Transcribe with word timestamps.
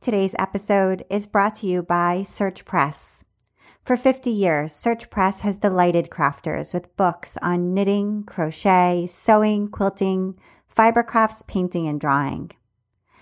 Today's 0.00 0.34
episode 0.38 1.04
is 1.10 1.26
brought 1.26 1.56
to 1.56 1.66
you 1.66 1.82
by 1.82 2.22
Search 2.22 2.64
Press. 2.64 3.26
For 3.84 3.98
50 3.98 4.30
years, 4.30 4.72
Search 4.72 5.10
Press 5.10 5.42
has 5.42 5.58
delighted 5.58 6.08
crafters 6.08 6.72
with 6.72 6.96
books 6.96 7.36
on 7.42 7.74
knitting, 7.74 8.24
crochet, 8.24 9.04
sewing, 9.06 9.68
quilting, 9.68 10.38
fiber 10.66 11.02
crafts, 11.02 11.42
painting, 11.42 11.86
and 11.86 12.00
drawing. 12.00 12.50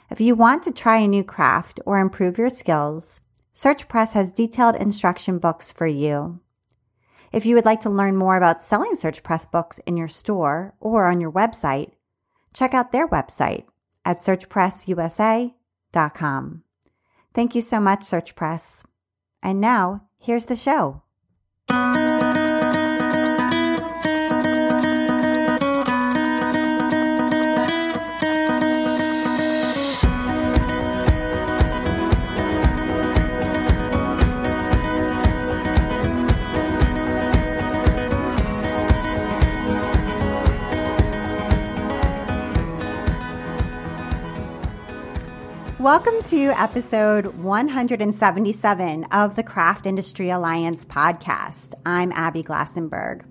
If 0.09 0.21
you 0.21 0.37
want 0.37 0.63
to 0.63 0.73
try 0.73 0.99
a 0.99 1.09
new 1.09 1.25
craft 1.25 1.81
or 1.85 1.99
improve 1.99 2.39
your 2.39 2.49
skills, 2.49 3.23
Search 3.53 3.89
Press 3.89 4.13
has 4.13 4.33
detailed 4.33 4.77
instruction 4.77 5.41
books 5.41 5.73
for 5.73 5.89
you. 5.89 6.39
If 7.33 7.45
you 7.45 7.57
would 7.57 7.65
like 7.65 7.81
to 7.81 7.91
learn 7.91 8.15
more 8.15 8.37
about 8.37 8.63
selling 8.63 8.95
Search 8.95 9.25
Press 9.25 9.47
books 9.47 9.81
in 9.81 9.97
your 9.97 10.07
store 10.07 10.75
or 10.79 11.07
on 11.07 11.21
your 11.21 11.33
website, 11.33 11.91
check 12.55 12.73
out 12.73 12.93
their 12.93 13.09
website 13.09 13.65
at 14.05 14.19
searchpressusa.com. 14.19 16.63
Thank 17.39 17.55
you 17.55 17.63
so 17.63 17.79
much, 17.79 18.03
Search 18.03 18.35
Press. 18.35 18.85
And 19.45 19.61
now, 19.61 20.09
here's 20.19 20.47
the 20.47 20.57
show. 20.57 21.03
Welcome 45.89 46.21
to 46.25 46.53
episode 46.61 47.25
177 47.43 49.05
of 49.05 49.37
the 49.37 49.43
Craft 49.43 49.87
Industry 49.87 50.29
Alliance 50.29 50.85
podcast. 50.85 51.73
I'm 51.87 52.13
Abby 52.13 52.43
Glassenberg. 52.43 53.25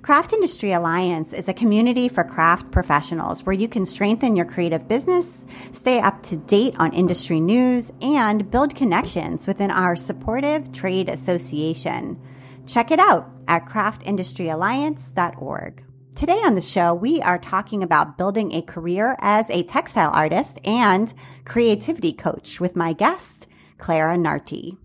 Craft 0.00 0.32
Industry 0.32 0.72
Alliance 0.72 1.34
is 1.34 1.50
a 1.50 1.52
community 1.52 2.08
for 2.08 2.24
craft 2.24 2.70
professionals 2.70 3.44
where 3.44 3.52
you 3.52 3.68
can 3.68 3.84
strengthen 3.84 4.36
your 4.36 4.46
creative 4.46 4.88
business, 4.88 5.44
stay 5.72 6.00
up 6.00 6.22
to 6.22 6.38
date 6.38 6.74
on 6.78 6.94
industry 6.94 7.40
news, 7.40 7.92
and 8.00 8.50
build 8.50 8.74
connections 8.74 9.46
within 9.46 9.70
our 9.70 9.94
supportive 9.94 10.72
trade 10.72 11.10
association. 11.10 12.18
Check 12.66 12.90
it 12.90 13.00
out 13.00 13.28
at 13.46 13.66
craftindustryalliance.org. 13.66 15.84
Today 16.14 16.34
on 16.44 16.54
the 16.54 16.60
show, 16.60 16.92
we 16.92 17.22
are 17.22 17.38
talking 17.38 17.82
about 17.82 18.18
building 18.18 18.52
a 18.52 18.60
career 18.60 19.16
as 19.20 19.50
a 19.50 19.62
textile 19.62 20.12
artist 20.14 20.60
and 20.62 21.12
creativity 21.46 22.12
coach 22.12 22.60
with 22.60 22.76
my 22.76 22.92
guest, 22.92 23.48
Clara 23.78 24.16
Nartey. 24.16 24.76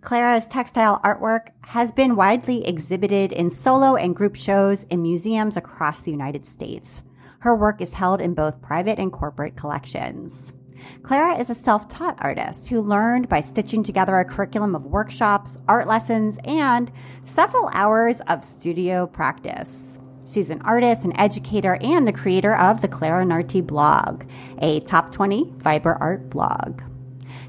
Clara's 0.00 0.46
textile 0.46 1.00
artwork 1.00 1.48
has 1.64 1.90
been 1.90 2.14
widely 2.14 2.66
exhibited 2.66 3.32
in 3.32 3.50
solo 3.50 3.96
and 3.96 4.14
group 4.14 4.36
shows 4.36 4.84
in 4.84 5.02
museums 5.02 5.56
across 5.56 6.02
the 6.02 6.12
United 6.12 6.46
States. 6.46 7.02
Her 7.40 7.56
work 7.56 7.80
is 7.82 7.94
held 7.94 8.20
in 8.20 8.34
both 8.34 8.62
private 8.62 8.98
and 8.98 9.12
corporate 9.12 9.56
collections. 9.56 10.54
Clara 11.02 11.36
is 11.36 11.50
a 11.50 11.54
self-taught 11.54 12.16
artist 12.20 12.70
who 12.70 12.80
learned 12.80 13.28
by 13.28 13.40
stitching 13.40 13.82
together 13.82 14.14
a 14.16 14.24
curriculum 14.24 14.76
of 14.76 14.86
workshops, 14.86 15.58
art 15.66 15.88
lessons, 15.88 16.38
and 16.44 16.96
several 16.96 17.68
hours 17.74 18.20
of 18.22 18.44
studio 18.44 19.06
practice. 19.06 19.98
She's 20.30 20.50
an 20.50 20.62
artist, 20.62 21.04
an 21.04 21.18
educator, 21.18 21.76
and 21.80 22.06
the 22.06 22.12
creator 22.12 22.54
of 22.54 22.82
the 22.82 22.88
Clara 22.88 23.24
Nartey 23.24 23.66
blog, 23.66 24.24
a 24.58 24.78
top 24.80 25.10
20 25.10 25.54
fiber 25.58 25.94
art 25.94 26.30
blog. 26.30 26.82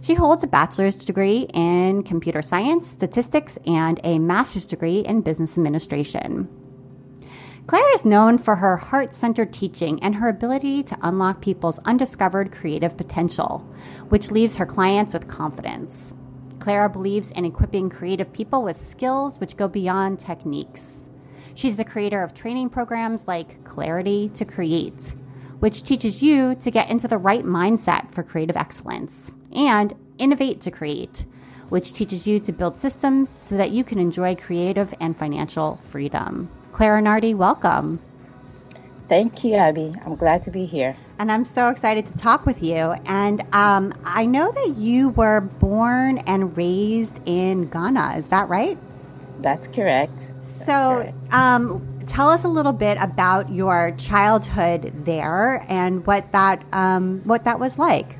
She 0.01 0.15
holds 0.15 0.43
a 0.43 0.47
bachelor's 0.47 1.05
degree 1.05 1.47
in 1.53 2.01
computer 2.01 2.41
science, 2.41 2.89
statistics, 2.89 3.59
and 3.67 3.99
a 4.03 4.17
master's 4.17 4.65
degree 4.65 5.01
in 5.01 5.21
business 5.21 5.59
administration. 5.59 6.49
Claire 7.67 7.93
is 7.93 8.03
known 8.03 8.39
for 8.39 8.55
her 8.55 8.77
heart 8.77 9.13
centered 9.13 9.53
teaching 9.53 10.01
and 10.01 10.15
her 10.15 10.27
ability 10.27 10.81
to 10.83 10.97
unlock 11.03 11.39
people's 11.39 11.79
undiscovered 11.85 12.51
creative 12.51 12.97
potential, 12.97 13.59
which 14.09 14.31
leaves 14.31 14.57
her 14.57 14.65
clients 14.65 15.13
with 15.13 15.27
confidence. 15.27 16.15
Clara 16.57 16.89
believes 16.89 17.31
in 17.31 17.45
equipping 17.45 17.91
creative 17.91 18.33
people 18.33 18.63
with 18.63 18.75
skills 18.75 19.39
which 19.39 19.55
go 19.55 19.67
beyond 19.67 20.19
techniques. 20.19 21.10
She's 21.55 21.77
the 21.77 21.85
creator 21.85 22.23
of 22.23 22.33
training 22.33 22.69
programs 22.69 23.27
like 23.27 23.63
Clarity 23.63 24.29
to 24.35 24.45
Create, 24.45 25.13
which 25.59 25.83
teaches 25.83 26.23
you 26.23 26.55
to 26.55 26.71
get 26.71 26.89
into 26.89 27.07
the 27.07 27.17
right 27.17 27.43
mindset 27.43 28.11
for 28.11 28.23
creative 28.23 28.57
excellence, 28.57 29.31
and 29.55 29.93
Innovate 30.17 30.61
to 30.61 30.71
Create, 30.71 31.25
which 31.69 31.93
teaches 31.93 32.27
you 32.27 32.39
to 32.39 32.51
build 32.51 32.75
systems 32.75 33.29
so 33.29 33.57
that 33.57 33.71
you 33.71 33.83
can 33.83 33.99
enjoy 33.99 34.35
creative 34.35 34.93
and 34.99 35.15
financial 35.15 35.75
freedom. 35.75 36.49
Clara 36.71 37.01
Nartey, 37.01 37.35
welcome. 37.35 37.99
Thank 39.11 39.43
you, 39.43 39.55
Abby. 39.55 39.93
I'm 40.05 40.15
glad 40.15 40.43
to 40.43 40.51
be 40.51 40.65
here. 40.65 40.95
And 41.19 41.29
I'm 41.29 41.43
so 41.43 41.67
excited 41.67 42.05
to 42.05 42.17
talk 42.17 42.45
with 42.45 42.63
you. 42.63 42.95
And 43.05 43.41
um, 43.53 43.93
I 44.05 44.25
know 44.25 44.49
that 44.49 44.75
you 44.77 45.09
were 45.09 45.41
born 45.41 46.19
and 46.19 46.55
raised 46.55 47.21
in 47.25 47.67
Ghana. 47.67 48.13
Is 48.15 48.29
that 48.29 48.47
right? 48.47 48.77
That's 49.39 49.67
correct. 49.67 50.30
So, 50.41 51.13
um, 51.31 51.87
tell 52.07 52.29
us 52.29 52.43
a 52.43 52.47
little 52.47 52.73
bit 52.73 52.97
about 53.01 53.51
your 53.51 53.93
childhood 53.97 54.81
there 54.93 55.65
and 55.69 56.05
what 56.05 56.31
that 56.31 56.63
um, 56.73 57.21
what 57.25 57.45
that 57.45 57.59
was 57.59 57.77
like. 57.77 58.17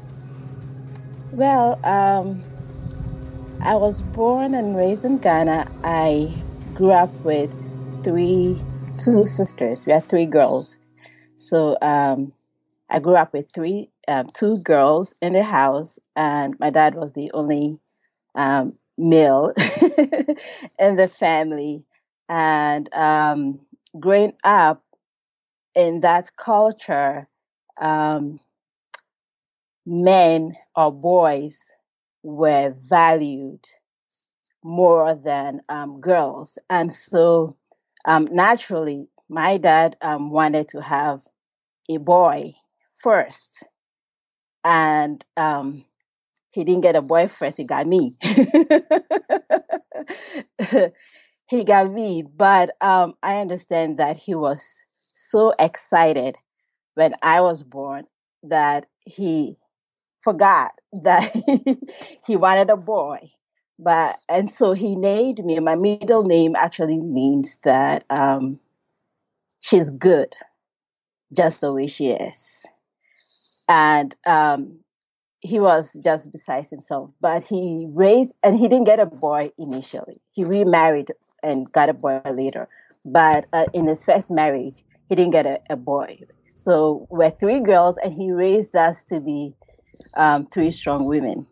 Well, 1.32 1.80
um, 1.84 2.42
I 3.64 3.76
was 3.76 4.02
born 4.02 4.54
and 4.54 4.76
raised 4.76 5.06
in 5.06 5.18
Ghana. 5.18 5.68
I 5.84 6.34
grew 6.74 6.92
up 6.92 7.14
with 7.24 7.52
three, 8.04 8.58
two 8.98 9.24
sisters. 9.24 9.86
We 9.86 9.94
had 9.94 10.03
three 10.03 10.26
girls. 10.26 10.78
So 11.38 11.78
um, 11.82 12.34
I 12.90 13.00
grew 13.00 13.16
up 13.16 13.34
with 13.34 13.52
three, 13.52 13.90
um, 14.08 14.28
two 14.28 14.59
girls 14.59 15.16
in 15.22 15.34
the 15.34 15.44
house, 15.44 16.00
and 16.16 16.59
my 16.59 16.70
dad 16.70 16.96
was 16.96 17.14
the 17.14 17.32
only 17.34 17.80
um, 18.36 18.78
male 18.98 19.53
in 19.58 20.96
the 20.96 21.12
family. 21.20 21.84
And 22.31 22.90
um, 22.96 23.59
growing 24.00 24.34
up 24.44 24.84
in 25.75 26.02
that 26.02 26.31
culture, 26.38 27.28
um, 27.80 28.40
men 29.86 30.56
or 30.75 30.91
boys 30.91 31.72
were 32.24 32.72
valued 32.78 33.66
more 34.64 35.16
than 35.16 35.62
um, 35.70 36.02
girls. 36.02 36.58
And 36.70 36.94
so 36.94 37.58
um, 38.06 38.28
naturally, 38.31 39.08
my 39.30 39.58
dad 39.58 39.97
um, 40.02 40.30
wanted 40.31 40.70
to 40.70 40.81
have 40.81 41.22
a 41.90 41.97
boy 41.97 42.53
first. 42.97 43.64
And 44.64 45.24
um, 45.38 45.84
he 46.52 46.64
didn't 46.64 46.81
get 46.84 46.96
a 46.96 47.02
boy 47.02 47.28
first, 47.28 47.58
he 47.58 47.66
got 47.66 47.88
me. 47.88 48.16
he 51.51 51.66
got 51.66 51.91
me, 51.91 52.23
but 52.23 52.72
um, 52.79 53.13
I 53.22 53.41
understand 53.41 53.97
that 53.97 54.16
he 54.16 54.35
was 54.35 54.81
so 55.16 55.53
excited 55.59 56.38
when 56.95 57.13
I 57.22 57.41
was 57.41 57.62
born 57.62 58.06
that 58.44 58.85
he 59.01 59.57
forgot 60.22 60.72
that 61.03 61.29
he 62.25 62.38
wanted 62.38 62.69
a 62.69 62.78
boy. 62.78 63.31
But 63.78 64.16
and 64.29 64.50
so 64.50 64.72
he 64.72 64.95
named 64.95 65.44
me. 65.44 65.59
My 65.59 65.75
middle 65.75 66.23
name 66.23 66.56
actually 66.56 67.00
means 67.00 67.57
that 67.63 68.06
um, 68.09 68.59
she's 69.59 69.90
good, 69.90 70.34
just 71.35 71.59
the 71.59 71.73
way 71.73 71.88
she 71.88 72.11
is. 72.11 72.66
And 73.67 74.16
um, 74.25 74.79
he 75.41 75.59
was 75.59 75.91
just 76.01 76.31
besides 76.31 76.69
himself. 76.69 77.09
But 77.19 77.43
he 77.43 77.87
raised, 77.90 78.35
and 78.41 78.58
he 78.58 78.70
didn't 78.70 78.85
get 78.85 78.99
a 78.99 79.05
boy 79.05 79.52
initially. 79.58 80.22
He 80.31 80.46
remarried 80.46 81.11
and 81.43 81.72
got 81.72 81.90
a 81.90 81.93
boy 81.93 82.22
later. 82.32 82.67
But 83.03 83.47
uh, 83.52 83.66
in 83.73 83.88
his 83.88 84.05
first 84.05 84.32
marriage, 84.32 84.84
he 85.09 85.16
didn't 85.16 85.32
get 85.32 85.46
a, 85.46 85.59
a, 85.70 85.76
boy. 85.76 86.20
So 86.55 87.08
we're 87.09 87.32
three 87.32 87.59
girls, 87.59 87.97
and 87.97 88.14
he 88.14 88.32
raised 88.32 88.76
us 88.76 89.05
to 89.05 89.20
be 89.20 89.55
um, 90.16 90.47
three 90.47 90.72
strong 90.72 91.05
women. 91.08 91.47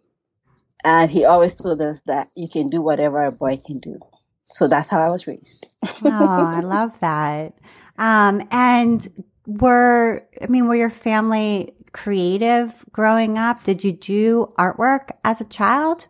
And 0.84 1.10
he 1.10 1.26
always 1.26 1.56
told 1.56 1.82
us 1.82 2.02
that 2.02 2.30
you 2.36 2.48
can 2.48 2.70
do 2.70 2.82
whatever 2.82 3.24
a 3.24 3.32
boy 3.32 3.58
can 3.66 3.80
do. 3.80 4.00
So 4.46 4.68
that's 4.68 4.88
how 4.88 5.00
I 5.00 5.10
was 5.10 5.28
raised. 5.28 5.74
oh, 6.06 6.46
I 6.46 6.62
love 6.62 7.00
that. 7.02 7.54
Um, 7.98 8.42
and 8.52 9.08
were, 9.46 10.22
I 10.42 10.48
mean, 10.48 10.68
were 10.68 10.76
your 10.76 10.90
family 10.90 11.72
creative 11.92 12.86
growing 12.92 13.38
up? 13.38 13.64
Did 13.64 13.84
you 13.84 13.92
do 13.92 14.48
artwork 14.58 15.10
as 15.24 15.42
a 15.42 15.48
child? 15.48 16.06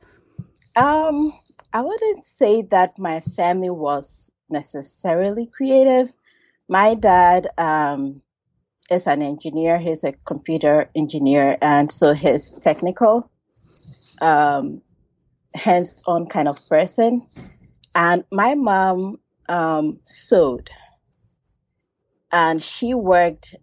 Um, 0.76 1.34
I 1.74 1.82
wouldn't 1.82 2.26
say 2.26 2.64
that 2.64 3.00
my 3.00 3.22
family 3.22 3.70
was 3.70 4.32
necessarily 4.50 5.48
creative. 5.48 6.14
My 6.68 6.96
dad 6.96 7.48
um, 7.58 8.22
is 8.90 9.08
an 9.08 9.22
engineer. 9.22 9.78
He's 9.78 10.04
a 10.04 10.14
computer 10.26 10.90
engineer, 10.96 11.58
and 11.62 11.92
so 11.92 12.14
he's 12.14 12.52
technical. 12.52 13.30
um, 14.22 14.82
hands-on 15.56 16.28
kind 16.28 16.48
of 16.48 16.58
person, 16.70 17.28
and 17.96 18.24
my 18.32 18.56
mom 18.56 19.20
um, 19.48 20.00
sewed, 20.06 20.70
and 22.32 22.62
she 22.62 22.94
worked 22.94 23.56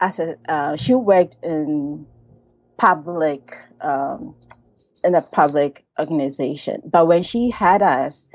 as 0.00 0.20
a 0.20 0.36
uh, 0.48 0.76
she 0.76 0.94
worked 0.94 1.38
in 1.42 2.06
public 2.76 3.56
um, 3.80 4.36
in 5.04 5.14
a 5.14 5.22
public 5.22 5.84
organization. 5.98 6.82
But 6.84 7.06
when 7.06 7.22
she 7.22 7.50
had 7.50 7.82
us, 7.82 8.26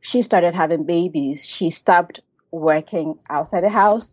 she 0.00 0.22
started 0.22 0.54
having 0.54 0.84
babies. 0.84 1.46
She 1.46 1.70
stopped 1.70 2.20
working 2.50 3.18
outside 3.28 3.62
the 3.62 3.68
house 3.68 4.12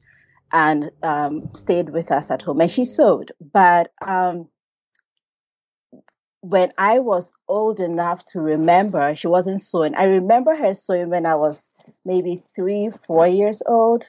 and 0.51 0.91
um, 1.03 1.49
stayed 1.53 1.89
with 1.89 2.11
us 2.11 2.31
at 2.31 2.41
home. 2.41 2.61
And 2.61 2.71
she 2.71 2.85
sewed. 2.85 3.31
But 3.39 3.91
um, 4.05 4.49
when 6.41 6.71
I 6.77 6.99
was 6.99 7.33
old 7.47 7.79
enough 7.79 8.23
to 8.27 8.41
remember, 8.41 9.15
she 9.15 9.27
wasn't 9.27 9.61
sewing. 9.61 9.95
I 9.95 10.05
remember 10.05 10.55
her 10.55 10.73
sewing 10.73 11.09
when 11.09 11.25
I 11.25 11.35
was 11.35 11.69
maybe 12.03 12.43
three, 12.55 12.91
four 13.07 13.27
years 13.27 13.63
old. 13.65 14.07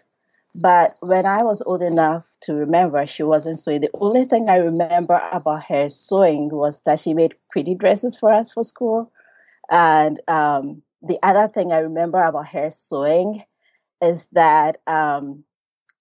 But 0.59 0.97
when 1.01 1.27
I 1.27 1.43
was 1.43 1.61
old 1.61 1.83
enough 1.83 2.25
to 2.43 2.55
remember, 2.55 3.07
she 3.07 3.23
wasn't 3.23 3.59
sewing. 3.59 3.83
The 3.83 3.91
only 3.93 4.25
thing 4.25 4.49
I 4.49 4.57
remember 4.57 5.21
about 5.31 5.65
her 5.65 5.91
sewing 5.91 6.49
was 6.51 6.81
that 6.87 6.99
she 6.99 7.13
made 7.13 7.35
pretty 7.51 7.75
dresses 7.75 8.17
for 8.17 8.33
us 8.33 8.53
for 8.53 8.63
school. 8.63 9.13
And 9.71 10.19
um, 10.29 10.83
the 11.03 11.19
other 11.23 11.49
thing 11.49 11.73
I 11.73 11.81
remember 11.81 12.23
about 12.23 12.49
her 12.49 12.71
sewing 12.71 13.45
is 14.01 14.29
that 14.33 14.79
um, 14.87 15.45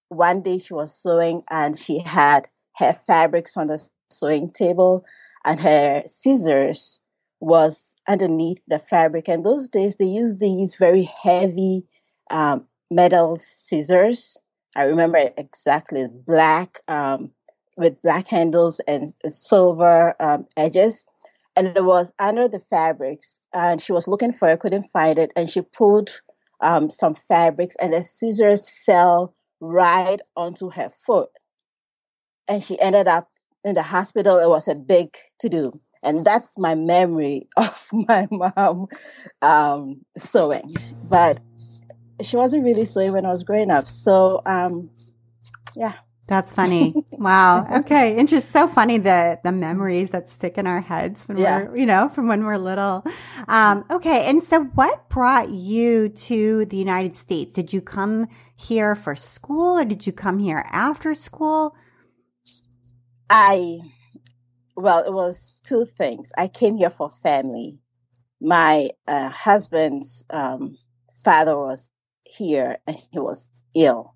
one 0.08 0.42
day 0.42 0.60
she 0.60 0.74
was 0.74 0.96
sewing 0.96 1.44
and 1.50 1.78
she 1.78 2.00
had 2.00 2.48
her 2.78 2.94
fabrics 2.94 3.58
on 3.58 3.68
the 3.68 3.90
sewing 4.10 4.52
table 4.52 5.04
and 5.44 5.60
her 5.60 6.04
scissors 6.08 7.02
was 7.42 7.98
underneath 8.08 8.62
the 8.70 8.80
fabric. 8.80 9.28
And 9.28 9.46
those 9.46 9.68
days 9.68 9.98
they 9.98 10.06
used 10.06 10.40
these 10.40 10.76
very 10.76 11.12
heavy 11.24 11.84
um, 12.32 12.68
metal 12.90 13.36
scissors. 13.38 14.40
I 14.76 14.84
remember 14.84 15.32
exactly 15.38 16.08
black 16.08 16.82
um, 16.88 17.32
with 17.78 18.02
black 18.02 18.28
handles 18.28 18.80
and 18.80 19.14
silver 19.28 20.16
um, 20.20 20.48
edges. 20.58 21.06
And 21.56 21.68
it 21.68 21.84
was 21.84 22.12
under 22.20 22.50
the 22.50 22.60
fabrics, 22.60 23.40
and 23.54 23.82
she 23.82 23.94
was 23.94 24.10
looking 24.10 24.34
for 24.34 24.50
it, 24.50 24.60
couldn't 24.60 24.92
find 24.92 25.18
it, 25.18 25.32
and 25.38 25.50
she 25.50 25.62
pulled 25.62 26.22
um, 26.60 26.90
some 26.90 27.16
fabrics, 27.30 27.78
and 27.80 27.94
the 27.94 28.04
scissors 28.04 28.70
fell 28.86 29.34
right 29.62 30.20
onto 30.36 30.70
her 30.70 30.90
foot. 30.90 31.30
And 32.50 32.62
she 32.62 32.80
ended 32.80 33.08
up 33.08 33.30
in 33.64 33.74
the 33.74 33.84
hospital. 33.84 34.40
It 34.40 34.50
was 34.50 34.68
a 34.68 34.76
big 34.76 35.16
to 35.40 35.50
do. 35.50 35.80
And 36.04 36.26
that's 36.26 36.58
my 36.58 36.76
memory 36.76 37.48
of 37.58 37.88
my 37.94 38.28
mom 38.30 38.88
um, 39.42 40.06
sewing. 40.18 40.74
But 41.04 41.40
she 42.22 42.38
wasn't 42.38 42.64
really 42.64 42.86
sewing 42.86 43.14
when 43.14 43.26
I 43.26 43.30
was 43.30 43.44
growing 43.44 43.72
up. 43.72 43.88
So, 43.88 44.42
um, 44.46 44.90
yeah. 45.76 45.94
That's 46.28 46.54
funny. 46.56 46.94
Wow. 47.12 47.80
Okay. 47.82 48.18
Interesting. 48.18 48.62
So 48.62 48.68
funny 48.68 48.98
the 48.98 49.40
the 49.44 49.52
memories 49.52 50.12
that 50.12 50.28
stick 50.28 50.58
in 50.58 50.66
our 50.66 50.82
heads 50.82 51.26
when 51.28 51.38
yeah. 51.38 51.66
we're, 51.66 51.78
you 51.78 51.86
know, 51.86 52.10
from 52.10 52.28
when 52.28 52.44
we're 52.46 52.58
little. 52.58 53.04
Um, 53.48 53.86
okay. 53.92 54.28
And 54.30 54.42
so 54.42 54.64
what 54.64 55.08
brought 55.10 55.50
you 55.50 56.10
to 56.10 56.66
the 56.66 56.78
United 56.78 57.14
States? 57.14 57.54
Did 57.54 57.74
you 57.74 57.82
come 57.82 58.28
here 58.56 58.96
for 58.96 59.16
school 59.16 59.80
or 59.80 59.86
did 59.86 60.08
you 60.08 60.14
come 60.14 60.40
here 60.40 60.64
after 60.72 61.14
school? 61.14 61.76
I, 63.30 63.80
well, 64.76 65.04
it 65.04 65.12
was 65.12 65.56
two 65.64 65.86
things. 65.86 66.32
I 66.38 66.48
came 66.48 66.78
here 66.78 66.90
for 66.90 67.10
family. 67.10 67.80
My 68.40 68.90
uh, 69.08 69.30
husband's 69.30 70.26
um, 70.30 70.78
father 71.16 71.58
was 71.58 71.90
here 72.36 72.78
and 72.88 72.96
he 73.12 73.20
was 73.20 73.50
ill 73.76 74.14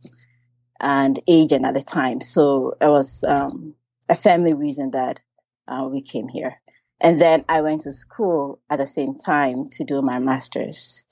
and 0.79 1.19
aging 1.27 1.65
at 1.65 1.73
the 1.73 1.81
time. 1.81 2.21
So 2.21 2.75
it 2.79 2.87
was 2.87 3.23
um, 3.27 3.75
a 4.07 4.15
family 4.15 4.53
reason 4.53 4.91
that 4.91 5.19
uh, 5.67 5.87
we 5.91 6.01
came 6.01 6.27
here. 6.27 6.61
And 7.01 7.19
then 7.19 7.45
I 7.47 7.61
went 7.61 7.81
to 7.81 7.91
school 7.91 8.59
at 8.69 8.79
the 8.79 8.87
same 8.87 9.15
time 9.15 9.69
to 9.73 9.83
do 9.83 10.01
my 10.01 10.19
master's. 10.19 11.05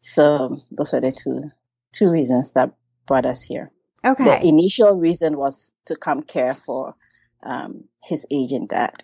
So 0.00 0.56
those 0.70 0.92
were 0.92 1.00
the 1.00 1.12
two 1.12 1.50
two 1.92 2.10
reasons 2.10 2.52
that 2.52 2.72
brought 3.06 3.26
us 3.26 3.42
here. 3.42 3.70
Okay. 4.04 4.24
The 4.24 4.46
initial 4.46 4.98
reason 4.98 5.36
was 5.36 5.72
to 5.86 5.96
come 5.96 6.22
care 6.22 6.54
for 6.54 6.94
um, 7.42 7.88
his 8.02 8.26
aging 8.30 8.66
dad. 8.68 9.02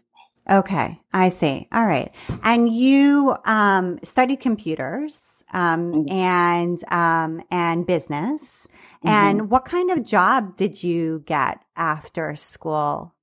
Okay, 0.50 0.98
I 1.12 1.28
see. 1.28 1.68
All 1.72 1.84
right. 1.84 2.10
And 2.42 2.72
you 2.72 3.36
um, 3.44 3.98
studied 4.02 4.40
computers 4.40 5.44
um, 5.52 5.92
mm-hmm. 5.92 6.10
and 6.10 6.78
um, 6.90 7.42
and 7.50 7.86
business. 7.86 8.66
Mm-hmm. 9.04 9.08
And 9.08 9.50
what 9.50 9.66
kind 9.66 9.90
of 9.90 10.06
job 10.06 10.56
did 10.56 10.82
you 10.82 11.22
get 11.26 11.62
after 11.76 12.34
school? 12.36 13.14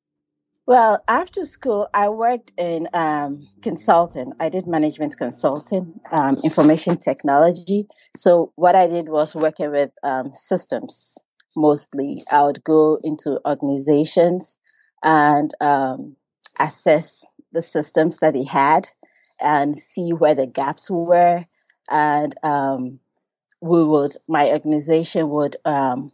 Well, 0.67 1.03
after 1.07 1.43
school, 1.45 1.87
I 1.93 2.09
worked 2.09 2.51
in 2.57 2.89
um, 2.93 3.47
consulting. 3.61 4.33
I 4.39 4.49
did 4.49 4.65
management 4.65 5.15
consulting, 5.15 5.99
um, 6.11 6.35
information 6.43 6.97
technology. 6.97 7.87
So 8.15 8.51
what 8.55 8.75
I 8.75 8.87
did 8.87 9.07
was 9.07 9.35
working 9.35 9.71
with 9.71 9.91
um, 10.03 10.31
systems 10.33 11.19
mostly. 11.55 12.23
I 12.31 12.43
would 12.43 12.63
go 12.63 12.97
into 13.03 13.39
organizations 13.47 14.57
and 15.03 15.51
um, 15.61 16.15
assess 16.59 17.25
the 17.51 17.61
systems 17.61 18.17
that 18.17 18.33
they 18.33 18.43
had 18.43 18.87
and 19.39 19.75
see 19.75 20.11
where 20.11 20.35
the 20.35 20.47
gaps 20.47 20.89
were. 20.89 21.45
And 21.89 22.35
um, 22.43 22.99
we 23.61 23.83
would, 23.83 24.15
my 24.27 24.49
organization 24.49 25.29
would 25.29 25.57
um, 25.65 26.11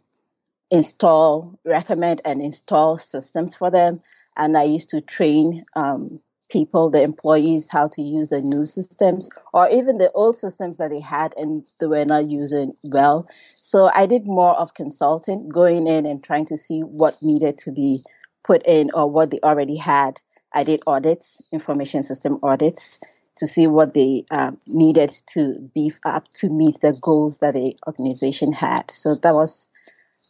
install, 0.70 1.58
recommend 1.64 2.22
and 2.24 2.40
install 2.40 2.98
systems 2.98 3.54
for 3.54 3.70
them. 3.70 4.00
And 4.36 4.56
I 4.56 4.64
used 4.64 4.90
to 4.90 5.00
train 5.00 5.64
um, 5.76 6.20
people, 6.50 6.90
the 6.90 7.02
employees, 7.02 7.70
how 7.70 7.88
to 7.88 8.02
use 8.02 8.28
the 8.28 8.40
new 8.40 8.64
systems 8.64 9.28
or 9.52 9.68
even 9.68 9.98
the 9.98 10.10
old 10.12 10.36
systems 10.36 10.78
that 10.78 10.90
they 10.90 11.00
had 11.00 11.34
and 11.36 11.64
they 11.80 11.86
were 11.86 12.04
not 12.04 12.30
using 12.30 12.74
well. 12.82 13.28
So 13.62 13.90
I 13.92 14.06
did 14.06 14.26
more 14.26 14.54
of 14.54 14.74
consulting, 14.74 15.48
going 15.48 15.86
in 15.86 16.06
and 16.06 16.22
trying 16.22 16.46
to 16.46 16.56
see 16.56 16.80
what 16.80 17.16
needed 17.22 17.58
to 17.58 17.72
be 17.72 18.04
put 18.44 18.62
in 18.66 18.90
or 18.94 19.10
what 19.10 19.30
they 19.30 19.40
already 19.42 19.76
had. 19.76 20.20
I 20.54 20.64
did 20.64 20.82
audits, 20.86 21.42
information 21.52 22.02
system 22.02 22.38
audits, 22.42 23.00
to 23.36 23.46
see 23.46 23.66
what 23.66 23.94
they 23.94 24.24
um, 24.30 24.58
needed 24.66 25.10
to 25.26 25.70
beef 25.74 25.98
up 26.04 26.28
to 26.34 26.50
meet 26.50 26.76
the 26.82 26.92
goals 26.92 27.38
that 27.38 27.54
the 27.54 27.76
organization 27.86 28.52
had. 28.52 28.90
So 28.90 29.14
that 29.16 29.34
was 29.34 29.70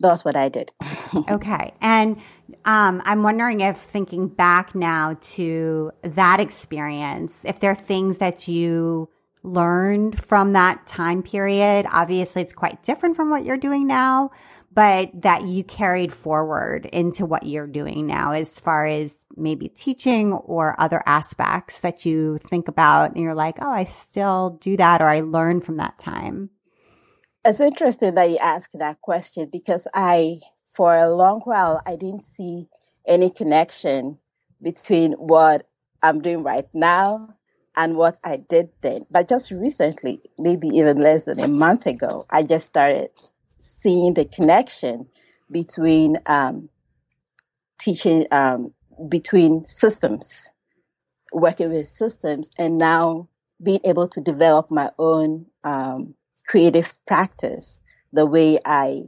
that 0.00 0.08
was 0.08 0.24
what 0.24 0.36
I 0.36 0.48
did. 0.48 0.72
okay, 1.30 1.72
and 1.80 2.16
um, 2.64 3.02
I'm 3.04 3.22
wondering 3.22 3.60
if 3.60 3.76
thinking 3.76 4.28
back 4.28 4.74
now 4.74 5.16
to 5.20 5.92
that 6.02 6.40
experience, 6.40 7.44
if 7.44 7.60
there 7.60 7.72
are 7.72 7.76
things 7.76 8.18
that 8.18 8.48
you 8.48 9.08
learned 9.42 10.18
from 10.18 10.52
that 10.52 10.86
time 10.86 11.22
period. 11.22 11.86
Obviously, 11.92 12.42
it's 12.42 12.52
quite 12.52 12.82
different 12.82 13.16
from 13.16 13.30
what 13.30 13.44
you're 13.44 13.56
doing 13.56 13.86
now, 13.86 14.30
but 14.72 15.10
that 15.22 15.46
you 15.46 15.64
carried 15.64 16.12
forward 16.12 16.86
into 16.86 17.26
what 17.26 17.44
you're 17.44 17.66
doing 17.66 18.06
now 18.06 18.32
as 18.32 18.58
far 18.58 18.86
as 18.86 19.18
maybe 19.36 19.68
teaching 19.68 20.32
or 20.32 20.80
other 20.80 21.02
aspects 21.06 21.80
that 21.80 22.06
you 22.06 22.38
think 22.38 22.68
about 22.68 23.10
and 23.10 23.22
you're 23.22 23.34
like, 23.34 23.56
oh, 23.60 23.70
I 23.70 23.84
still 23.84 24.58
do 24.60 24.76
that 24.76 25.02
or 25.02 25.06
I 25.06 25.20
learned 25.20 25.64
from 25.64 25.78
that 25.78 25.98
time. 25.98 26.50
It's 27.44 27.60
interesting 27.60 28.14
that 28.14 28.30
you 28.30 28.38
ask 28.38 28.70
that 28.72 29.00
question 29.00 29.48
because 29.50 29.88
I, 29.92 30.40
for 30.66 30.94
a 30.94 31.10
long 31.10 31.40
while, 31.40 31.82
I 31.84 31.96
didn't 31.96 32.22
see 32.22 32.68
any 33.04 33.30
connection 33.30 34.18
between 34.62 35.12
what 35.14 35.68
I'm 36.00 36.20
doing 36.20 36.44
right 36.44 36.68
now 36.72 37.34
and 37.76 37.96
what 37.96 38.18
I 38.22 38.36
did 38.36 38.70
then. 38.80 39.06
But 39.10 39.28
just 39.28 39.50
recently, 39.50 40.20
maybe 40.38 40.68
even 40.68 40.96
less 40.98 41.24
than 41.24 41.40
a 41.40 41.48
month 41.48 41.86
ago, 41.86 42.26
I 42.30 42.42
just 42.42 42.66
started 42.66 43.10
seeing 43.58 44.14
the 44.14 44.24
connection 44.24 45.06
between 45.50 46.18
um, 46.26 46.68
teaching, 47.78 48.26
um, 48.30 48.72
between 49.08 49.64
systems, 49.64 50.52
working 51.32 51.70
with 51.70 51.86
systems, 51.86 52.50
and 52.58 52.78
now 52.78 53.28
being 53.62 53.80
able 53.84 54.08
to 54.08 54.20
develop 54.20 54.70
my 54.70 54.90
own 54.98 55.46
um, 55.64 56.14
creative 56.46 56.92
practice, 57.06 57.80
the 58.12 58.26
way 58.26 58.58
I 58.64 59.04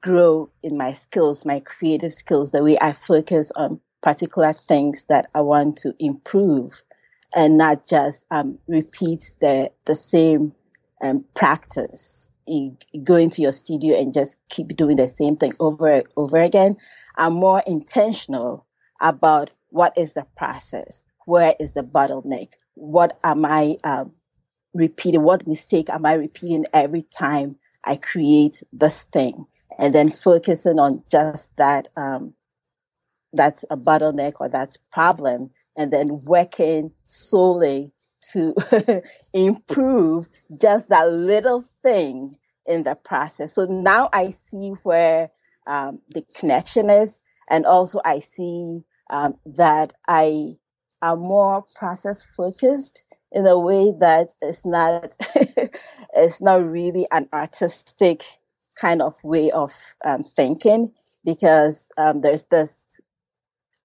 grow 0.00 0.50
in 0.62 0.76
my 0.76 0.92
skills, 0.92 1.44
my 1.44 1.60
creative 1.60 2.12
skills, 2.12 2.50
the 2.50 2.62
way 2.62 2.76
I 2.80 2.92
focus 2.92 3.52
on 3.54 3.80
particular 4.02 4.52
things 4.52 5.04
that 5.04 5.28
I 5.34 5.42
want 5.42 5.78
to 5.78 5.94
improve 5.98 6.82
and 7.34 7.58
not 7.58 7.86
just 7.86 8.24
um, 8.30 8.58
repeat 8.66 9.32
the, 9.40 9.72
the 9.84 9.94
same 9.94 10.54
um, 11.02 11.24
practice. 11.34 12.28
Go 13.04 13.14
into 13.16 13.42
your 13.42 13.52
studio 13.52 13.98
and 13.98 14.12
just 14.12 14.38
keep 14.48 14.68
doing 14.68 14.96
the 14.96 15.08
same 15.08 15.36
thing 15.36 15.52
over 15.60 15.88
and 15.88 16.04
over 16.16 16.38
again. 16.38 16.76
I'm 17.16 17.34
more 17.34 17.62
intentional 17.64 18.66
about 19.00 19.50
what 19.70 19.96
is 19.96 20.14
the 20.14 20.26
process. 20.36 21.02
where 21.26 21.54
is 21.60 21.72
the 21.72 21.82
bottleneck? 21.82 22.48
What 22.74 23.18
am 23.22 23.44
I 23.44 23.76
um, 23.84 24.12
repeating? 24.74 25.22
What 25.22 25.46
mistake 25.46 25.88
am 25.88 26.04
I 26.04 26.14
repeating 26.14 26.66
every 26.72 27.02
time 27.02 27.56
I 27.84 27.96
create 27.96 28.62
this 28.72 29.04
thing? 29.04 29.46
And 29.78 29.94
then 29.94 30.10
focusing 30.10 30.78
on 30.78 31.04
just 31.08 31.56
that, 31.56 31.88
um, 31.96 32.34
that's 33.32 33.64
a 33.70 33.76
bottleneck 33.76 34.34
or 34.40 34.48
that's 34.48 34.76
problem, 34.76 35.50
and 35.76 35.92
then 35.92 36.24
working 36.24 36.92
solely 37.04 37.92
to 38.32 38.54
improve 39.32 40.28
just 40.60 40.90
that 40.90 41.10
little 41.10 41.64
thing 41.82 42.36
in 42.66 42.82
the 42.82 42.94
process. 42.94 43.54
So 43.54 43.64
now 43.64 44.08
I 44.12 44.30
see 44.30 44.70
where 44.82 45.30
um, 45.66 46.00
the 46.10 46.22
connection 46.34 46.90
is, 46.90 47.20
and 47.48 47.66
also 47.66 48.00
I 48.04 48.20
see 48.20 48.82
um, 49.10 49.36
that 49.46 49.92
I 50.06 50.56
am 51.02 51.20
more 51.20 51.64
process 51.74 52.22
focused 52.22 53.04
in 53.32 53.46
a 53.46 53.58
way 53.58 53.92
that 54.00 54.34
it's 54.40 54.66
not 54.66 55.16
it's 56.14 56.40
not 56.40 56.64
really 56.64 57.06
an 57.10 57.28
artistic 57.32 58.22
kind 58.76 59.02
of 59.02 59.14
way 59.22 59.50
of 59.50 59.72
um, 60.04 60.24
thinking 60.24 60.92
because 61.24 61.88
um, 61.96 62.20
there's 62.20 62.46
this 62.46 62.86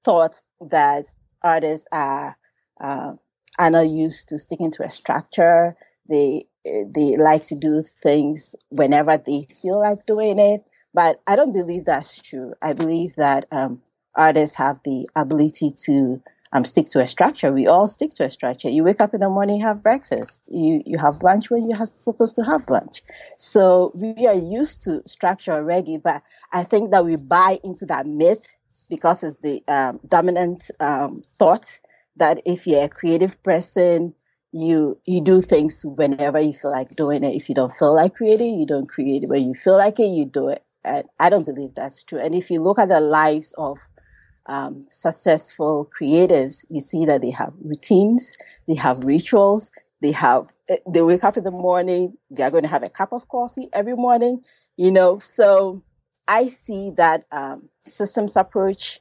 thought 0.06 0.42
that 0.62 1.12
artists 1.44 1.88
are 1.92 2.38
uh, 2.80 3.14
are 3.58 3.70
not 3.72 3.90
used 3.90 4.30
to 4.30 4.40
sticking 4.40 4.72
to 4.72 4.84
a 4.84 4.90
structure. 4.92 5.76
They 6.08 6.48
they 6.64 7.18
like 7.18 7.46
to 7.48 7.56
do 7.56 7.84
things 7.84 8.56
whenever 8.70 9.18
they 9.18 9.48
feel 9.62 9.80
like 9.80 10.06
doing 10.06 10.40
it. 10.40 10.64
But 10.94 11.22
I 11.28 11.36
don't 11.36 11.52
believe 11.52 11.86
that's 11.86 12.22
true. 12.22 12.54
I 12.62 12.74
believe 12.74 13.16
that 13.16 13.46
um, 13.52 13.82
artists 14.16 14.56
have 14.56 14.80
the 14.86 15.10
ability 15.16 15.72
to 15.86 16.22
um, 16.54 16.64
stick 16.64 16.86
to 16.92 17.02
a 17.02 17.08
structure. 17.08 17.52
We 17.52 17.68
all 17.68 17.88
stick 17.88 18.12
to 18.12 18.24
a 18.26 18.30
structure. 18.30 18.70
You 18.70 18.84
wake 18.84 19.02
up 19.02 19.14
in 19.14 19.20
the 19.20 19.30
morning, 19.30 19.60
have 19.62 19.84
breakfast. 19.84 20.48
You 20.52 20.82
you 20.86 20.98
have 21.00 21.22
lunch 21.22 21.50
when 21.50 21.70
you're 21.70 21.86
supposed 21.86 22.38
to 22.38 22.44
have 22.44 22.70
lunch. 22.70 23.02
So 23.38 23.92
we 23.94 24.26
are 24.28 24.34
used 24.36 24.84
to 24.84 25.02
structure 25.06 25.52
already. 25.52 25.98
But 25.98 26.24
I 26.54 26.64
think 26.64 26.92
that 26.92 27.04
we 27.06 27.18
buy 27.18 27.60
into 27.64 27.86
that 27.88 28.06
myth 28.06 28.48
because 28.90 29.24
it's 29.24 29.36
the 29.38 29.64
um, 29.68 30.00
dominant 30.08 30.72
um, 30.80 31.22
thought 31.38 31.80
that 32.18 32.42
if 32.46 32.68
you're 32.68 32.86
a 32.86 32.90
creative 32.90 33.42
person, 33.44 34.14
you 34.52 34.98
you 35.06 35.22
do 35.22 35.42
things 35.42 35.86
whenever 35.86 36.40
you 36.40 36.54
feel 36.54 36.72
like 36.72 36.90
doing 36.96 37.24
it. 37.24 37.36
If 37.36 37.50
you 37.50 37.56
don't 37.56 37.74
feel 37.78 37.94
like 37.94 38.16
creating, 38.16 38.60
you 38.60 38.66
don't 38.66 38.88
create 38.88 39.24
it. 39.24 39.30
When 39.30 39.44
you 39.44 39.54
feel 39.54 39.78
like 39.78 40.00
it, 40.00 40.08
you 40.08 40.26
do 40.26 40.50
it. 40.50 40.64
And 40.84 41.06
I 41.20 41.30
don't 41.30 41.46
believe 41.46 41.76
that's 41.76 42.04
true. 42.04 42.20
And 42.20 42.34
if 42.34 42.52
you 42.52 42.62
look 42.62 42.80
at 42.80 42.90
the 42.90 43.02
lives 43.02 43.54
of 43.58 43.80
um, 44.46 44.86
successful 44.90 45.90
creatives, 46.00 46.66
you 46.70 46.80
see 46.80 47.06
that 47.06 47.22
they 47.22 47.32
have 47.32 47.54
routines, 47.62 48.38
they 48.68 48.76
have 48.76 49.04
rituals, 49.04 49.72
they 50.02 50.12
have 50.12 50.54
they 50.88 51.02
wake 51.02 51.24
up 51.24 51.38
in 51.38 51.44
the 51.44 51.52
morning, 51.52 52.18
they 52.30 52.44
are 52.44 52.52
going 52.52 52.64
to 52.64 52.70
have 52.70 52.84
a 52.84 52.90
cup 52.90 53.12
of 53.12 53.28
coffee 53.28 53.70
every 53.74 53.96
morning, 53.96 54.44
you 54.78 54.92
know. 54.92 55.20
So 55.20 55.84
I 56.28 56.48
see 56.48 56.92
that 56.98 57.26
um, 57.32 57.70
systems 57.82 58.36
approach 58.36 59.00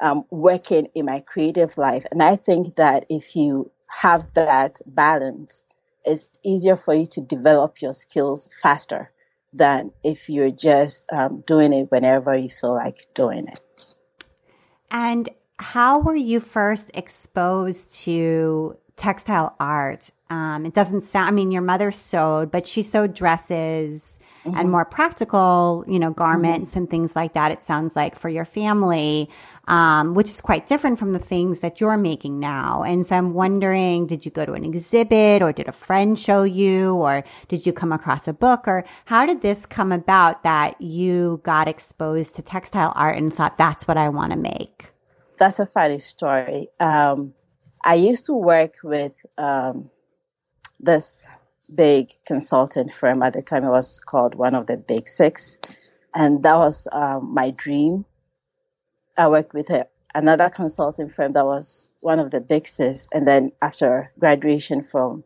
um, 0.00 0.24
working 0.30 0.88
in 0.94 1.06
my 1.06 1.20
creative 1.20 1.78
life. 1.78 2.04
And 2.10 2.22
I 2.22 2.36
think 2.36 2.76
that 2.76 3.06
if 3.08 3.34
you 3.36 3.70
have 3.88 4.32
that 4.34 4.80
balance, 4.86 5.64
it's 6.04 6.32
easier 6.44 6.76
for 6.76 6.94
you 6.94 7.06
to 7.06 7.20
develop 7.20 7.80
your 7.80 7.92
skills 7.92 8.48
faster 8.62 9.10
than 9.52 9.92
if 10.04 10.28
you're 10.28 10.50
just 10.50 11.10
um, 11.12 11.42
doing 11.46 11.72
it 11.72 11.90
whenever 11.90 12.36
you 12.36 12.50
feel 12.50 12.74
like 12.74 13.06
doing 13.14 13.48
it. 13.48 13.96
And 14.90 15.28
how 15.58 16.00
were 16.00 16.14
you 16.14 16.40
first 16.40 16.90
exposed 16.94 18.04
to 18.04 18.74
textile 18.96 19.56
art? 19.58 20.10
Um, 20.28 20.66
it 20.66 20.74
doesn't 20.74 21.02
sound, 21.02 21.28
I 21.28 21.30
mean, 21.30 21.52
your 21.52 21.62
mother 21.62 21.92
sewed, 21.92 22.50
but 22.50 22.66
she 22.66 22.82
sewed 22.82 23.14
dresses 23.14 24.20
mm-hmm. 24.44 24.58
and 24.58 24.70
more 24.70 24.84
practical, 24.84 25.84
you 25.86 26.00
know, 26.00 26.10
garments 26.10 26.70
mm-hmm. 26.70 26.80
and 26.80 26.90
things 26.90 27.14
like 27.14 27.34
that. 27.34 27.52
It 27.52 27.62
sounds 27.62 27.94
like 27.94 28.16
for 28.16 28.28
your 28.28 28.44
family, 28.44 29.28
um, 29.68 30.14
which 30.14 30.28
is 30.28 30.40
quite 30.40 30.66
different 30.66 30.98
from 30.98 31.12
the 31.12 31.20
things 31.20 31.60
that 31.60 31.80
you're 31.80 31.96
making 31.96 32.40
now. 32.40 32.82
And 32.82 33.06
so 33.06 33.16
I'm 33.16 33.34
wondering, 33.34 34.06
did 34.06 34.24
you 34.24 34.32
go 34.32 34.44
to 34.44 34.54
an 34.54 34.64
exhibit 34.64 35.42
or 35.42 35.52
did 35.52 35.68
a 35.68 35.72
friend 35.72 36.18
show 36.18 36.42
you 36.42 36.94
or 36.94 37.22
did 37.46 37.64
you 37.64 37.72
come 37.72 37.92
across 37.92 38.26
a 38.26 38.32
book 38.32 38.66
or 38.66 38.84
how 39.04 39.26
did 39.26 39.42
this 39.42 39.64
come 39.64 39.92
about 39.92 40.42
that 40.42 40.80
you 40.80 41.40
got 41.44 41.68
exposed 41.68 42.34
to 42.36 42.42
textile 42.42 42.92
art 42.96 43.16
and 43.16 43.32
thought 43.32 43.56
that's 43.56 43.86
what 43.86 43.96
I 43.96 44.08
want 44.08 44.32
to 44.32 44.38
make? 44.38 44.90
That's 45.38 45.60
a 45.60 45.66
funny 45.66 45.98
story. 45.98 46.68
Um, 46.80 47.34
I 47.84 47.94
used 47.94 48.26
to 48.26 48.32
work 48.32 48.76
with 48.82 49.14
um, 49.38 49.90
this 50.80 51.26
big 51.72 52.12
consultant 52.26 52.92
firm 52.92 53.22
at 53.22 53.32
the 53.32 53.42
time. 53.42 53.64
It 53.64 53.70
was 53.70 54.00
called 54.00 54.34
one 54.34 54.54
of 54.54 54.66
the 54.66 54.76
big 54.76 55.08
six. 55.08 55.58
And 56.14 56.42
that 56.42 56.56
was 56.56 56.88
um, 56.90 57.34
my 57.34 57.50
dream. 57.50 58.04
I 59.16 59.28
worked 59.28 59.54
with 59.54 59.70
a, 59.70 59.88
another 60.14 60.48
consulting 60.48 61.10
firm 61.10 61.32
that 61.32 61.44
was 61.44 61.90
one 62.00 62.18
of 62.18 62.30
the 62.30 62.40
big 62.40 62.66
six. 62.66 63.08
And 63.12 63.26
then 63.26 63.52
after 63.60 64.12
graduation 64.18 64.82
from 64.82 65.24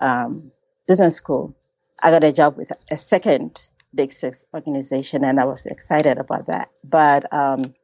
um, 0.00 0.52
business 0.86 1.16
school, 1.16 1.54
I 2.02 2.10
got 2.10 2.24
a 2.24 2.32
job 2.32 2.56
with 2.56 2.72
a 2.90 2.96
second 2.96 3.60
big 3.94 4.12
six 4.12 4.46
organization 4.54 5.24
and 5.24 5.40
I 5.40 5.44
was 5.44 5.66
excited 5.66 6.18
about 6.18 6.46
that. 6.46 6.70
But 6.84 7.32
um, 7.32 7.74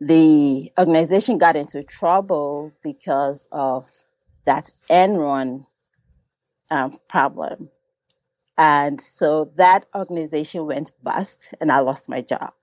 the 0.00 0.72
organization 0.78 1.38
got 1.38 1.56
into 1.56 1.82
trouble 1.82 2.72
because 2.82 3.48
of 3.50 3.88
that 4.48 4.70
Enron 4.88 5.66
um, 6.70 6.98
problem. 7.06 7.70
And 8.56 8.98
so 8.98 9.52
that 9.56 9.84
organization 9.94 10.64
went 10.64 10.90
bust 11.02 11.52
and 11.60 11.70
I 11.70 11.80
lost 11.80 12.08
my 12.08 12.22
job. 12.22 12.54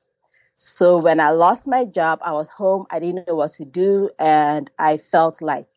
So 0.58 1.00
when 1.00 1.20
I 1.20 1.30
lost 1.30 1.68
my 1.68 1.86
job, 1.86 2.20
I 2.24 2.32
was 2.32 2.50
home. 2.50 2.88
I 2.90 3.00
didn't 3.00 3.28
know 3.28 3.36
what 3.36 3.52
to 3.54 3.66
do. 3.66 4.10
And 4.18 4.70
I 4.80 4.98
felt 4.98 5.44
like 5.44 5.68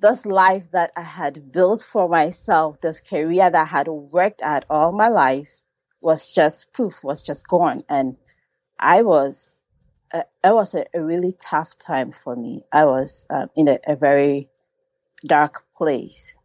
this 0.00 0.26
life 0.26 0.68
that 0.72 0.90
I 0.96 1.02
had 1.02 1.52
built 1.52 1.82
for 1.82 2.08
myself, 2.08 2.80
this 2.80 3.00
career 3.00 3.48
that 3.50 3.54
I 3.54 3.64
had 3.64 3.86
worked 3.86 4.42
at 4.42 4.64
all 4.68 4.90
my 4.90 5.08
life 5.08 5.62
was 6.02 6.34
just 6.34 6.72
poof, 6.72 7.04
was 7.04 7.24
just 7.24 7.46
gone. 7.46 7.82
And 7.88 8.16
I 8.80 9.02
was, 9.02 9.62
uh, 10.12 10.24
it 10.42 10.54
was 10.54 10.74
a, 10.74 10.86
a, 10.92 11.04
really 11.04 11.32
tough 11.38 11.78
time 11.78 12.10
for 12.10 12.34
me. 12.34 12.64
I 12.72 12.86
was 12.86 13.26
uh, 13.30 13.46
in 13.54 13.68
a, 13.68 13.78
a 13.86 13.96
very 13.96 14.48
dark 15.24 15.64
place. 15.76 16.36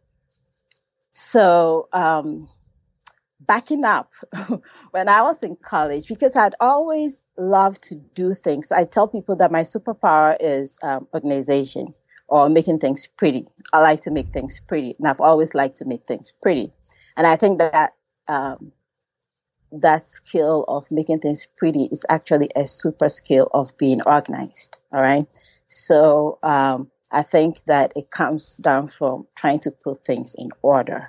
So, 1.12 1.88
um, 1.92 2.48
backing 3.40 3.84
up, 3.84 4.12
when 4.90 5.08
I 5.08 5.22
was 5.22 5.42
in 5.42 5.56
college, 5.56 6.08
because 6.08 6.36
I'd 6.36 6.54
always 6.60 7.24
loved 7.36 7.82
to 7.84 7.94
do 7.94 8.34
things, 8.34 8.72
I 8.72 8.84
tell 8.84 9.08
people 9.08 9.36
that 9.36 9.52
my 9.52 9.62
superpower 9.62 10.36
is 10.38 10.78
um, 10.82 11.06
organization 11.14 11.94
or 12.28 12.48
making 12.48 12.80
things 12.80 13.06
pretty. 13.06 13.46
I 13.72 13.80
like 13.80 14.00
to 14.02 14.10
make 14.10 14.28
things 14.28 14.60
pretty, 14.60 14.94
and 14.98 15.08
I've 15.08 15.20
always 15.20 15.54
liked 15.54 15.78
to 15.78 15.84
make 15.84 16.06
things 16.06 16.32
pretty. 16.42 16.72
And 17.16 17.26
I 17.26 17.36
think 17.36 17.58
that 17.58 17.94
um, 18.28 18.72
that 19.72 20.06
skill 20.06 20.64
of 20.68 20.90
making 20.90 21.20
things 21.20 21.46
pretty 21.56 21.88
is 21.90 22.04
actually 22.08 22.50
a 22.56 22.66
super 22.66 23.08
skill 23.08 23.48
of 23.52 23.76
being 23.78 24.00
organized. 24.06 24.80
All 24.92 25.00
right. 25.00 25.26
So 25.68 26.38
um, 26.42 26.90
I 27.10 27.22
think 27.22 27.62
that 27.66 27.92
it 27.96 28.10
comes 28.10 28.56
down 28.56 28.88
from 28.88 29.26
trying 29.36 29.60
to 29.60 29.70
put 29.70 30.04
things 30.04 30.34
in 30.36 30.50
order. 30.62 31.08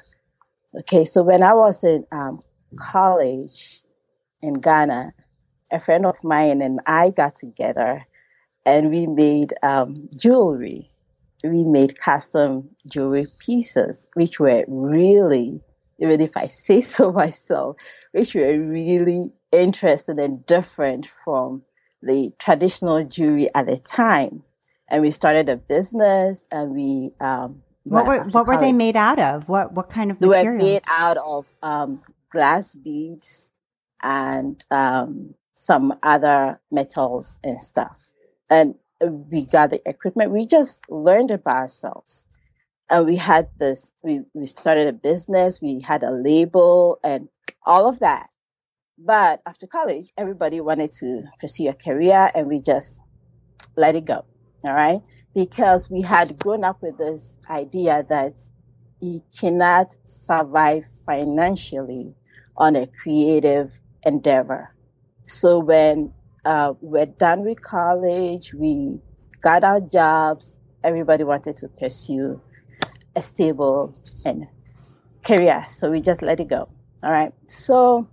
Okay, 0.79 1.05
so 1.05 1.23
when 1.23 1.41
I 1.41 1.53
was 1.53 1.83
in 1.83 2.05
um, 2.11 2.39
college 2.77 3.81
in 4.41 4.53
Ghana, 4.53 5.13
a 5.71 5.79
friend 5.79 6.05
of 6.05 6.23
mine 6.23 6.61
and 6.61 6.81
I 6.85 7.09
got 7.09 7.35
together 7.35 8.05
and 8.65 8.91
we 8.91 9.07
made 9.07 9.53
um, 9.63 9.95
jewelry. 10.17 10.91
We 11.43 11.63
made 11.63 11.99
custom 11.99 12.69
jewelry 12.89 13.27
pieces, 13.39 14.07
which 14.13 14.39
were 14.39 14.65
really, 14.67 15.61
even 15.99 16.21
if 16.21 16.35
I 16.35 16.45
say 16.45 16.81
so 16.81 17.11
myself, 17.23 17.77
which 18.11 18.35
were 18.35 18.59
really 18.59 19.31
interesting 19.51 20.19
and 20.19 20.45
different 20.45 21.07
from 21.07 21.63
the 22.01 22.31
traditional 22.37 23.03
jewelry 23.05 23.47
at 23.55 23.67
the 23.67 23.77
time 23.77 24.43
and 24.89 25.01
we 25.01 25.11
started 25.11 25.49
a 25.49 25.57
business 25.57 26.45
and 26.51 26.71
we 26.71 27.11
um, 27.19 27.61
what 27.83 28.05
were 28.05 28.23
what 28.23 28.31
college. 28.31 28.47
were 28.47 28.61
they 28.61 28.73
made 28.73 28.95
out 28.95 29.19
of? 29.19 29.49
What 29.49 29.73
what 29.73 29.89
kind 29.89 30.11
of 30.11 30.19
they 30.19 30.27
materials? 30.27 30.63
were 30.63 30.71
made 30.71 30.81
out 30.89 31.17
of 31.17 31.55
um, 31.61 32.01
glass 32.31 32.75
beads 32.75 33.51
and 34.01 34.63
um, 34.71 35.33
some 35.53 35.97
other 36.03 36.59
metals 36.71 37.39
and 37.43 37.61
stuff. 37.61 37.97
And 38.49 38.75
we 39.01 39.45
got 39.45 39.69
the 39.69 39.81
equipment. 39.85 40.31
We 40.31 40.47
just 40.47 40.89
learned 40.89 41.31
it 41.31 41.43
by 41.43 41.51
ourselves. 41.51 42.23
And 42.89 43.05
we 43.05 43.17
had 43.17 43.49
this 43.57 43.91
we, 44.03 44.21
we 44.33 44.45
started 44.45 44.87
a 44.87 44.93
business. 44.93 45.61
We 45.61 45.81
had 45.81 46.03
a 46.03 46.11
label 46.11 46.99
and 47.03 47.29
all 47.65 47.87
of 47.87 47.99
that. 47.99 48.29
But 48.97 49.41
after 49.45 49.67
college 49.67 50.11
everybody 50.17 50.59
wanted 50.61 50.91
to 50.93 51.23
pursue 51.39 51.69
a 51.69 51.73
career 51.73 52.31
and 52.33 52.47
we 52.47 52.61
just 52.61 52.99
let 53.75 53.95
it 53.95 54.05
go 54.05 54.25
all 54.67 54.75
right. 54.75 55.01
because 55.35 55.89
we 55.89 56.01
had 56.01 56.37
grown 56.39 56.63
up 56.63 56.81
with 56.81 56.97
this 56.97 57.37
idea 57.49 58.05
that 58.09 58.39
you 58.99 59.23
cannot 59.39 59.95
survive 60.05 60.83
financially 61.05 62.15
on 62.57 62.75
a 62.75 62.87
creative 62.87 63.71
endeavor. 64.03 64.73
So 65.25 65.59
when 65.59 66.13
uh, 66.45 66.73
we're 66.81 67.05
done 67.05 67.43
with 67.43 67.61
college, 67.61 68.53
we 68.53 69.01
got 69.43 69.63
our 69.63 69.79
jobs, 69.79 70.59
everybody 70.83 71.23
wanted 71.23 71.57
to 71.57 71.69
pursue 71.69 72.41
a 73.15 73.21
stable 73.21 73.95
and 74.25 74.47
career. 75.23 75.65
So 75.67 75.91
we 75.91 76.01
just 76.01 76.23
let 76.23 76.39
it 76.39 76.47
go. 76.49 76.67
All 77.03 77.11
right. 77.11 77.33
So 77.47 78.09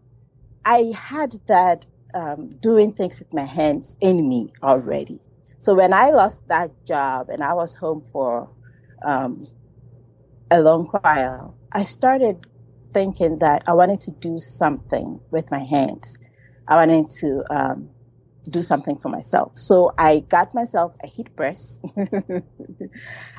I 0.64 0.92
had 0.96 1.34
that 1.46 1.86
um, 2.14 2.50
doing 2.50 2.92
things 2.92 3.20
with 3.20 3.32
my 3.32 3.44
hands 3.46 3.96
in 4.00 4.28
me 4.28 4.52
already. 4.62 5.20
So 5.64 5.74
when 5.74 5.94
I 5.94 6.10
lost 6.10 6.46
that 6.48 6.72
job 6.86 7.30
and 7.30 7.42
I 7.42 7.54
was 7.54 7.74
home 7.74 8.02
for 8.12 8.50
um, 9.02 9.46
a 10.50 10.60
long 10.60 10.88
while, 10.88 11.56
I 11.72 11.84
started 11.84 12.46
thinking 12.92 13.38
that 13.38 13.62
I 13.66 13.72
wanted 13.72 14.02
to 14.02 14.10
do 14.10 14.38
something 14.40 15.20
with 15.30 15.50
my 15.50 15.60
hands. 15.60 16.18
I 16.68 16.76
wanted 16.76 17.08
to 17.20 17.44
um, 17.48 17.88
do 18.44 18.60
something 18.60 18.96
for 18.98 19.08
myself. 19.08 19.52
So 19.54 19.90
I 19.96 20.20
got 20.20 20.54
myself 20.54 20.96
a 21.02 21.06
heat 21.06 21.34
press. 21.34 21.78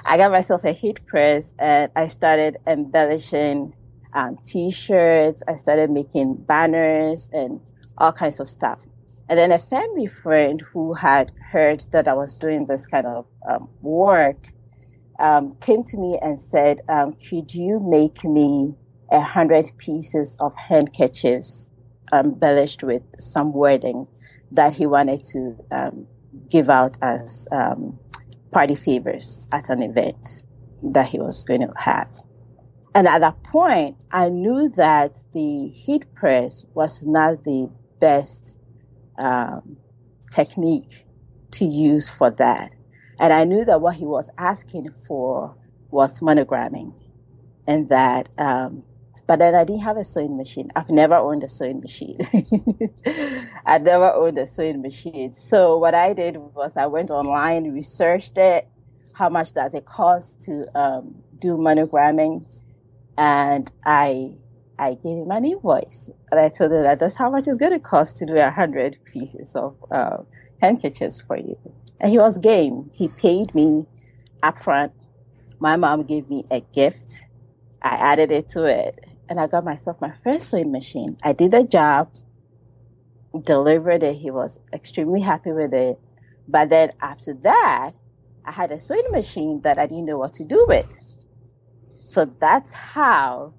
I 0.08 0.17
got 0.17 0.32
myself 0.32 0.63
a 0.63 0.72
heat 0.72 1.05
press 1.05 1.53
and 1.60 1.91
I 1.96 2.08
started 2.08 2.58
embellishing 2.65 3.75
um, 4.15 4.39
t-shirts. 4.44 5.44
I 5.48 5.58
started 5.58 5.91
making 5.91 6.44
banners 6.48 7.29
and 7.32 7.62
all 8.00 8.13
kinds 8.13 8.39
of 8.39 8.50
stuff. 8.50 8.84
And 9.27 9.39
then 9.39 9.51
a 9.51 9.58
family 9.58 10.05
friend 10.05 10.62
who 10.72 10.94
had 10.94 11.32
heard 11.51 11.84
that 11.91 12.08
I 12.08 12.13
was 12.13 12.36
doing 12.36 12.65
this 12.65 12.86
kind 12.86 13.08
of 13.08 13.25
um, 13.48 13.70
work 13.82 14.38
um, 15.20 15.53
came 15.53 15.84
to 15.84 15.98
me 15.98 16.20
and 16.22 16.39
said, 16.39 16.82
um, 16.88 17.13
"Could 17.13 17.53
you 17.53 17.79
make 17.79 18.24
me 18.24 18.75
a 19.12 19.22
hundred 19.22 19.65
pieces 19.77 20.38
of 20.39 20.53
handkerchiefs 20.55 21.72
embellished 22.13 22.84
with 22.84 23.01
some 23.20 23.51
wording 23.51 24.08
that 24.51 24.74
he 24.74 24.86
wanted 24.86 25.24
to 25.24 25.55
um, 25.72 26.08
give 26.50 26.70
out 26.70 26.98
as 27.01 27.48
um, 27.51 28.00
party 28.51 28.75
favors 28.75 29.48
at 29.51 29.70
an 29.70 29.82
event 29.82 30.44
that 30.84 31.08
he 31.08 31.17
was 31.17 31.44
going 31.46 31.62
to 31.62 31.74
have?" 31.75 32.13
And 32.94 33.08
at 33.08 33.20
that 33.20 33.44
point, 33.44 34.03
I 34.12 34.29
knew 34.29 34.70
that 34.75 35.17
the 35.34 35.70
heat 35.70 36.13
press 36.13 36.63
was 36.75 37.03
not 37.03 37.44
the 37.44 37.72
best 38.00 38.60
um, 39.17 39.77
technique 40.31 41.05
to 41.51 41.65
use 41.65 42.10
for 42.10 42.31
that. 42.31 42.74
And 43.19 43.31
I 43.31 43.45
knew 43.45 43.63
that 43.63 43.81
what 43.81 43.95
he 43.95 44.05
was 44.05 44.29
asking 44.38 44.91
for 44.91 45.55
was 45.89 46.19
monogramming 46.19 46.93
and 47.65 47.89
that, 47.89 48.29
um, 48.38 48.84
but 49.27 49.39
then 49.39 49.55
I 49.55 49.63
didn't 49.63 49.81
have 49.81 49.98
a 49.98 50.03
sewing 50.03 50.38
machine. 50.38 50.72
I've 50.75 50.89
never 50.89 51.15
owned 51.15 51.43
a 51.43 51.50
sewing 51.50 51.79
machine. 51.79 52.19
I 53.65 53.79
never 53.79 54.13
owned 54.13 54.38
a 54.38 54.45
sewing 54.45 54.81
machine. 54.81 55.34
So 55.34 55.77
what 55.77 55.95
I 55.95 56.13
did 56.13 56.38
was 56.38 56.77
I 56.77 56.88
went 56.88 57.10
online, 57.10 57.72
researched 57.72 58.38
it. 58.38 58.67
How 59.13 59.29
much 59.29 59.53
does 59.53 59.74
it 59.74 59.86
cost 59.86 60.43
to 60.43 60.67
um, 60.77 61.24
do 61.39 61.57
monogramming? 61.57 62.45
And 63.17 63.72
I 63.84 64.36
I 64.77 64.91
gave 64.96 65.17
him 65.17 65.32
an 65.32 65.46
invoice 65.46 66.10
and 66.32 66.39
I 66.39 66.50
told 66.50 66.72
him 66.72 66.84
that 66.84 67.00
that's 67.00 67.15
how 67.15 67.29
much 67.29 67.48
it's 67.48 67.58
going 67.58 67.74
to 67.74 67.79
cost 67.79 68.17
to 68.17 68.25
do 68.25 68.36
a 68.36 68.50
hundred 68.50 68.98
pieces 69.12 69.55
of 69.55 69.77
uh, 69.91 70.17
handkerchiefs 70.62 71.22
for 71.22 71.38
you. 71.38 71.58
And 72.00 72.12
he 72.12 72.17
was 72.17 72.38
game. 72.38 72.91
He 72.94 73.08
paid 73.10 73.55
me 73.55 73.88
upfront. 74.44 74.91
My 75.60 75.77
mom 75.77 76.03
gave 76.03 76.29
me 76.29 76.44
a 76.51 76.62
gift. 76.62 77.25
I 77.82 77.96
added 77.96 78.32
it 78.32 78.50
to 78.50 78.65
it 78.65 79.00
and 79.30 79.39
I 79.39 79.47
got 79.47 79.63
myself 79.63 79.97
my 80.02 80.13
first 80.23 80.50
sewing 80.50 80.71
machine. 80.71 81.17
I 81.23 81.34
did 81.34 81.52
the 81.52 81.65
job, 81.65 82.12
delivered 83.43 84.04
it. 84.04 84.15
He 84.15 84.32
was 84.32 84.60
extremely 84.73 85.21
happy 85.21 85.52
with 85.52 85.73
it. 85.73 86.00
But 86.47 86.69
then 86.69 86.89
after 87.02 87.34
that, 87.43 87.91
I 88.45 88.52
had 88.52 88.71
a 88.71 88.80
sewing 88.80 89.12
machine 89.12 89.62
that 89.63 89.80
I 89.80 89.88
didn't 89.88 90.06
know 90.06 90.17
what 90.17 90.36
to 90.36 90.45
do 90.45 90.65
with. 90.67 90.88
So 92.06 92.26
that's 92.26 92.71
how 92.71 93.56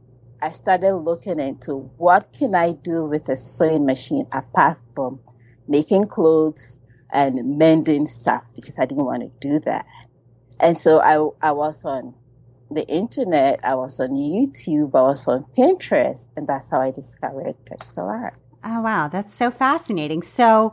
I 0.46 0.50
started 0.50 0.94
looking 0.94 1.40
into 1.40 1.90
what 1.96 2.32
can 2.32 2.54
I 2.54 2.70
do 2.70 3.04
with 3.04 3.28
a 3.28 3.34
sewing 3.34 3.84
machine 3.84 4.28
apart 4.32 4.78
from 4.94 5.18
making 5.66 6.06
clothes 6.06 6.78
and 7.12 7.58
mending 7.58 8.06
stuff 8.06 8.44
because 8.54 8.78
I 8.78 8.86
didn't 8.86 9.04
want 9.04 9.22
to 9.22 9.30
do 9.40 9.58
that. 9.60 9.86
And 10.60 10.78
so 10.78 11.00
I, 11.00 11.48
I 11.48 11.50
was 11.50 11.84
on 11.84 12.14
the 12.70 12.86
internet, 12.86 13.58
I 13.64 13.74
was 13.74 13.98
on 13.98 14.10
YouTube, 14.10 14.94
I 14.94 15.02
was 15.02 15.26
on 15.26 15.46
Pinterest, 15.58 16.28
and 16.36 16.46
that's 16.46 16.70
how 16.70 16.80
I 16.80 16.92
discovered 16.92 17.56
textile 17.64 18.06
art. 18.06 18.34
Oh, 18.62 18.82
wow. 18.82 19.08
That's 19.08 19.34
so 19.34 19.50
fascinating. 19.50 20.22
So, 20.22 20.72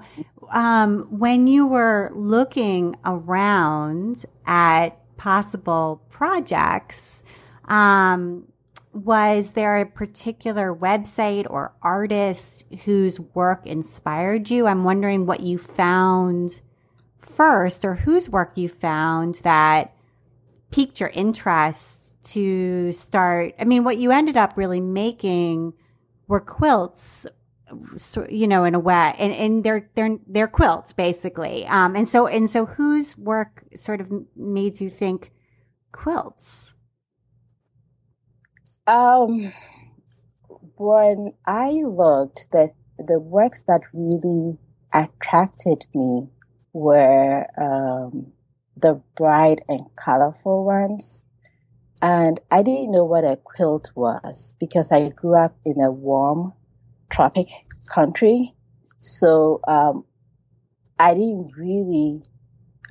um, 0.52 1.08
when 1.10 1.48
you 1.48 1.66
were 1.66 2.12
looking 2.14 2.96
around 3.06 4.24
at 4.46 4.90
possible 5.18 6.04
projects, 6.10 7.24
um, 7.68 8.53
was 8.94 9.54
there 9.54 9.78
a 9.78 9.86
particular 9.86 10.74
website 10.74 11.50
or 11.50 11.74
artist 11.82 12.72
whose 12.86 13.20
work 13.20 13.66
inspired 13.66 14.50
you? 14.50 14.68
I'm 14.68 14.84
wondering 14.84 15.26
what 15.26 15.40
you 15.40 15.58
found 15.58 16.62
first 17.18 17.84
or 17.84 17.96
whose 17.96 18.30
work 18.30 18.56
you 18.56 18.70
found 18.70 19.36
that 19.44 19.94
piqued 20.72 21.00
your 21.00 21.10
interest 21.10 22.22
to 22.34 22.92
start. 22.92 23.56
I 23.60 23.66
mean, 23.66 23.84
what 23.84 23.98
you 23.98 24.12
ended 24.12 24.38
up 24.38 24.54
really 24.56 24.82
making 24.82 25.74
were 26.28 26.40
quilts, 26.40 27.28
you 28.30 28.48
know, 28.48 28.64
in 28.64 28.76
a 28.76 28.80
way, 28.80 29.14
and, 29.18 29.34
and 29.34 29.64
they're, 29.64 29.90
they're, 29.96 30.18
they're 30.28 30.48
quilts 30.48 30.94
basically. 30.94 31.66
Um, 31.66 31.96
and 31.96 32.08
so, 32.08 32.28
and 32.28 32.48
so 32.48 32.66
whose 32.66 33.18
work 33.18 33.64
sort 33.76 34.02
of 34.02 34.12
made 34.36 34.80
you 34.80 34.90
think 34.90 35.32
quilts? 35.92 36.76
Um, 38.86 39.54
when 40.76 41.34
I 41.46 41.70
looked, 41.72 42.52
the 42.52 42.72
the 42.98 43.20
works 43.20 43.64
that 43.64 43.82
really 43.94 44.58
attracted 44.94 45.86
me 45.94 46.28
were 46.74 47.46
um, 47.58 48.34
the 48.76 49.02
bright 49.16 49.62
and 49.70 49.82
colorful 49.96 50.66
ones. 50.66 51.24
And 52.02 52.40
I 52.52 52.64
didn't 52.64 52.92
know 52.92 53.06
what 53.06 53.24
a 53.24 53.38
quilt 53.38 53.92
was 53.96 54.54
because 54.60 54.92
I 54.92 55.10
grew 55.10 55.38
up 55.38 55.56
in 55.64 55.82
a 55.82 55.90
warm 55.90 56.54
tropic 57.10 57.48
country. 57.88 58.54
So 59.00 59.62
um, 59.66 60.04
I 61.00 61.14
didn't 61.14 61.56
really 61.58 62.24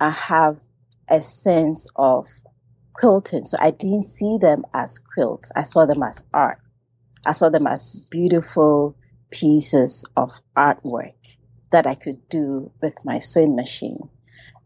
uh, 0.00 0.10
have 0.10 0.58
a 1.08 1.22
sense 1.22 1.86
of 1.94 2.26
quilting. 3.02 3.44
So 3.44 3.56
I 3.60 3.72
didn't 3.72 4.02
see 4.02 4.38
them 4.40 4.64
as 4.72 5.00
quilts. 5.00 5.50
I 5.54 5.64
saw 5.64 5.86
them 5.86 6.02
as 6.04 6.22
art. 6.32 6.58
I 7.26 7.32
saw 7.32 7.48
them 7.48 7.66
as 7.66 7.96
beautiful 8.10 8.96
pieces 9.30 10.04
of 10.16 10.30
artwork 10.56 11.14
that 11.70 11.86
I 11.86 11.96
could 11.96 12.28
do 12.28 12.70
with 12.80 12.94
my 13.04 13.18
sewing 13.18 13.56
machine. 13.56 14.08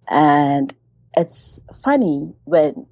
And 0.09 0.75
it's 1.17 1.61
funny 1.83 2.35
when 2.45 2.87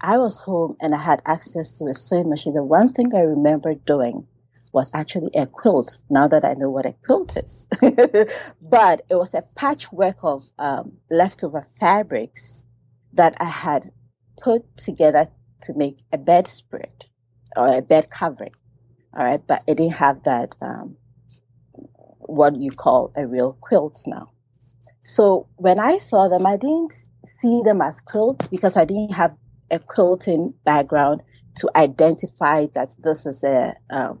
I 0.00 0.16
was 0.16 0.40
home 0.40 0.76
and 0.80 0.94
I 0.94 1.02
had 1.02 1.20
access 1.26 1.72
to 1.72 1.86
a 1.86 1.94
sewing 1.94 2.30
machine. 2.30 2.54
The 2.54 2.64
one 2.64 2.92
thing 2.92 3.14
I 3.14 3.20
remember 3.20 3.74
doing 3.74 4.26
was 4.72 4.92
actually 4.94 5.32
a 5.36 5.46
quilt 5.46 6.00
now 6.08 6.28
that 6.28 6.44
I 6.44 6.54
know 6.54 6.70
what 6.70 6.86
a 6.86 6.94
quilt 7.04 7.36
is. 7.36 7.66
but 8.62 9.02
it 9.10 9.14
was 9.14 9.34
a 9.34 9.44
patchwork 9.56 10.18
of 10.22 10.44
um, 10.58 10.92
leftover 11.10 11.66
fabrics 11.78 12.64
that 13.12 13.34
I 13.40 13.46
had 13.46 13.92
put 14.42 14.76
together 14.76 15.26
to 15.62 15.74
make 15.74 15.98
a 16.12 16.18
bedspread 16.18 17.06
or 17.56 17.78
a 17.78 17.82
bed 17.82 18.10
covering. 18.10 18.52
All 19.14 19.24
right, 19.24 19.40
but 19.46 19.64
it 19.66 19.76
didn't 19.76 19.94
have 19.94 20.22
that 20.24 20.54
um, 20.60 20.96
what 22.20 22.56
you 22.56 22.70
call 22.70 23.12
a 23.16 23.26
real 23.26 23.56
quilt 23.60 24.04
now. 24.06 24.30
So 25.02 25.48
when 25.56 25.80
I 25.80 25.98
saw 25.98 26.28
them, 26.28 26.46
I 26.46 26.56
didn't 26.56 26.94
see 27.40 27.62
them 27.64 27.80
as 27.80 28.00
quilts 28.00 28.48
because 28.48 28.76
I 28.76 28.84
didn't 28.84 29.12
have 29.12 29.36
a 29.70 29.78
quilting 29.78 30.54
background 30.64 31.22
to 31.56 31.70
identify 31.74 32.66
that 32.74 32.94
this 32.98 33.26
is 33.26 33.42
a, 33.44 33.74
um, 33.90 34.20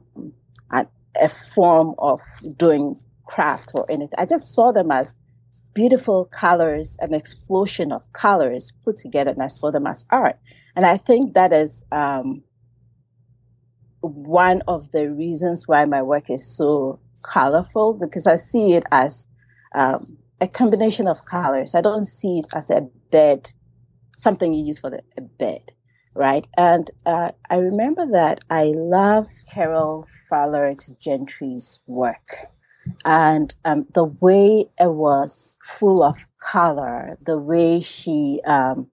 a, 0.72 0.86
a 1.14 1.28
form 1.28 1.94
of 1.98 2.20
doing 2.56 2.96
craft 3.24 3.72
or 3.74 3.86
anything. 3.88 4.18
I 4.18 4.26
just 4.26 4.54
saw 4.54 4.72
them 4.72 4.90
as 4.90 5.14
beautiful 5.74 6.24
colors, 6.24 6.98
an 7.00 7.14
explosion 7.14 7.92
of 7.92 8.02
colors 8.12 8.72
put 8.84 8.96
together, 8.96 9.30
and 9.30 9.42
I 9.42 9.48
saw 9.48 9.70
them 9.70 9.86
as 9.86 10.04
art. 10.10 10.38
And 10.76 10.86
I 10.86 10.96
think 10.96 11.34
that 11.34 11.52
is 11.52 11.84
um, 11.90 12.42
one 14.00 14.62
of 14.68 14.90
the 14.90 15.10
reasons 15.10 15.66
why 15.66 15.84
my 15.84 16.02
work 16.02 16.30
is 16.30 16.56
so 16.56 17.00
colorful 17.22 17.94
because 17.94 18.26
I 18.26 18.36
see 18.36 18.74
it 18.74 18.84
as 18.90 19.26
um, 19.74 20.18
a 20.40 20.48
combination 20.48 21.06
of 21.06 21.24
colors. 21.24 21.74
I 21.74 21.80
don't 21.80 22.04
see 22.06 22.38
it 22.38 22.46
as 22.54 22.70
a 22.70 22.88
bed 23.10 23.50
something 24.20 24.52
you 24.52 24.64
use 24.64 24.80
for 24.80 24.90
the 24.90 25.02
a 25.16 25.22
bed, 25.22 25.72
right? 26.14 26.46
And 26.56 26.90
uh, 27.06 27.32
I 27.48 27.56
remember 27.56 28.12
that 28.12 28.40
I 28.50 28.72
love 28.76 29.26
Carol 29.50 30.06
Fowler 30.28 30.74
Gentry's 31.00 31.80
work. 31.86 32.28
And 33.04 33.54
um, 33.64 33.86
the 33.94 34.04
way 34.04 34.66
it 34.78 34.90
was 34.90 35.56
full 35.62 36.02
of 36.02 36.26
color, 36.38 37.16
the 37.22 37.38
way 37.38 37.80
she 37.80 38.40
um, 38.44 38.90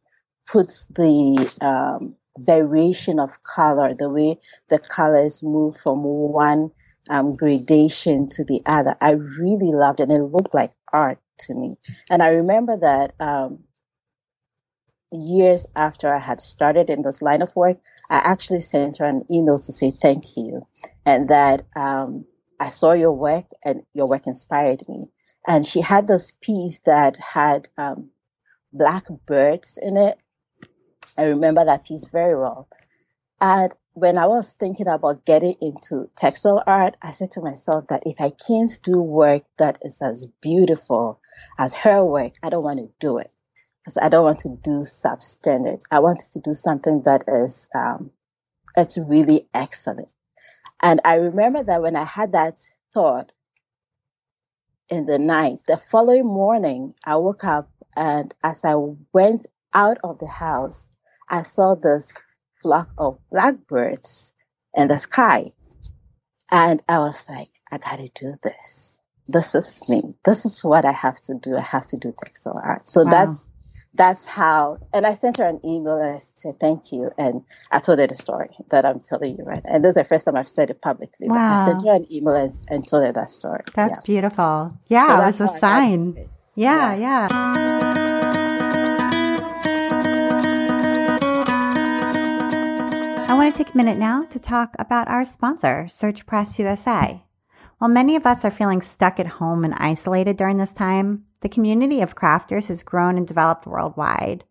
puts 0.47 0.85
the 0.87 1.53
um, 1.61 2.15
variation 2.37 3.19
of 3.19 3.31
color, 3.43 3.93
the 3.93 4.09
way 4.09 4.39
the 4.69 4.79
colors 4.79 5.43
move 5.43 5.77
from 5.77 6.03
one 6.03 6.71
um, 7.09 7.35
gradation 7.35 8.29
to 8.29 8.43
the 8.43 8.61
other. 8.65 8.95
I 8.99 9.11
really 9.11 9.71
loved 9.73 9.99
it. 9.99 10.09
And 10.09 10.11
it 10.11 10.23
looked 10.23 10.53
like 10.53 10.71
art 10.91 11.19
to 11.39 11.53
me. 11.53 11.77
And 12.09 12.21
I 12.21 12.29
remember 12.29 12.77
that 12.77 13.13
um, 13.19 13.63
years 15.11 15.67
after 15.75 16.13
I 16.13 16.19
had 16.19 16.41
started 16.41 16.89
in 16.89 17.01
this 17.01 17.21
line 17.21 17.41
of 17.41 17.55
work, 17.55 17.79
I 18.09 18.17
actually 18.17 18.61
sent 18.61 18.97
her 18.97 19.05
an 19.05 19.23
email 19.31 19.57
to 19.57 19.71
say 19.71 19.91
thank 19.91 20.37
you 20.37 20.61
and 21.05 21.29
that 21.29 21.65
um, 21.75 22.25
I 22.59 22.69
saw 22.69 22.93
your 22.93 23.13
work 23.13 23.45
and 23.63 23.83
your 23.93 24.07
work 24.07 24.27
inspired 24.27 24.87
me. 24.87 25.11
And 25.45 25.65
she 25.65 25.81
had 25.81 26.07
this 26.07 26.33
piece 26.41 26.79
that 26.79 27.17
had 27.17 27.69
um, 27.77 28.09
black 28.73 29.05
birds 29.25 29.79
in 29.81 29.97
it. 29.97 30.19
I 31.17 31.29
remember 31.29 31.63
that 31.63 31.85
piece 31.85 32.07
very 32.07 32.37
well. 32.37 32.67
And 33.39 33.73
when 33.93 34.17
I 34.17 34.27
was 34.27 34.53
thinking 34.53 34.87
about 34.87 35.25
getting 35.25 35.55
into 35.61 36.09
textile 36.15 36.63
art, 36.65 36.97
I 37.01 37.11
said 37.11 37.31
to 37.33 37.41
myself 37.41 37.85
that 37.89 38.03
if 38.05 38.19
I 38.19 38.31
can't 38.31 38.71
do 38.83 38.99
work 39.01 39.43
that 39.57 39.79
is 39.83 40.01
as 40.01 40.27
beautiful 40.41 41.19
as 41.57 41.75
her 41.75 42.03
work, 42.03 42.33
I 42.43 42.49
don't 42.49 42.63
want 42.63 42.79
to 42.79 42.89
do 42.99 43.17
it 43.19 43.31
because 43.83 43.97
I 43.97 44.09
don't 44.09 44.25
want 44.25 44.39
to 44.39 44.49
do 44.49 44.81
substandard. 44.81 45.81
I 45.89 45.99
want 45.99 46.19
to 46.33 46.39
do 46.39 46.53
something 46.53 47.03
that 47.05 47.23
is, 47.27 47.69
um, 47.73 48.11
it's 48.75 48.97
really 48.97 49.47
excellent. 49.53 50.13
And 50.81 51.01
I 51.03 51.15
remember 51.15 51.63
that 51.63 51.81
when 51.81 51.95
I 51.95 52.03
had 52.03 52.33
that 52.33 52.59
thought 52.93 53.31
in 54.89 55.05
the 55.05 55.19
night, 55.19 55.61
the 55.67 55.77
following 55.77 56.25
morning, 56.25 56.93
I 57.03 57.17
woke 57.17 57.43
up 57.43 57.69
and 57.95 58.33
as 58.43 58.63
I 58.63 58.75
went 59.11 59.47
out 59.73 59.97
of 60.03 60.19
the 60.19 60.27
house, 60.27 60.87
I 61.29 61.41
saw 61.41 61.75
this 61.75 62.13
flock 62.61 62.89
of 62.97 63.19
blackbirds 63.31 64.33
in 64.75 64.87
the 64.87 64.97
sky. 64.97 65.51
And 66.51 66.81
I 66.87 66.99
was 66.99 67.27
like, 67.27 67.49
I 67.71 67.77
gotta 67.77 68.09
do 68.13 68.35
this. 68.41 68.99
This 69.27 69.55
is 69.55 69.89
me. 69.89 70.15
This 70.23 70.45
is 70.45 70.63
what 70.63 70.85
I 70.85 70.93
have 70.93 71.19
to 71.23 71.33
do. 71.33 71.55
I 71.55 71.61
have 71.61 71.87
to 71.87 71.97
do 71.97 72.13
textile 72.17 72.61
art. 72.63 72.87
So 72.87 73.03
wow. 73.03 73.11
that's, 73.11 73.47
that's 73.97 74.27
how, 74.27 74.77
and 74.93 75.05
I 75.05 75.13
sent 75.13 75.37
her 75.37 75.45
an 75.45 75.59
email 75.65 75.97
and 75.97 76.15
I 76.15 76.19
said, 76.19 76.59
thank 76.59 76.91
you. 76.91 77.11
And 77.17 77.43
I 77.71 77.79
told 77.79 77.99
her 77.99 78.07
the 78.07 78.15
story 78.15 78.49
that 78.69 78.85
I'm 78.85 78.99
telling 78.99 79.37
you 79.37 79.43
right. 79.43 79.61
And 79.65 79.83
this 79.83 79.89
is 79.89 79.95
the 79.95 80.03
first 80.03 80.25
time 80.25 80.35
I've 80.35 80.47
said 80.47 80.69
it 80.69 80.81
publicly. 80.81 81.27
Wow. 81.27 81.61
I 81.61 81.65
sent 81.65 81.83
her 81.85 81.95
an 81.95 82.05
email 82.11 82.35
and, 82.35 82.53
and 82.69 82.87
told 82.87 83.05
her 83.05 83.11
that 83.11 83.29
story. 83.29 83.61
That's 83.73 83.97
yeah. 83.97 84.05
beautiful. 84.05 84.77
Yeah. 84.87 85.07
So 85.07 85.21
it 85.21 85.25
was 85.25 85.41
a 85.41 85.47
sign. 85.47 86.15
Yeah. 86.55 86.95
Yeah. 86.95 86.95
yeah. 86.95 87.27
I 93.29 93.33
want 93.33 93.53
to 93.53 93.63
take 93.63 93.73
a 93.73 93.77
minute 93.77 93.97
now 93.97 94.25
to 94.25 94.39
talk 94.39 94.75
about 94.79 95.07
our 95.07 95.25
sponsor, 95.25 95.87
Search 95.87 96.25
Press 96.25 96.59
USA. 96.59 97.23
While 97.77 97.91
many 97.91 98.15
of 98.15 98.25
us 98.25 98.43
are 98.43 98.49
feeling 98.49 98.81
stuck 98.81 99.19
at 99.19 99.27
home 99.27 99.63
and 99.63 99.73
isolated 99.75 100.35
during 100.35 100.57
this 100.57 100.73
time, 100.73 101.25
the 101.41 101.49
community 101.49 102.01
of 102.01 102.15
crafters 102.15 102.69
has 102.69 102.81
grown 102.81 103.17
and 103.17 103.27
developed 103.27 103.67
worldwide. 103.67 104.45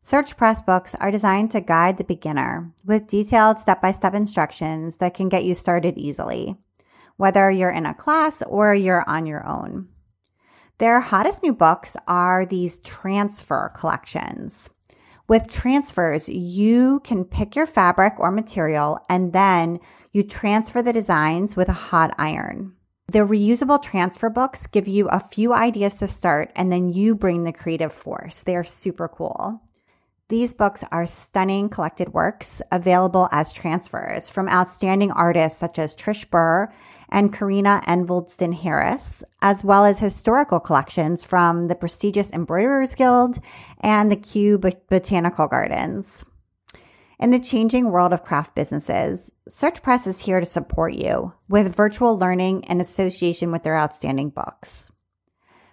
Search 0.00 0.38
Press 0.38 0.62
books 0.62 0.94
are 0.94 1.10
designed 1.10 1.50
to 1.50 1.60
guide 1.60 1.98
the 1.98 2.04
beginner 2.04 2.72
with 2.82 3.06
detailed 3.06 3.58
step-by-step 3.58 4.14
instructions 4.14 4.96
that 4.96 5.12
can 5.12 5.28
get 5.28 5.44
you 5.44 5.52
started 5.52 5.98
easily, 5.98 6.56
whether 7.18 7.50
you're 7.50 7.70
in 7.70 7.84
a 7.84 7.92
class 7.92 8.42
or 8.42 8.74
you're 8.74 9.04
on 9.06 9.26
your 9.26 9.46
own. 9.46 9.88
Their 10.78 11.00
hottest 11.00 11.42
new 11.42 11.52
books 11.52 11.98
are 12.08 12.46
these 12.46 12.80
transfer 12.80 13.70
collections. 13.76 14.70
With 15.28 15.50
transfers, 15.50 16.28
you 16.28 17.00
can 17.00 17.24
pick 17.24 17.56
your 17.56 17.66
fabric 17.66 18.14
or 18.18 18.30
material 18.30 18.98
and 19.08 19.32
then 19.34 19.80
you 20.14 20.22
transfer 20.22 20.80
the 20.80 20.92
designs 20.92 21.56
with 21.56 21.68
a 21.68 21.72
hot 21.90 22.14
iron. 22.16 22.72
The 23.08 23.18
reusable 23.18 23.82
transfer 23.82 24.30
books 24.30 24.68
give 24.68 24.86
you 24.86 25.08
a 25.08 25.18
few 25.18 25.52
ideas 25.52 25.96
to 25.96 26.06
start 26.06 26.52
and 26.54 26.70
then 26.70 26.88
you 26.88 27.16
bring 27.16 27.42
the 27.42 27.52
creative 27.52 27.92
force. 27.92 28.40
They 28.40 28.54
are 28.54 28.64
super 28.64 29.08
cool. 29.08 29.60
These 30.28 30.54
books 30.54 30.84
are 30.90 31.04
stunning 31.04 31.68
collected 31.68 32.14
works 32.14 32.62
available 32.72 33.28
as 33.30 33.52
transfers 33.52 34.30
from 34.30 34.48
outstanding 34.48 35.10
artists 35.10 35.58
such 35.58 35.78
as 35.78 35.94
Trish 35.94 36.30
Burr 36.30 36.72
and 37.10 37.32
Karina 37.32 37.82
Envoldsen-Harris, 37.86 39.22
as 39.42 39.64
well 39.64 39.84
as 39.84 39.98
historical 39.98 40.60
collections 40.60 41.24
from 41.24 41.68
the 41.68 41.74
prestigious 41.74 42.32
Embroiderers 42.32 42.94
Guild 42.94 43.38
and 43.80 44.10
the 44.10 44.16
Kew 44.16 44.58
Botanical 44.58 45.48
Gardens. 45.48 46.24
In 47.24 47.30
the 47.30 47.40
changing 47.40 47.90
world 47.90 48.12
of 48.12 48.22
craft 48.22 48.54
businesses, 48.54 49.32
Search 49.48 49.82
Press 49.82 50.06
is 50.06 50.26
here 50.26 50.40
to 50.40 50.44
support 50.44 50.92
you 50.92 51.32
with 51.48 51.74
virtual 51.74 52.18
learning 52.18 52.66
and 52.66 52.82
association 52.82 53.50
with 53.50 53.62
their 53.62 53.78
outstanding 53.78 54.28
books. 54.28 54.92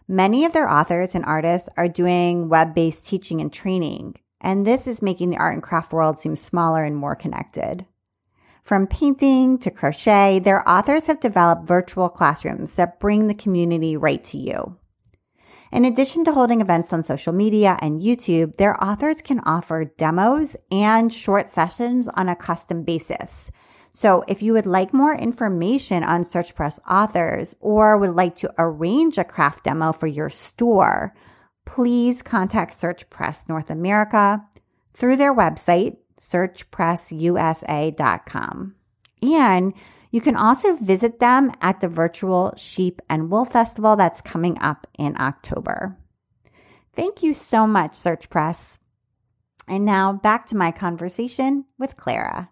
Many 0.08 0.46
of 0.46 0.54
their 0.54 0.70
authors 0.70 1.14
and 1.14 1.26
artists 1.26 1.68
are 1.76 1.90
doing 1.90 2.48
web-based 2.48 3.06
teaching 3.06 3.42
and 3.42 3.52
training 3.52 4.16
and 4.40 4.66
this 4.66 4.88
is 4.88 5.02
making 5.02 5.28
the 5.28 5.36
art 5.36 5.54
and 5.54 5.62
craft 5.62 5.92
world 5.92 6.18
seem 6.18 6.38
smaller 6.38 6.86
and 6.86 6.96
more 6.96 7.18
connected. 7.18 7.86
From 8.64 8.88
painting 8.88 9.58
to 9.58 9.72
crochet, 9.72 10.40
their 10.40 10.66
authors 10.66 11.08
have 11.08 11.20
developed 11.20 11.68
virtual 11.68 12.08
classrooms 12.08 12.76
that 12.76 12.98
bring 12.98 13.28
the 13.28 13.36
community 13.36 13.98
right 13.98 14.24
to 14.24 14.38
you. 14.38 14.78
In 15.72 15.86
addition 15.86 16.26
to 16.26 16.34
holding 16.34 16.60
events 16.60 16.92
on 16.92 17.02
social 17.02 17.32
media 17.32 17.78
and 17.82 18.02
YouTube, 18.02 18.58
their 18.58 18.76
authors 18.84 19.22
can 19.22 19.40
offer 19.46 19.86
demos 19.98 20.58
and 20.70 21.14
short 21.14 21.50
sessions 21.50 22.10
on 22.10 22.28
a 22.28 22.36
custom 22.36 22.84
basis. 22.84 23.50
So 23.94 24.26
if 24.28 24.44
you 24.44 24.52
would 24.54 24.66
like 24.66 24.94
more 24.94 25.16
information 25.16 26.04
on 26.04 26.24
SearchPress 26.24 26.82
authors 26.90 27.56
or 27.62 27.98
would 27.98 28.16
like 28.16 28.36
to 28.36 28.54
arrange 28.58 29.18
a 29.18 29.24
craft 29.24 29.64
demo 29.64 29.94
for 29.94 30.08
your 30.08 30.30
store, 30.30 31.14
please 31.66 32.22
contact 32.22 32.74
Search 32.74 33.10
Press 33.10 33.48
North 33.48 33.70
America 33.70 34.46
through 34.94 35.16
their 35.16 35.34
website, 35.34 35.96
searchpressusa.com. 36.20 38.76
And 39.24 39.74
you 40.12 40.22
can 40.22 40.36
also 40.36 40.76
visit 40.76 41.20
them 41.20 41.52
at 41.62 41.80
the 41.80 41.88
virtual 41.88 42.54
Sheep 42.58 43.02
and 43.10 43.32
Wool 43.32 43.46
Festival 43.46 43.96
that's 43.96 44.22
coming 44.22 44.58
up 44.60 44.86
in 45.00 45.16
October. 45.20 45.98
Thank 46.94 47.24
you 47.24 47.34
so 47.34 47.66
much, 47.66 47.94
Search 47.94 48.30
Press. 48.30 48.80
And 49.68 49.86
now 49.86 50.12
back 50.12 50.46
to 50.48 50.58
my 50.58 50.72
conversation 50.72 51.66
with 51.80 51.96
Clara. 51.96 52.50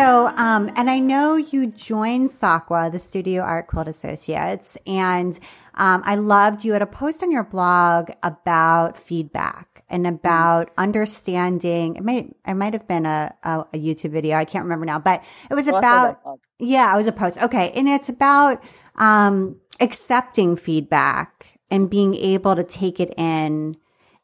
So, 0.00 0.28
um, 0.28 0.70
and 0.76 0.88
I 0.88 0.98
know 0.98 1.36
you 1.36 1.66
joined 1.66 2.28
SAQA, 2.28 2.92
the 2.92 2.98
Studio 2.98 3.42
Art 3.42 3.66
Quilt 3.66 3.88
Associates, 3.88 4.78
and 4.86 5.38
um, 5.74 6.02
I 6.04 6.14
loved 6.14 6.64
you 6.64 6.74
had 6.74 6.82
a 6.82 6.86
post 6.86 7.22
on 7.22 7.30
your 7.30 7.44
blog 7.44 8.10
about 8.22 8.96
feedback 8.96 9.69
and 9.90 10.06
about 10.06 10.70
understanding. 10.78 11.96
It 11.96 12.04
might 12.04 12.34
it 12.46 12.54
might 12.54 12.72
have 12.72 12.86
been 12.88 13.06
a, 13.06 13.34
a, 13.42 13.60
a 13.72 13.78
YouTube 13.78 14.12
video. 14.12 14.36
I 14.36 14.44
can't 14.44 14.64
remember 14.64 14.86
now, 14.86 14.98
but 14.98 15.22
it 15.50 15.54
was 15.54 15.68
about 15.68 16.20
yeah, 16.58 16.94
it 16.94 16.96
was 16.96 17.06
a 17.06 17.12
post. 17.12 17.42
Okay, 17.42 17.72
and 17.74 17.88
it's 17.88 18.08
about 18.08 18.62
um, 18.96 19.60
accepting 19.80 20.56
feedback 20.56 21.58
and 21.70 21.90
being 21.90 22.14
able 22.14 22.56
to 22.56 22.64
take 22.64 23.00
it 23.00 23.14
in 23.16 23.76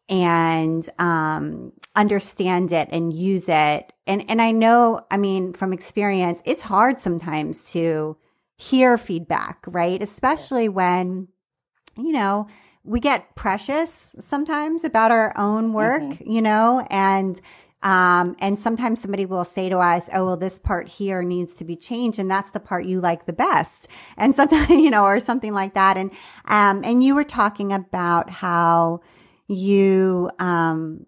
and 0.09 0.89
um, 0.99 1.73
understand 1.95 2.73
it 2.73 2.89
and 2.93 3.13
use 3.13 3.49
it. 3.49 3.93
And, 4.07 4.25
and 4.29 4.41
I 4.41 4.53
know, 4.53 5.01
I 5.11 5.17
mean, 5.17 5.53
from 5.53 5.73
experience, 5.73 6.43
it's 6.47 6.63
hard 6.63 7.01
sometimes 7.01 7.73
to 7.73 8.17
hear 8.57 8.99
feedback, 8.99 9.65
right? 9.67 10.01
Especially 10.01 10.69
when, 10.69 11.29
you 11.97 12.13
know, 12.13 12.49
we 12.87 13.01
get 13.01 13.35
precious 13.35 14.15
sometimes 14.19 14.85
about 14.85 15.11
our 15.11 15.37
own 15.37 15.73
work, 15.73 16.03
mm-hmm. 16.03 16.31
you 16.31 16.41
know, 16.41 16.87
and, 16.89 17.41
um, 17.83 18.37
and 18.41 18.59
sometimes 18.59 19.01
somebody 19.01 19.27
will 19.27 19.45
say 19.45 19.69
to 19.69 19.79
us, 19.79 20.09
Oh, 20.15 20.27
well, 20.27 20.37
this 20.37 20.59
part 20.59 20.89
here 20.89 21.23
needs 21.23 21.57
to 21.57 21.65
be 21.65 21.77
changed. 21.77 22.19
And 22.19 22.31
that's 22.31 22.53
the 22.53 22.61
part 22.61 22.87
you 22.87 23.01
like 23.01 23.27
the 23.27 23.33
best. 23.33 24.15
And 24.17 24.35
sometimes, 24.35 24.71
you 24.71 24.91
know, 24.91 25.05
or 25.05 25.21
something 25.21 25.53
like 25.53 25.75
that. 25.75 25.97
And, 25.97 26.13
um, 26.47 26.83
and 26.85 27.03
you 27.03 27.15
were 27.15 27.25
talking 27.25 27.73
about 27.73 28.31
how 28.31 29.01
you, 29.47 30.31
um, 30.39 31.07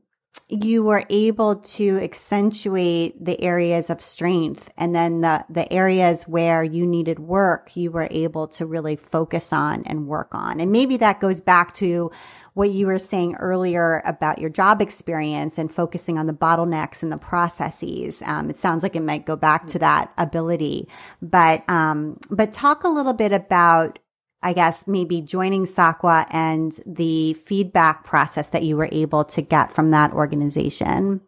you 0.49 0.83
were 0.83 1.05
able 1.11 1.57
to 1.57 1.99
accentuate 1.99 3.23
the 3.23 3.43
areas 3.43 3.91
of 3.91 4.01
strength 4.01 4.73
and 4.79 4.95
then 4.95 5.21
the, 5.21 5.45
the 5.51 5.71
areas 5.71 6.25
where 6.27 6.65
you 6.65 6.87
needed 6.87 7.19
work, 7.19 7.77
you 7.77 7.91
were 7.91 8.09
able 8.11 8.49
to 8.49 8.65
really 8.65 8.97
focus 8.97 9.53
on 9.53 9.83
and 9.85 10.07
work 10.07 10.35
on. 10.35 10.59
And 10.59 10.73
maybe 10.73 10.97
that 10.97 11.21
goes 11.21 11.43
back 11.43 11.75
to 11.75 12.11
what 12.55 12.71
you 12.71 12.87
were 12.87 12.99
saying 12.99 13.37
earlier 13.39 14.01
about 14.07 14.39
your 14.39 14.49
job 14.49 14.81
experience 14.81 15.59
and 15.59 15.71
focusing 15.71 16.17
on 16.17 16.27
the 16.27 16.33
bottlenecks 16.33 17.03
and 17.03 17.13
the 17.13 17.19
processes. 17.19 18.23
Um, 18.27 18.49
it 18.49 18.57
sounds 18.57 18.83
like 18.83 18.97
it 18.97 19.03
might 19.03 19.27
go 19.27 19.37
back 19.37 19.67
to 19.69 19.79
that 19.81 20.15
ability, 20.17 20.89
but, 21.21 21.69
um, 21.69 22.19
but 22.31 22.55
talk 22.55 22.85
a 22.85 22.89
little 22.89 23.13
bit 23.13 23.33
about 23.33 23.99
I 24.43 24.53
guess 24.53 24.87
maybe 24.87 25.21
joining 25.21 25.65
SAQA 25.65 26.27
and 26.33 26.73
the 26.87 27.35
feedback 27.35 28.05
process 28.05 28.49
that 28.51 28.63
you 28.63 28.77
were 28.77 28.89
able 28.93 29.25
to 29.25 29.43
get 29.43 29.73
from 29.73 29.91
that 29.91 30.13
organization? 30.13 31.23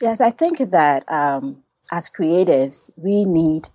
Yes, 0.00 0.20
I 0.20 0.30
think 0.30 0.58
that 0.70 1.10
um, 1.10 1.62
as 1.92 2.08
creatives, 2.08 2.90
we 2.96 3.24
need 3.24 3.68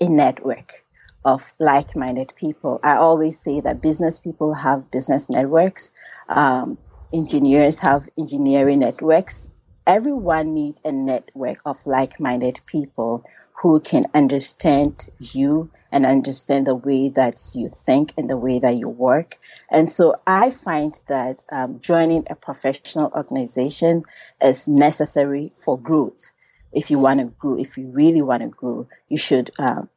a 0.00 0.08
network 0.08 0.84
of 1.24 1.54
like 1.58 1.96
minded 1.96 2.32
people. 2.36 2.80
I 2.82 2.96
always 2.96 3.38
say 3.38 3.60
that 3.60 3.80
business 3.80 4.18
people 4.18 4.54
have 4.54 4.90
business 4.90 5.30
networks, 5.30 5.92
um, 6.28 6.78
engineers 7.12 7.78
have 7.80 8.08
engineering 8.18 8.80
networks. 8.80 9.48
Everyone 9.86 10.52
needs 10.52 10.80
a 10.84 10.92
network 10.92 11.58
of 11.64 11.84
like 11.86 12.20
minded 12.20 12.60
people 12.66 13.24
who 13.66 13.80
can 13.80 14.04
understand 14.14 15.08
you 15.18 15.70
and 15.90 16.06
understand 16.06 16.68
the 16.68 16.74
way 16.74 17.08
that 17.08 17.40
you 17.54 17.68
think 17.68 18.12
and 18.16 18.30
the 18.30 18.36
way 18.36 18.60
that 18.60 18.76
you 18.76 18.88
work. 18.88 19.38
And 19.68 19.88
so 19.88 20.14
I 20.24 20.50
find 20.50 20.98
that 21.08 21.44
um, 21.50 21.80
joining 21.80 22.26
a 22.30 22.36
professional 22.36 23.10
organization 23.14 24.04
is 24.40 24.68
necessary 24.68 25.50
for 25.56 25.76
growth. 25.78 26.30
If 26.72 26.92
you 26.92 27.00
want 27.00 27.18
to 27.20 27.26
grow, 27.26 27.58
if 27.58 27.76
you 27.76 27.88
really 27.88 28.22
want 28.22 28.42
to 28.42 28.48
grow, 28.48 28.86
you 29.08 29.16
should 29.16 29.50
um, 29.58 29.88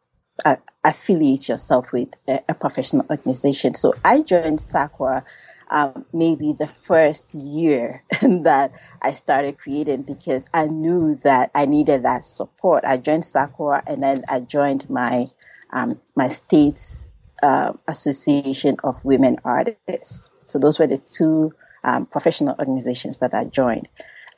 affiliate 0.83 1.47
yourself 1.49 1.93
with 1.93 2.09
a, 2.27 2.39
a, 2.49 2.53
professional 2.55 3.05
organization. 3.09 3.75
So 3.75 3.93
I 4.03 4.23
joined 4.23 4.59
SAQA 4.59 5.21
um, 5.69 6.05
maybe 6.13 6.53
the 6.53 6.67
first 6.67 7.35
year 7.35 8.03
that 8.21 8.71
I 9.01 9.11
started 9.11 9.57
creating 9.57 10.03
because 10.03 10.49
I 10.53 10.67
knew 10.67 11.15
that 11.23 11.51
I 11.53 11.65
needed 11.65 12.03
that 12.03 12.25
support. 12.25 12.83
I 12.85 12.97
joined 12.97 13.23
SAQA 13.23 13.83
and 13.87 14.01
then 14.01 14.23
I 14.29 14.39
joined 14.39 14.89
my 14.89 15.27
um, 15.71 15.99
my 16.15 16.27
state's 16.27 17.07
uh, 17.43 17.73
association 17.87 18.77
of 18.83 19.05
women 19.05 19.37
artists. 19.43 20.31
So 20.47 20.57
those 20.57 20.79
were 20.79 20.87
the 20.87 20.97
two 20.97 21.53
um, 21.83 22.05
professional 22.07 22.55
organizations 22.57 23.19
that 23.19 23.33
I 23.33 23.45
joined. 23.45 23.87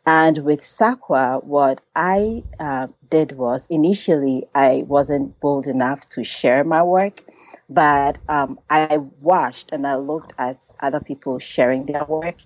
And 0.06 0.38
with 0.40 0.60
SAQA, 0.62 1.44
what 1.44 1.80
I 1.96 2.44
uh, 2.60 2.88
did 3.10 3.32
was 3.32 3.68
initially 3.70 4.48
I 4.54 4.84
wasn't 4.88 5.40
bold 5.40 5.68
enough 5.68 6.02
to 6.12 6.24
share 6.24 6.64
my 6.64 6.84
work 6.84 7.24
but 7.72 8.20
um, 8.30 8.60
I 8.70 8.98
watched 9.22 9.74
and 9.74 9.88
I 9.88 9.98
looked 9.98 10.34
at 10.40 10.64
other 10.82 11.02
people 11.02 11.40
sharing 11.40 11.88
their 11.88 12.06
work. 12.06 12.38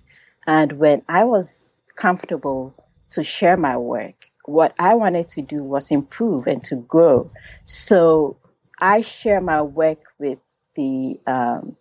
And 0.46 0.74
when 0.74 1.02
I 1.08 1.24
was 1.24 1.74
comfortable 1.96 2.76
to 3.12 3.24
share 3.24 3.58
my 3.58 3.78
work, 3.78 4.16
what 4.46 4.74
I 4.78 4.94
wanted 4.94 5.28
to 5.30 5.42
do 5.42 5.64
was 5.64 5.90
improve 5.92 6.46
and 6.48 6.64
to 6.66 6.76
grow. 6.76 7.32
So 7.66 8.38
I 8.80 9.02
share 9.02 9.42
my 9.42 9.62
work 9.62 10.00
with 10.20 10.40
the 10.76 11.20
um, 11.26 11.76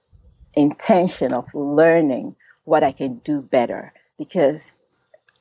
intention 0.55 1.33
of 1.33 1.47
learning 1.53 2.35
what 2.65 2.83
I 2.83 2.93
can 2.93 3.17
do 3.19 3.41
better 3.41 3.93
because 4.17 4.79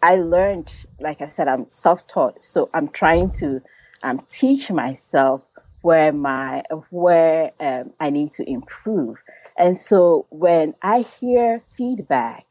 I 0.03 0.17
learned, 0.17 0.75
like 1.01 1.23
I 1.23 1.27
said, 1.27 1.49
I'm 1.49 1.67
self 1.71 2.07
taught. 2.09 2.45
So 2.45 2.71
I'm 2.75 2.89
trying 2.89 3.33
to 3.41 3.63
um, 4.03 4.25
teach 4.31 4.71
myself 4.73 5.45
where 5.85 6.15
my 6.15 6.63
where 6.91 7.53
um, 7.61 7.93
I 8.01 8.09
need 8.09 8.33
to 8.33 8.51
improve. 8.51 9.19
And 9.57 9.77
so 9.77 10.27
when 10.31 10.75
I 10.83 11.01
hear 11.01 11.61
feedback, 11.61 12.47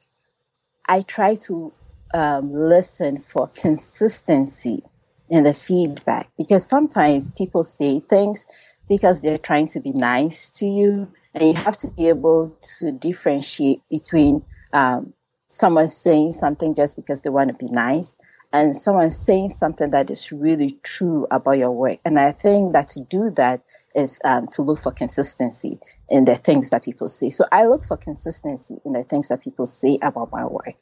I 0.88 1.02
try 1.02 1.36
to 1.48 1.74
um, 2.14 2.54
listen 2.54 3.18
for 3.18 3.48
consistency 3.48 4.84
in 5.30 5.44
the 5.44 5.54
feedback 5.56 6.30
because 6.38 6.68
sometimes 6.68 7.32
people 7.32 7.64
say 7.64 8.02
things 8.02 8.46
because 8.88 9.22
they're 9.22 9.40
trying 9.40 9.70
to 9.70 9.80
be 9.80 9.94
nice 9.94 10.52
to 10.52 10.68
you, 10.68 11.12
and 11.34 11.44
you 11.44 11.54
have 11.56 11.78
to 11.78 11.88
be 11.88 12.10
able 12.10 12.56
to 12.80 12.92
differentiate 12.92 13.82
between 13.90 14.46
um, 14.74 15.14
someone 15.48 15.88
saying 15.88 16.34
something 16.34 16.76
just 16.76 16.96
because 16.96 17.22
they 17.22 17.32
want 17.32 17.50
to 17.50 17.56
be 17.56 17.72
nice 17.72 18.16
and 18.54 18.78
someone 18.78 19.10
saying 19.10 19.50
something 19.50 19.90
that 19.90 20.12
is 20.12 20.32
really 20.32 20.78
true 20.84 21.28
about 21.32 21.58
your 21.58 21.72
work. 21.72 22.00
And 22.06 22.20
I 22.20 22.32
think 22.32 22.74
that 22.74 22.90
to 22.90 23.02
do 23.04 23.32
that 23.32 23.64
is 23.96 24.22
um, 24.24 24.48
to 24.50 24.62
look 24.62 24.80
for 24.80 24.92
consistency 24.92 25.80
in 26.08 26.26
the 26.26 26.36
things 26.36 26.70
that 26.70 26.84
people 26.84 27.10
say. 27.10 27.32
So 27.32 27.46
I 27.52 27.66
look 27.66 27.84
for 27.84 27.98
consistency 27.98 28.78
in 28.86 28.94
the 28.94 29.04
things 29.04 29.30
that 29.30 29.42
people 29.42 29.66
say 29.66 29.98
about 30.02 30.32
my 30.32 30.46
work, 30.46 30.76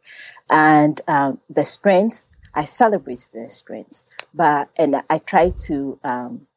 and 0.52 1.00
um, 1.08 1.40
the 1.50 1.66
strengths. 1.66 2.30
I 2.54 2.66
celebrate 2.66 3.30
the 3.32 3.50
strengths, 3.50 4.06
but 4.34 4.70
and 4.76 5.02
I 5.10 5.20
try 5.20 5.52
to 5.68 5.98
um, 6.04 6.48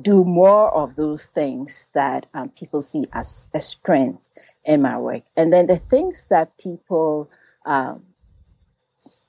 do 0.00 0.24
more 0.24 0.74
of 0.74 0.96
those 0.96 1.26
things 1.26 1.88
that 1.92 2.26
um, 2.32 2.48
people 2.48 2.80
see 2.80 3.04
as 3.12 3.50
a 3.52 3.60
strength 3.60 4.26
in 4.64 4.80
my 4.80 4.98
work, 4.98 5.24
and 5.36 5.52
then 5.52 5.66
the 5.66 5.76
things 5.76 6.28
that 6.30 6.56
people 6.56 7.30
um, 7.66 8.04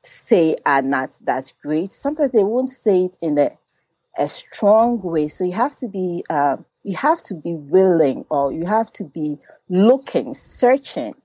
say 0.05 0.55
are 0.65 0.81
not 0.81 1.17
that 1.23 1.51
great. 1.61 1.91
Sometimes 1.91 2.31
they 2.31 2.43
won't 2.43 2.69
say 2.69 3.05
it 3.05 3.17
in 3.21 3.37
a, 3.37 3.51
a 4.17 4.27
strong 4.27 5.01
way. 5.01 5.27
So 5.27 5.43
you 5.43 5.53
have 5.53 5.75
to 5.77 5.87
be, 5.87 6.23
uh, 6.29 6.57
you 6.83 6.95
have 6.95 7.21
to 7.23 7.35
be 7.35 7.53
willing 7.53 8.25
or 8.29 8.51
you 8.53 8.65
have 8.65 8.91
to 8.93 9.03
be 9.03 9.39
looking, 9.69 10.33
searching 10.33 11.15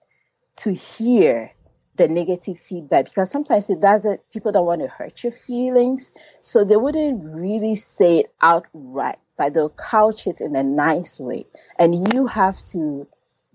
to 0.57 0.73
hear 0.73 1.53
the 1.97 2.09
negative 2.09 2.59
feedback 2.59 3.05
because 3.07 3.31
sometimes 3.31 3.69
it 3.69 3.81
doesn't, 3.81 4.21
people 4.31 4.53
don't 4.53 4.66
want 4.66 4.81
to 4.81 4.88
hurt 4.88 5.23
your 5.23 5.33
feelings. 5.33 6.11
So 6.40 6.64
they 6.64 6.77
wouldn't 6.77 7.23
really 7.25 7.75
say 7.75 8.21
it 8.21 8.35
outright, 8.40 9.19
but 9.37 9.53
they'll 9.53 9.71
couch 9.71 10.27
it 10.27 10.40
in 10.40 10.57
a 10.57 10.62
nice 10.62 11.21
way. 11.21 11.47
And 11.79 12.12
you 12.14 12.27
have 12.27 12.57
to 12.73 13.07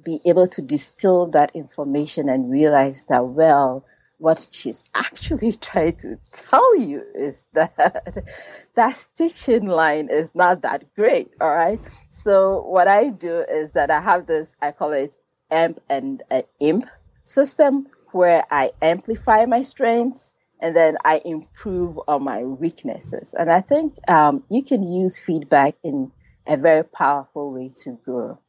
be 0.03 0.19
able 0.25 0.45
to 0.45 0.61
distill 0.61 1.27
that 1.31 1.55
information 1.55 2.29
and 2.29 2.51
realize 2.51 3.05
that, 3.05 3.25
well, 3.25 3.83
what 4.17 4.47
she's 4.51 4.85
actually 4.93 5.51
trying 5.61 5.95
to 5.97 6.17
tell 6.31 6.77
you 6.77 7.03
is 7.13 7.47
that 7.53 8.17
that 8.75 8.95
stitching 8.95 9.67
line 9.67 10.09
is 10.09 10.35
not 10.35 10.61
that 10.61 10.83
great. 10.95 11.33
All 11.41 11.53
right. 11.53 11.79
So 12.09 12.61
what 12.61 12.87
I 12.87 13.09
do 13.09 13.39
is 13.39 13.73
that 13.73 13.91
I 13.91 14.01
have 14.01 14.25
this, 14.25 14.55
I 14.61 14.71
call 14.71 14.93
it 14.93 15.15
amp 15.51 15.79
and 15.89 16.23
uh, 16.31 16.41
imp 16.59 16.85
system 17.23 17.87
where 18.11 18.45
I 18.49 18.71
amplify 18.81 19.45
my 19.45 19.61
strengths 19.61 20.33
and 20.61 20.75
then 20.75 20.97
I 21.03 21.21
improve 21.23 21.99
on 22.07 22.23
my 22.23 22.43
weaknesses. 22.43 23.33
And 23.37 23.51
I 23.51 23.61
think 23.61 23.95
um, 24.09 24.43
you 24.49 24.63
can 24.63 24.83
use 24.83 25.19
feedback 25.19 25.75
in 25.83 26.11
a 26.47 26.57
very 26.57 26.83
powerful 26.83 27.51
way 27.51 27.69
to 27.83 27.99
grow. 28.05 28.39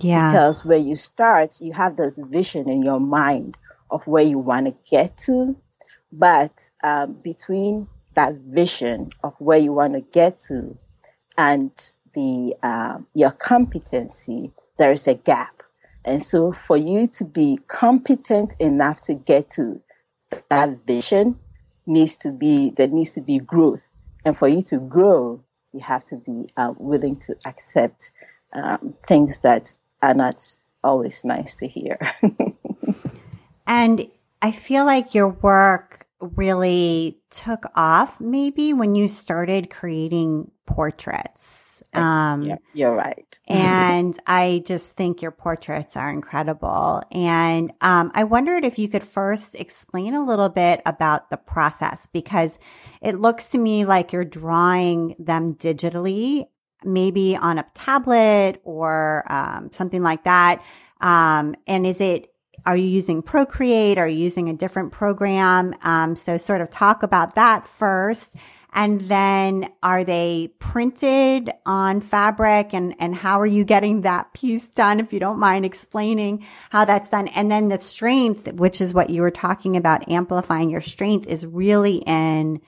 Yeah. 0.00 0.30
Because 0.30 0.64
when 0.64 0.86
you 0.86 0.96
start, 0.96 1.60
you 1.60 1.72
have 1.72 1.96
this 1.96 2.18
vision 2.18 2.68
in 2.68 2.82
your 2.82 3.00
mind 3.00 3.56
of 3.94 4.06
where 4.08 4.24
you 4.24 4.38
want 4.38 4.66
to 4.66 4.74
get 4.90 5.16
to. 5.16 5.56
But 6.12 6.68
um, 6.82 7.14
between 7.14 7.88
that 8.14 8.34
vision 8.34 9.10
of 9.22 9.34
where 9.38 9.58
you 9.58 9.72
want 9.72 9.94
to 9.94 10.00
get 10.00 10.40
to 10.48 10.76
and 11.38 11.70
the 12.12 12.54
um, 12.62 13.06
your 13.14 13.30
competency, 13.30 14.52
there 14.76 14.92
is 14.92 15.06
a 15.08 15.14
gap. 15.14 15.62
And 16.04 16.22
so, 16.22 16.52
for 16.52 16.76
you 16.76 17.06
to 17.06 17.24
be 17.24 17.58
competent 17.66 18.56
enough 18.58 19.00
to 19.02 19.14
get 19.14 19.50
to 19.50 19.80
that 20.50 20.84
vision, 20.86 21.38
needs 21.86 22.16
to 22.18 22.30
be 22.30 22.70
there 22.70 22.88
needs 22.88 23.12
to 23.12 23.20
be 23.20 23.38
growth. 23.38 23.82
And 24.24 24.36
for 24.36 24.48
you 24.48 24.62
to 24.62 24.78
grow, 24.78 25.42
you 25.72 25.80
have 25.80 26.04
to 26.06 26.16
be 26.16 26.50
uh, 26.56 26.74
willing 26.76 27.16
to 27.20 27.36
accept 27.46 28.10
um, 28.52 28.94
things 29.06 29.40
that 29.40 29.74
are 30.02 30.14
not 30.14 30.56
always 30.82 31.24
nice 31.24 31.56
to 31.56 31.68
hear. 31.68 31.98
And 33.66 34.06
I 34.42 34.50
feel 34.50 34.84
like 34.84 35.14
your 35.14 35.28
work 35.28 36.06
really 36.20 37.18
took 37.30 37.64
off 37.74 38.20
maybe 38.20 38.72
when 38.72 38.94
you 38.94 39.08
started 39.08 39.70
creating 39.70 40.50
portraits. 40.66 41.82
Um, 41.92 42.44
yeah, 42.44 42.56
you're 42.72 42.94
right. 42.94 43.40
and 43.48 44.14
I 44.26 44.62
just 44.66 44.96
think 44.96 45.20
your 45.20 45.30
portraits 45.30 45.96
are 45.96 46.10
incredible. 46.10 47.02
And, 47.12 47.72
um, 47.80 48.10
I 48.14 48.24
wondered 48.24 48.64
if 48.64 48.78
you 48.78 48.88
could 48.88 49.02
first 49.02 49.54
explain 49.54 50.14
a 50.14 50.24
little 50.24 50.48
bit 50.48 50.80
about 50.86 51.30
the 51.30 51.36
process 51.36 52.06
because 52.06 52.58
it 53.02 53.20
looks 53.20 53.48
to 53.50 53.58
me 53.58 53.84
like 53.84 54.12
you're 54.12 54.24
drawing 54.24 55.14
them 55.18 55.54
digitally, 55.54 56.46
maybe 56.82 57.36
on 57.36 57.58
a 57.58 57.66
tablet 57.74 58.60
or, 58.64 59.24
um, 59.30 59.70
something 59.72 60.02
like 60.02 60.24
that. 60.24 60.64
Um, 61.00 61.54
and 61.66 61.86
is 61.86 62.00
it, 62.00 62.33
are 62.66 62.76
you 62.76 62.86
using 62.86 63.22
Procreate? 63.22 63.98
Are 63.98 64.08
you 64.08 64.16
using 64.16 64.48
a 64.48 64.54
different 64.54 64.92
program? 64.92 65.74
Um, 65.82 66.16
so 66.16 66.36
sort 66.36 66.60
of 66.60 66.70
talk 66.70 67.02
about 67.02 67.34
that 67.34 67.66
first. 67.66 68.36
And 68.72 69.00
then 69.02 69.70
are 69.82 70.02
they 70.02 70.52
printed 70.58 71.48
on 71.64 72.00
fabric 72.00 72.74
and, 72.74 72.94
and 72.98 73.14
how 73.14 73.40
are 73.40 73.46
you 73.46 73.64
getting 73.64 74.00
that 74.00 74.34
piece 74.34 74.68
done? 74.68 74.98
If 74.98 75.12
you 75.12 75.20
don't 75.20 75.38
mind 75.38 75.64
explaining 75.64 76.44
how 76.70 76.84
that's 76.84 77.10
done. 77.10 77.28
And 77.28 77.50
then 77.50 77.68
the 77.68 77.78
strength, 77.78 78.52
which 78.54 78.80
is 78.80 78.92
what 78.92 79.10
you 79.10 79.22
were 79.22 79.30
talking 79.30 79.76
about, 79.76 80.08
amplifying 80.08 80.70
your 80.70 80.80
strength 80.80 81.26
is 81.26 81.46
really 81.46 82.02
in 82.06 82.60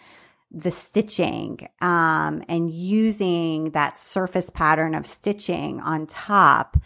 the 0.53 0.70
stitching, 0.70 1.59
um, 1.81 2.42
and 2.49 2.70
using 2.70 3.72
that 3.72 3.99
surface 3.99 4.49
pattern 4.49 4.94
of 4.94 5.05
stitching 5.05 5.81
on 5.81 6.07
top 6.07 6.77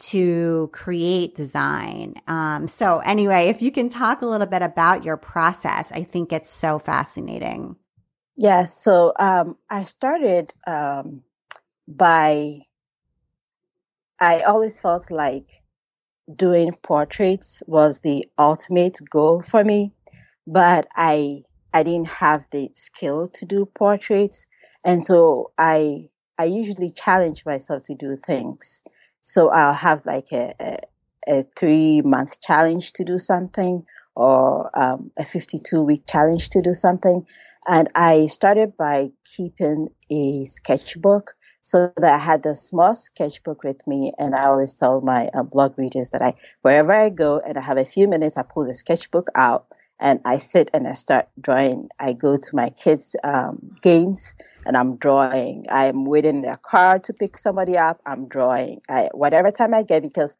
to 0.00 0.70
create 0.72 1.34
design. 1.34 2.14
Um, 2.26 2.66
so 2.66 2.98
anyway, 2.98 3.48
if 3.48 3.60
you 3.62 3.70
can 3.70 3.88
talk 3.88 4.22
a 4.22 4.26
little 4.26 4.46
bit 4.46 4.62
about 4.62 5.04
your 5.04 5.16
process, 5.16 5.92
I 5.92 6.04
think 6.04 6.32
it's 6.32 6.50
so 6.50 6.78
fascinating. 6.78 7.76
Yeah, 8.36 8.64
so 8.64 9.12
um, 9.18 9.56
I 9.68 9.84
started 9.84 10.52
um, 10.66 11.22
by, 11.86 12.60
I 14.18 14.40
always 14.40 14.80
felt 14.80 15.10
like 15.10 15.46
doing 16.34 16.72
portraits 16.82 17.62
was 17.66 18.00
the 18.00 18.26
ultimate 18.38 18.98
goal 19.10 19.42
for 19.42 19.62
me, 19.62 19.92
but 20.46 20.88
I 20.94 21.42
I 21.72 21.82
didn't 21.82 22.08
have 22.08 22.44
the 22.50 22.70
skill 22.74 23.28
to 23.34 23.46
do 23.46 23.66
portraits, 23.66 24.46
and 24.84 25.04
so 25.04 25.52
I 25.58 26.08
I 26.38 26.44
usually 26.44 26.92
challenge 26.92 27.44
myself 27.44 27.82
to 27.84 27.94
do 27.94 28.16
things. 28.16 28.82
So 29.22 29.50
I'll 29.50 29.74
have 29.74 30.06
like 30.06 30.32
a, 30.32 30.54
a, 30.60 30.78
a 31.28 31.44
three 31.56 32.02
month 32.02 32.40
challenge 32.40 32.92
to 32.94 33.04
do 33.04 33.18
something 33.18 33.84
or 34.16 34.70
um, 34.78 35.10
a 35.18 35.24
52 35.24 35.82
week 35.82 36.04
challenge 36.06 36.50
to 36.50 36.62
do 36.62 36.72
something. 36.74 37.26
And 37.68 37.88
I 37.94 38.26
started 38.26 38.76
by 38.76 39.10
keeping 39.36 39.88
a 40.10 40.44
sketchbook 40.46 41.34
so 41.62 41.92
that 41.96 42.14
I 42.14 42.18
had 42.18 42.42
the 42.42 42.54
small 42.54 42.94
sketchbook 42.94 43.64
with 43.64 43.86
me. 43.86 44.12
And 44.18 44.34
I 44.34 44.46
always 44.46 44.74
tell 44.74 45.00
my 45.02 45.28
uh, 45.28 45.42
blog 45.42 45.78
readers 45.78 46.10
that 46.10 46.22
I, 46.22 46.34
wherever 46.62 46.92
I 46.92 47.10
go 47.10 47.38
and 47.38 47.58
I 47.58 47.60
have 47.60 47.76
a 47.76 47.84
few 47.84 48.08
minutes, 48.08 48.38
I 48.38 48.42
pull 48.42 48.66
the 48.66 48.74
sketchbook 48.74 49.28
out 49.34 49.66
and 50.00 50.20
I 50.24 50.38
sit 50.38 50.70
and 50.72 50.88
I 50.88 50.94
start 50.94 51.28
drawing. 51.40 51.90
I 51.98 52.14
go 52.14 52.36
to 52.36 52.56
my 52.56 52.70
kids' 52.70 53.14
um, 53.22 53.76
games 53.82 54.34
and 54.64 54.76
I'm 54.76 54.96
drawing. 54.96 55.66
I'm 55.70 56.06
waiting 56.06 56.42
in 56.42 56.50
a 56.50 56.56
car 56.56 56.98
to 57.00 57.12
pick 57.12 57.36
somebody 57.36 57.76
up. 57.76 58.00
I'm 58.06 58.26
drawing. 58.26 58.80
I, 58.88 59.10
whatever 59.12 59.50
time 59.50 59.74
I 59.74 59.82
get 59.82 60.02
because 60.02 60.36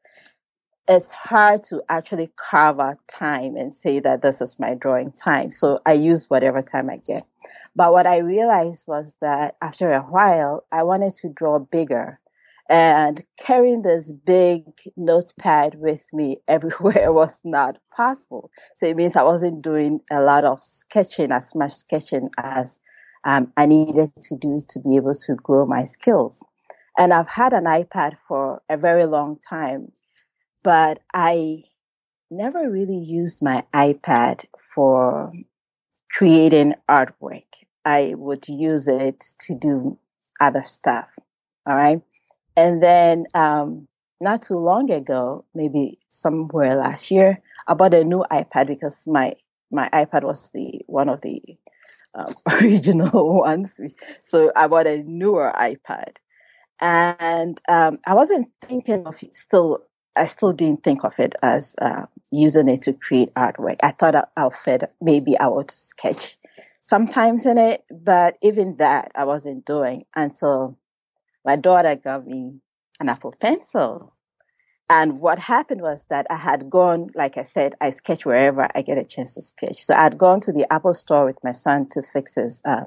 it's 0.88 1.12
hard 1.12 1.62
to 1.64 1.82
actually 1.88 2.30
carve 2.36 2.80
out 2.80 2.96
time 3.06 3.56
and 3.56 3.74
say 3.74 4.00
that 4.00 4.22
this 4.22 4.40
is 4.40 4.58
my 4.58 4.74
drawing 4.74 5.12
time. 5.12 5.50
So 5.50 5.80
I 5.84 5.92
use 5.92 6.30
whatever 6.30 6.62
time 6.62 6.88
I 6.88 6.96
get. 6.96 7.24
But 7.76 7.92
what 7.92 8.06
I 8.06 8.18
realized 8.18 8.88
was 8.88 9.16
that 9.20 9.56
after 9.62 9.92
a 9.92 10.00
while, 10.00 10.64
I 10.72 10.82
wanted 10.82 11.14
to 11.16 11.28
draw 11.28 11.58
bigger. 11.58 12.19
And 12.70 13.22
carrying 13.38 13.82
this 13.82 14.14
big 14.14 14.64
notepad 14.96 15.76
with 15.76 16.04
me 16.12 16.38
everywhere 16.48 17.12
was 17.12 17.40
not 17.44 17.78
possible. 17.96 18.50
So 18.76 18.86
it 18.86 18.96
means 18.96 19.16
I 19.16 19.24
wasn't 19.24 19.62
doing 19.64 20.00
a 20.10 20.22
lot 20.22 20.44
of 20.44 20.64
sketching, 20.64 21.32
as 21.32 21.54
much 21.56 21.72
sketching 21.72 22.30
as 22.38 22.78
um, 23.24 23.52
I 23.58 23.66
needed 23.66 24.12
to 24.22 24.36
do 24.36 24.60
to 24.70 24.80
be 24.80 24.96
able 24.96 25.14
to 25.14 25.34
grow 25.36 25.66
my 25.66 25.84
skills. 25.84 26.44
And 26.98 27.12
I've 27.12 27.28
had 27.28 27.52
an 27.52 27.64
iPad 27.64 28.16
for 28.28 28.62
a 28.70 28.78
very 28.78 29.06
long 29.06 29.38
time 29.48 29.92
but 30.62 31.00
I 31.14 31.64
never 32.30 32.70
really 32.70 32.98
used 32.98 33.42
my 33.42 33.64
iPad 33.74 34.44
for 34.74 35.32
creating 36.12 36.74
artwork. 36.90 37.46
I 37.84 38.14
would 38.16 38.48
use 38.48 38.88
it 38.88 39.20
to 39.40 39.56
do 39.58 39.98
other 40.40 40.64
stuff. 40.64 41.18
All 41.66 41.76
right. 41.76 42.02
And 42.60 42.82
then, 42.82 43.24
um, 43.32 43.88
not 44.20 44.42
too 44.42 44.58
long 44.58 44.90
ago, 44.90 45.46
maybe 45.54 45.98
somewhere 46.10 46.76
last 46.76 47.10
year, 47.10 47.40
I 47.66 47.72
bought 47.72 47.94
a 47.94 48.04
new 48.04 48.22
iPad 48.30 48.66
because 48.66 49.06
my, 49.06 49.36
my 49.70 49.88
iPad 49.88 50.24
was 50.24 50.50
the, 50.50 50.82
one 50.86 51.08
of 51.08 51.22
the 51.22 51.42
um, 52.14 52.34
original 52.60 53.34
ones. 53.38 53.80
So 54.24 54.52
I 54.54 54.66
bought 54.66 54.86
a 54.86 55.02
newer 55.02 55.50
iPad 55.56 56.16
and, 56.78 57.58
um, 57.66 57.98
I 58.06 58.12
wasn't 58.12 58.50
thinking 58.60 59.06
of 59.06 59.18
still 59.32 59.84
I 60.16 60.26
still 60.26 60.52
didn't 60.52 60.82
think 60.82 61.04
of 61.04 61.14
it 61.18 61.36
as 61.40 61.76
uh, 61.80 62.06
using 62.30 62.68
it 62.68 62.82
to 62.82 62.92
create 62.92 63.32
artwork. 63.34 63.76
I 63.82 63.92
thought 63.92 64.28
I'll 64.36 64.50
fit, 64.50 64.92
maybe 65.00 65.38
I 65.38 65.46
would 65.46 65.70
sketch 65.70 66.36
sometimes 66.82 67.46
in 67.46 67.56
it, 67.56 67.84
but 67.90 68.36
even 68.42 68.76
that 68.78 69.12
I 69.14 69.24
wasn't 69.24 69.64
doing 69.64 70.04
until 70.14 70.76
my 71.44 71.56
daughter 71.56 71.96
got 71.96 72.26
me 72.26 72.60
an 72.98 73.08
Apple 73.08 73.34
Pencil. 73.38 74.14
And 74.88 75.20
what 75.20 75.38
happened 75.38 75.82
was 75.82 76.04
that 76.10 76.26
I 76.30 76.36
had 76.36 76.68
gone, 76.68 77.10
like 77.14 77.38
I 77.38 77.44
said, 77.44 77.76
I 77.80 77.90
sketch 77.90 78.26
wherever 78.26 78.68
I 78.74 78.82
get 78.82 78.98
a 78.98 79.04
chance 79.04 79.34
to 79.34 79.42
sketch. 79.42 79.76
So 79.76 79.94
I 79.94 80.02
had 80.02 80.18
gone 80.18 80.40
to 80.40 80.52
the 80.52 80.66
Apple 80.72 80.94
store 80.94 81.26
with 81.26 81.38
my 81.44 81.52
son 81.52 81.88
to 81.92 82.02
fix 82.02 82.34
his, 82.34 82.60
uh, 82.64 82.86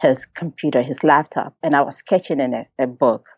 his 0.00 0.26
computer, 0.26 0.82
his 0.82 1.04
laptop, 1.04 1.54
and 1.62 1.76
I 1.76 1.82
was 1.82 1.96
sketching 1.96 2.40
in 2.40 2.52
a, 2.54 2.66
a 2.80 2.86
book. 2.88 3.28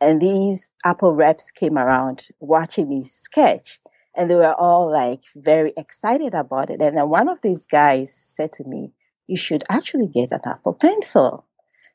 And 0.00 0.20
these 0.20 0.70
Apple 0.84 1.14
reps 1.14 1.52
came 1.52 1.78
around 1.78 2.26
watching 2.40 2.88
me 2.88 3.04
sketch 3.04 3.78
and 4.16 4.30
they 4.30 4.34
were 4.34 4.54
all 4.54 4.90
like 4.90 5.20
very 5.34 5.72
excited 5.76 6.34
about 6.34 6.70
it. 6.70 6.80
And 6.80 6.96
then 6.96 7.08
one 7.08 7.28
of 7.28 7.38
these 7.42 7.66
guys 7.66 8.14
said 8.14 8.52
to 8.54 8.64
me, 8.64 8.92
you 9.26 9.36
should 9.36 9.64
actually 9.68 10.08
get 10.08 10.32
an 10.32 10.40
Apple 10.44 10.74
pencil. 10.74 11.46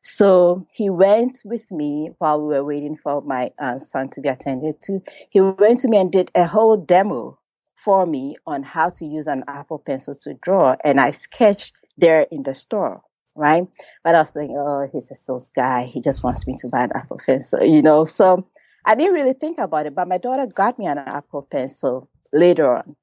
So 0.03 0.65
he 0.71 0.89
went 0.89 1.41
with 1.45 1.69
me 1.71 2.11
while 2.17 2.41
we 2.41 2.55
were 2.55 2.63
waiting 2.63 2.97
for 2.97 3.21
my 3.21 3.51
uh, 3.59 3.79
son 3.79 4.09
to 4.11 4.21
be 4.21 4.29
attended 4.29 4.81
to. 4.83 5.01
He 5.29 5.41
went 5.41 5.81
to 5.81 5.87
me 5.87 5.97
and 5.97 6.11
did 6.11 6.31
a 6.33 6.45
whole 6.45 6.77
demo 6.77 7.39
for 7.75 8.05
me 8.05 8.37
on 8.45 8.63
how 8.63 8.89
to 8.89 9.05
use 9.05 9.27
an 9.27 9.43
Apple 9.47 9.79
pencil 9.79 10.15
to 10.21 10.33
draw. 10.33 10.75
And 10.83 10.99
I 10.99 11.11
sketched 11.11 11.73
there 11.97 12.25
in 12.31 12.43
the 12.43 12.53
store 12.55 13.03
right? 13.35 13.67
But 14.03 14.15
I 14.15 14.19
was 14.19 14.31
thinking, 14.31 14.57
oh, 14.57 14.87
he's 14.91 15.11
a 15.11 15.15
sales 15.15 15.49
guy. 15.49 15.85
He 15.85 16.01
just 16.01 16.23
wants 16.23 16.47
me 16.47 16.55
to 16.59 16.67
buy 16.67 16.83
an 16.83 16.91
Apple 16.95 17.19
pencil, 17.25 17.63
you 17.63 17.81
know. 17.81 18.03
So 18.03 18.47
I 18.85 18.95
didn't 18.95 19.13
really 19.13 19.33
think 19.33 19.57
about 19.57 19.85
it. 19.85 19.95
But 19.95 20.07
my 20.07 20.17
daughter 20.17 20.47
got 20.47 20.79
me 20.79 20.87
an 20.87 20.97
Apple 20.97 21.47
pencil 21.49 22.09
later 22.33 22.77
on. 22.77 22.95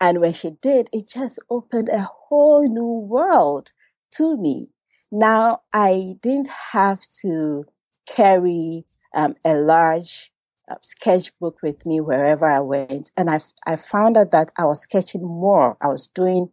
And 0.00 0.20
when 0.20 0.32
she 0.32 0.50
did, 0.50 0.88
it 0.92 1.08
just 1.08 1.40
opened 1.50 1.88
a 1.90 2.00
whole 2.00 2.64
new 2.66 3.06
world 3.06 3.72
to 4.12 4.36
me. 4.36 4.70
Now 5.12 5.62
I 5.72 6.14
didn't 6.20 6.50
have 6.72 7.00
to 7.22 7.64
carry 8.06 8.86
um, 9.14 9.34
a 9.44 9.54
large 9.54 10.30
uh, 10.70 10.76
sketchbook 10.82 11.62
with 11.62 11.84
me 11.86 12.00
wherever 12.00 12.46
I 12.46 12.60
went. 12.60 13.10
And 13.16 13.28
I, 13.28 13.40
I 13.66 13.76
found 13.76 14.16
out 14.16 14.30
that 14.32 14.52
I 14.56 14.66
was 14.66 14.82
sketching 14.82 15.24
more. 15.24 15.76
I 15.80 15.88
was 15.88 16.06
doing 16.08 16.50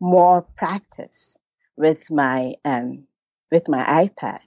more 0.00 0.42
practice 0.42 1.36
with 1.76 2.10
my 2.10 2.54
um, 2.64 3.06
with 3.50 3.68
my 3.68 3.82
iPad. 3.82 4.40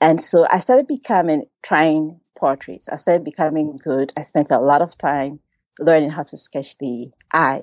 And 0.00 0.20
so 0.20 0.46
I 0.48 0.60
started 0.60 0.86
becoming 0.86 1.46
trying 1.62 2.20
portraits. 2.38 2.88
I 2.88 2.96
started 2.96 3.24
becoming 3.24 3.76
good. 3.82 4.12
I 4.16 4.22
spent 4.22 4.50
a 4.50 4.58
lot 4.60 4.82
of 4.82 4.96
time 4.96 5.40
learning 5.80 6.10
how 6.10 6.22
to 6.22 6.36
sketch 6.36 6.78
the 6.78 7.10
eye. 7.32 7.62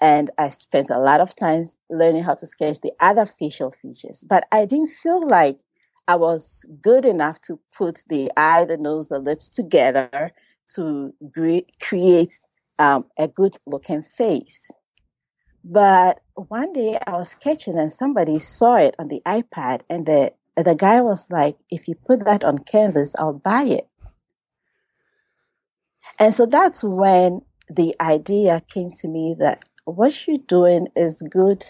And 0.00 0.30
I 0.38 0.48
spent 0.48 0.90
a 0.90 0.98
lot 0.98 1.20
of 1.20 1.36
time 1.36 1.64
learning 1.90 2.22
how 2.22 2.34
to 2.34 2.46
sketch 2.46 2.80
the 2.80 2.92
other 3.00 3.26
facial 3.26 3.70
features. 3.70 4.24
But 4.26 4.46
I 4.50 4.64
didn't 4.64 4.90
feel 4.90 5.20
like 5.26 5.60
I 6.08 6.16
was 6.16 6.64
good 6.80 7.04
enough 7.04 7.40
to 7.42 7.60
put 7.76 8.02
the 8.08 8.30
eye, 8.36 8.64
the 8.64 8.78
nose, 8.78 9.08
the 9.08 9.18
lips 9.18 9.48
together 9.50 10.32
to 10.74 11.12
create 11.80 12.40
um, 12.78 13.04
a 13.18 13.28
good 13.28 13.56
looking 13.66 14.02
face. 14.02 14.70
But 15.62 16.20
one 16.34 16.72
day 16.72 16.98
I 17.06 17.12
was 17.12 17.30
sketching 17.30 17.78
and 17.78 17.92
somebody 17.92 18.38
saw 18.38 18.76
it 18.76 18.96
on 18.98 19.08
the 19.08 19.22
iPad 19.26 19.82
and 19.90 20.06
the 20.06 20.32
the 20.56 20.74
guy 20.74 21.00
was 21.00 21.30
like, 21.30 21.56
if 21.70 21.88
you 21.88 21.94
put 21.94 22.24
that 22.24 22.44
on 22.44 22.58
canvas, 22.58 23.14
I'll 23.16 23.32
buy 23.32 23.64
it. 23.64 23.88
And 26.18 26.34
so 26.34 26.46
that's 26.46 26.82
when 26.84 27.42
the 27.68 27.94
idea 28.00 28.60
came 28.60 28.90
to 28.96 29.08
me 29.08 29.36
that 29.38 29.64
what 29.90 30.26
you're 30.26 30.38
doing 30.38 30.88
is 30.96 31.22
good 31.22 31.64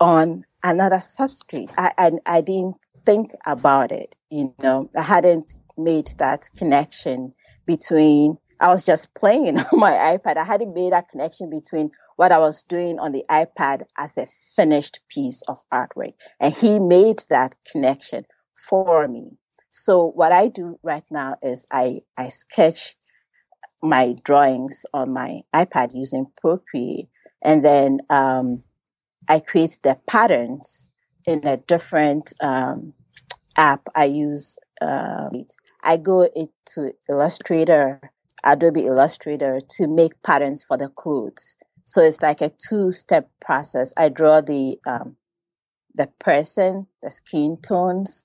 on 0.00 0.44
another 0.62 0.98
substrate. 0.98 1.72
I, 1.76 1.92
I, 1.98 2.12
I 2.26 2.40
didn't 2.40 2.76
think 3.04 3.32
about 3.46 3.90
it, 3.90 4.16
you 4.30 4.54
know, 4.62 4.90
I 4.96 5.02
hadn't 5.02 5.54
made 5.78 6.08
that 6.18 6.50
connection 6.56 7.32
between, 7.66 8.36
I 8.60 8.68
was 8.68 8.84
just 8.84 9.14
playing 9.14 9.58
on 9.72 9.78
my 9.78 9.92
iPad. 9.92 10.36
I 10.36 10.44
hadn't 10.44 10.74
made 10.74 10.92
that 10.92 11.08
connection 11.08 11.48
between 11.48 11.90
what 12.16 12.32
I 12.32 12.38
was 12.38 12.62
doing 12.64 12.98
on 12.98 13.12
the 13.12 13.24
iPad 13.30 13.84
as 13.96 14.16
a 14.18 14.26
finished 14.56 15.00
piece 15.08 15.42
of 15.48 15.58
artwork. 15.72 16.14
And 16.40 16.52
he 16.52 16.78
made 16.78 17.22
that 17.30 17.56
connection 17.72 18.24
for 18.54 19.06
me. 19.08 19.38
So 19.70 20.06
what 20.06 20.32
I 20.32 20.48
do 20.48 20.78
right 20.82 21.04
now 21.10 21.36
is 21.42 21.66
I, 21.70 22.00
I 22.16 22.28
sketch 22.28 22.96
my 23.82 24.16
drawings 24.24 24.86
on 24.92 25.12
my 25.12 25.42
iPad 25.54 25.94
using 25.94 26.26
Procreate. 26.40 27.08
And 27.42 27.64
then 27.64 28.00
um, 28.10 28.62
I 29.28 29.40
create 29.40 29.78
the 29.82 29.98
patterns 30.06 30.88
in 31.24 31.46
a 31.46 31.56
different 31.56 32.32
um, 32.42 32.94
app. 33.56 33.88
I 33.94 34.06
use, 34.06 34.56
uh, 34.80 35.30
I 35.82 35.96
go 35.98 36.22
into 36.22 36.94
Illustrator, 37.08 38.00
Adobe 38.42 38.86
Illustrator 38.86 39.60
to 39.76 39.86
make 39.86 40.22
patterns 40.22 40.64
for 40.64 40.76
the 40.76 40.88
clothes. 40.88 41.56
So 41.84 42.02
it's 42.02 42.22
like 42.22 42.40
a 42.40 42.50
two 42.50 42.90
step 42.90 43.30
process. 43.40 43.94
I 43.96 44.08
draw 44.08 44.40
the, 44.40 44.78
um, 44.86 45.16
the 45.94 46.08
person, 46.18 46.86
the 47.02 47.10
skin 47.10 47.58
tones, 47.60 48.24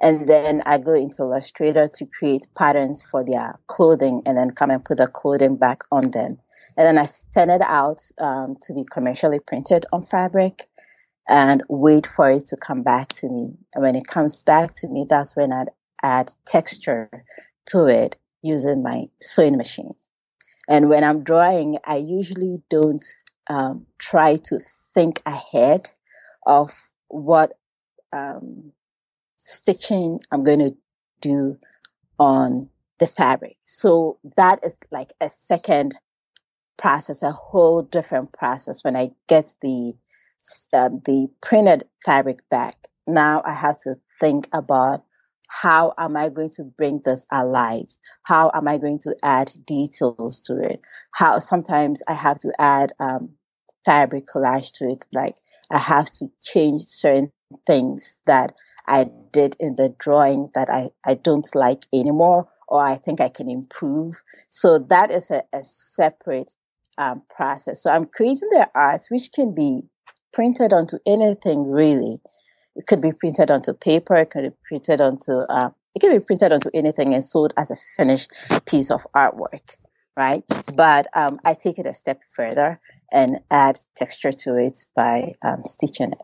and 0.00 0.28
then 0.28 0.62
I 0.64 0.78
go 0.78 0.94
into 0.94 1.22
Illustrator 1.22 1.88
to 1.94 2.06
create 2.06 2.46
patterns 2.56 3.02
for 3.02 3.24
their 3.24 3.58
clothing 3.66 4.22
and 4.26 4.36
then 4.36 4.52
come 4.52 4.70
and 4.70 4.84
put 4.84 4.98
the 4.98 5.08
clothing 5.08 5.56
back 5.56 5.82
on 5.90 6.10
them. 6.10 6.38
And 6.76 6.86
then 6.86 6.98
I 6.98 7.06
send 7.06 7.50
it 7.50 7.62
out 7.62 8.02
um, 8.18 8.56
to 8.62 8.74
be 8.74 8.84
commercially 8.84 9.40
printed 9.40 9.86
on 9.92 10.02
fabric 10.02 10.68
and 11.28 11.62
wait 11.68 12.06
for 12.06 12.30
it 12.30 12.46
to 12.48 12.56
come 12.56 12.82
back 12.82 13.08
to 13.14 13.28
me. 13.28 13.56
And 13.74 13.82
when 13.82 13.96
it 13.96 14.06
comes 14.06 14.44
back 14.44 14.74
to 14.74 14.88
me, 14.88 15.06
that's 15.08 15.34
when 15.34 15.52
I'd 15.52 15.70
add 16.02 16.32
texture 16.46 17.24
to 17.66 17.86
it 17.86 18.16
using 18.42 18.82
my 18.84 19.06
sewing 19.20 19.56
machine. 19.56 19.94
And 20.68 20.88
when 20.88 21.02
I'm 21.02 21.24
drawing, 21.24 21.78
I 21.84 21.96
usually 21.96 22.62
don't 22.70 23.04
um, 23.48 23.86
try 23.98 24.36
to 24.36 24.60
think 24.94 25.22
ahead 25.26 25.90
of 26.46 26.70
what 27.08 27.52
um, 28.12 28.72
stitching 29.48 30.20
I'm 30.30 30.44
going 30.44 30.58
to 30.58 30.76
do 31.20 31.58
on 32.18 32.68
the 32.98 33.06
fabric. 33.06 33.56
So 33.64 34.18
that 34.36 34.64
is 34.64 34.76
like 34.90 35.12
a 35.20 35.30
second 35.30 35.96
process, 36.76 37.22
a 37.22 37.32
whole 37.32 37.82
different 37.82 38.32
process 38.32 38.84
when 38.84 38.96
I 38.96 39.10
get 39.26 39.54
the 39.62 39.94
um, 40.72 41.02
the 41.04 41.28
printed 41.42 41.84
fabric 42.04 42.48
back. 42.48 42.76
Now 43.06 43.42
I 43.44 43.52
have 43.52 43.78
to 43.78 43.96
think 44.20 44.48
about 44.52 45.04
how 45.48 45.94
am 45.96 46.16
I 46.16 46.28
going 46.28 46.50
to 46.50 46.64
bring 46.64 47.00
this 47.04 47.26
alive? 47.32 47.88
How 48.22 48.50
am 48.54 48.68
I 48.68 48.78
going 48.78 48.98
to 49.00 49.16
add 49.22 49.50
details 49.66 50.40
to 50.42 50.58
it? 50.60 50.80
How 51.10 51.38
sometimes 51.38 52.02
I 52.06 52.14
have 52.14 52.38
to 52.40 52.52
add 52.58 52.92
um, 53.00 53.30
fabric 53.84 54.26
collage 54.26 54.72
to 54.74 54.90
it. 54.90 55.06
Like 55.12 55.36
I 55.70 55.78
have 55.78 56.10
to 56.12 56.26
change 56.42 56.82
certain 56.82 57.32
things 57.66 58.20
that 58.26 58.54
I 58.88 59.10
did 59.32 59.56
in 59.60 59.76
the 59.76 59.94
drawing 59.98 60.50
that 60.54 60.70
I, 60.70 60.88
I 61.04 61.14
don't 61.14 61.46
like 61.54 61.84
anymore 61.92 62.48
or 62.66 62.84
I 62.84 62.96
think 62.96 63.20
I 63.20 63.28
can 63.28 63.48
improve. 63.48 64.22
So 64.50 64.78
that 64.88 65.10
is 65.10 65.30
a, 65.30 65.42
a 65.52 65.62
separate 65.62 66.52
um, 66.96 67.22
process. 67.34 67.82
So 67.82 67.90
I'm 67.90 68.06
creating 68.06 68.48
the 68.50 68.68
art, 68.74 69.06
which 69.10 69.30
can 69.32 69.54
be 69.54 69.82
printed 70.32 70.72
onto 70.72 70.98
anything 71.06 71.70
really. 71.70 72.20
It 72.76 72.86
could 72.86 73.02
be 73.02 73.12
printed 73.12 73.50
onto 73.50 73.74
paper, 73.74 74.16
it 74.16 74.30
could 74.30 74.44
be 74.44 74.56
printed 74.66 75.00
onto, 75.00 75.32
uh, 75.32 75.70
it 75.94 76.00
can 76.00 76.16
be 76.16 76.24
printed 76.24 76.52
onto 76.52 76.70
anything 76.72 77.12
and 77.12 77.22
sold 77.22 77.52
as 77.56 77.70
a 77.70 77.76
finished 77.96 78.30
piece 78.66 78.90
of 78.90 79.06
artwork, 79.14 79.76
right? 80.16 80.44
But 80.74 81.08
um, 81.14 81.40
I 81.44 81.54
take 81.54 81.78
it 81.78 81.86
a 81.86 81.94
step 81.94 82.20
further 82.34 82.80
and 83.10 83.40
add 83.50 83.78
texture 83.96 84.32
to 84.32 84.56
it 84.56 84.78
by 84.94 85.34
um, 85.42 85.64
stitching 85.64 86.12
it. 86.12 86.18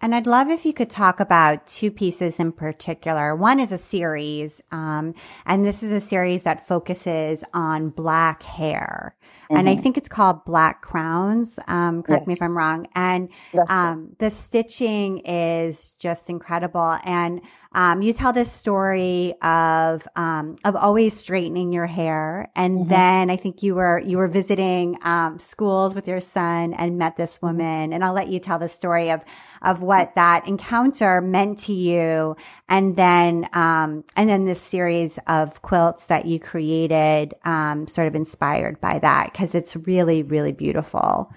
And 0.00 0.14
I'd 0.14 0.26
love 0.26 0.48
if 0.48 0.64
you 0.64 0.72
could 0.72 0.90
talk 0.90 1.18
about 1.20 1.66
two 1.66 1.90
pieces 1.90 2.38
in 2.38 2.52
particular. 2.52 3.34
One 3.34 3.58
is 3.58 3.72
a 3.72 3.78
series, 3.78 4.62
um, 4.70 5.14
and 5.44 5.64
this 5.64 5.82
is 5.82 5.92
a 5.92 6.00
series 6.00 6.44
that 6.44 6.66
focuses 6.66 7.44
on 7.52 7.90
black 7.90 8.42
hair. 8.42 9.16
Mm-hmm. 9.48 9.56
And 9.56 9.68
I 9.68 9.72
mm-hmm. 9.72 9.82
think 9.82 9.96
it's 9.96 10.08
called 10.08 10.44
Black 10.44 10.82
Crowns. 10.82 11.58
Um, 11.66 12.02
correct 12.02 12.22
yes. 12.22 12.28
me 12.28 12.32
if 12.34 12.50
I'm 12.50 12.56
wrong. 12.56 12.86
And 12.94 13.30
um, 13.68 14.16
the 14.18 14.30
stitching 14.30 15.22
is 15.24 15.92
just 15.92 16.28
incredible. 16.28 16.96
And 17.04 17.40
um, 17.72 18.00
you 18.00 18.14
tell 18.14 18.32
this 18.32 18.50
story 18.50 19.34
of 19.42 20.08
um, 20.16 20.56
of 20.64 20.74
always 20.74 21.14
straightening 21.14 21.70
your 21.70 21.86
hair, 21.86 22.50
and 22.56 22.80
mm-hmm. 22.80 22.88
then 22.88 23.30
I 23.30 23.36
think 23.36 23.62
you 23.62 23.74
were 23.74 24.00
you 24.00 24.16
were 24.16 24.28
visiting 24.28 24.96
um, 25.04 25.38
schools 25.38 25.94
with 25.94 26.08
your 26.08 26.20
son 26.20 26.72
and 26.72 26.96
met 26.96 27.18
this 27.18 27.38
mm-hmm. 27.38 27.46
woman. 27.46 27.92
And 27.92 28.02
I'll 28.02 28.14
let 28.14 28.28
you 28.28 28.40
tell 28.40 28.58
the 28.58 28.70
story 28.70 29.10
of 29.10 29.22
of 29.60 29.82
what 29.82 30.14
that 30.14 30.48
encounter 30.48 31.20
meant 31.20 31.58
to 31.60 31.74
you, 31.74 32.36
and 32.70 32.96
then 32.96 33.46
um, 33.52 34.04
and 34.16 34.30
then 34.30 34.46
this 34.46 34.62
series 34.62 35.18
of 35.26 35.60
quilts 35.60 36.06
that 36.06 36.24
you 36.24 36.40
created, 36.40 37.34
um, 37.44 37.86
sort 37.86 38.08
of 38.08 38.14
inspired 38.14 38.80
by 38.80 38.98
that 38.98 39.17
because 39.26 39.54
it's 39.54 39.76
really, 39.86 40.22
really 40.22 40.52
beautiful. 40.52 41.32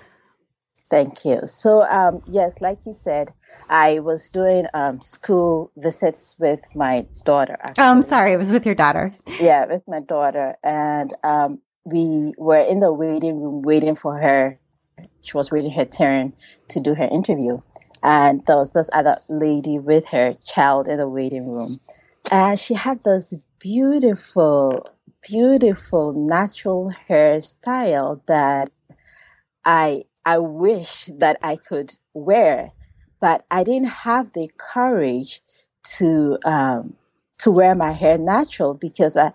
Thank 0.90 1.24
you. 1.24 1.40
So, 1.46 1.84
um, 1.84 2.22
yes, 2.28 2.60
like 2.60 2.80
you 2.86 2.92
said, 2.92 3.32
I 3.70 4.00
was 4.00 4.30
doing 4.30 4.66
um, 4.74 5.00
school 5.00 5.72
visits 5.78 6.36
with 6.38 6.60
my 6.76 7.08
daughter. 7.24 7.56
Actually. 7.62 7.84
Oh, 7.84 7.92
I'm 7.92 8.02
sorry, 8.02 8.34
it 8.34 8.38
was 8.38 8.52
with 8.52 8.66
your 8.66 8.76
daughter. 8.76 9.12
Yeah, 9.40 9.66
with 9.68 9.88
my 9.88 10.02
daughter, 10.02 10.58
and 10.64 11.14
um, 11.24 11.62
we 11.86 12.34
were 12.38 12.60
in 12.60 12.82
the 12.82 12.92
waiting 12.92 13.42
room 13.42 13.62
waiting 13.62 13.96
for 13.96 14.18
her. 14.20 14.60
She 15.22 15.38
was 15.38 15.50
waiting 15.50 15.72
her 15.72 15.86
turn 15.86 16.34
to 16.70 16.82
do 16.82 16.94
her 16.94 17.08
interview, 17.08 17.62
and 18.04 18.46
there 18.46 18.58
was 18.58 18.72
this 18.72 18.90
other 18.92 19.16
lady 19.30 19.80
with 19.80 20.10
her 20.10 20.36
child 20.44 20.90
in 20.90 20.98
the 20.98 21.08
waiting 21.08 21.50
room, 21.50 21.80
and 22.30 22.60
she 22.60 22.74
had 22.74 23.02
this 23.04 23.34
beautiful 23.60 24.90
beautiful 25.22 26.14
natural 26.14 26.92
hairstyle 27.10 28.22
that 28.28 28.72
I 29.64 30.06
I 30.26 30.40
wish 30.40 31.06
that 31.18 31.40
I 31.42 31.56
could 31.56 31.96
wear, 32.14 32.72
but 33.20 33.46
I 33.50 33.64
didn't 33.64 33.90
have 33.90 34.34
the 34.34 34.50
courage 34.58 35.42
to 35.98 36.38
um, 36.46 36.96
to 37.40 37.52
wear 37.52 37.76
my 37.76 37.92
hair 37.92 38.18
natural 38.18 38.74
because 38.74 39.18
I 39.18 39.34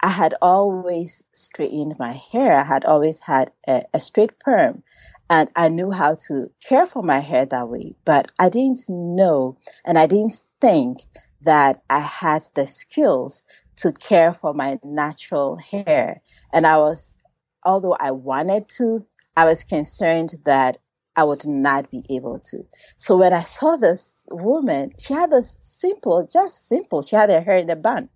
I 0.00 0.08
had 0.08 0.34
always 0.42 1.24
straightened 1.32 1.98
my 1.98 2.12
hair. 2.12 2.54
I 2.54 2.64
had 2.64 2.84
always 2.84 3.20
had 3.20 3.52
a, 3.66 3.84
a 3.94 4.00
straight 4.00 4.38
perm, 4.38 4.82
and 5.30 5.50
I 5.56 5.68
knew 5.68 5.90
how 5.90 6.16
to 6.26 6.50
care 6.66 6.86
for 6.86 7.02
my 7.02 7.20
hair 7.20 7.46
that 7.46 7.68
way. 7.68 7.94
But 8.04 8.30
I 8.38 8.48
didn't 8.48 8.88
know, 8.88 9.56
and 9.84 9.98
I 9.98 10.06
didn't 10.06 10.42
think 10.60 10.98
that 11.42 11.82
I 11.88 12.00
had 12.00 12.42
the 12.54 12.66
skills 12.66 13.42
to 13.76 13.92
care 13.92 14.34
for 14.34 14.54
my 14.54 14.78
natural 14.82 15.56
hair. 15.56 16.22
And 16.52 16.66
I 16.66 16.78
was, 16.78 17.18
although 17.64 17.96
I 17.98 18.12
wanted 18.12 18.68
to, 18.76 19.06
I 19.36 19.46
was 19.46 19.64
concerned 19.64 20.34
that 20.44 20.78
I 21.16 21.24
would 21.24 21.46
not 21.46 21.90
be 21.90 22.04
able 22.10 22.40
to. 22.40 22.66
So 22.96 23.16
when 23.16 23.32
I 23.32 23.44
saw 23.44 23.76
this 23.76 24.24
woman, 24.28 24.92
she 24.98 25.14
had 25.14 25.30
this 25.30 25.58
simple, 25.60 26.28
just 26.30 26.66
simple, 26.68 27.02
she 27.02 27.16
had 27.16 27.30
her 27.30 27.40
hair 27.40 27.58
in 27.58 27.70
a 27.70 27.76
bun. 27.76 28.08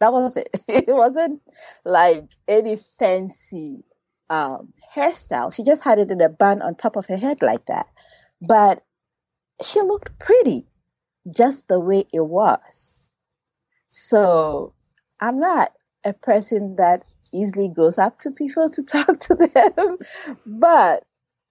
That 0.00 0.12
was 0.12 0.36
it. 0.36 0.48
It 0.68 0.88
wasn't 0.88 1.42
like 1.84 2.28
any 2.46 2.76
fancy 2.76 3.84
um, 4.28 4.72
hairstyle. 4.94 5.54
She 5.54 5.64
just 5.64 5.82
had 5.82 5.98
it 5.98 6.10
in 6.10 6.20
a 6.20 6.28
bun 6.28 6.62
on 6.62 6.74
top 6.74 6.96
of 6.96 7.06
her 7.06 7.16
head 7.16 7.42
like 7.42 7.66
that. 7.66 7.86
But 8.40 8.82
she 9.62 9.80
looked 9.80 10.18
pretty, 10.18 10.66
just 11.30 11.68
the 11.68 11.80
way 11.80 12.04
it 12.12 12.20
was. 12.24 13.10
So 13.88 14.74
I'm 15.20 15.38
not 15.38 15.72
a 16.04 16.12
person 16.12 16.76
that 16.76 17.04
easily 17.32 17.68
goes 17.68 17.98
up 17.98 18.20
to 18.20 18.30
people 18.30 18.70
to 18.70 18.82
talk 18.84 19.18
to 19.18 19.34
them, 19.34 19.98
but 20.46 21.02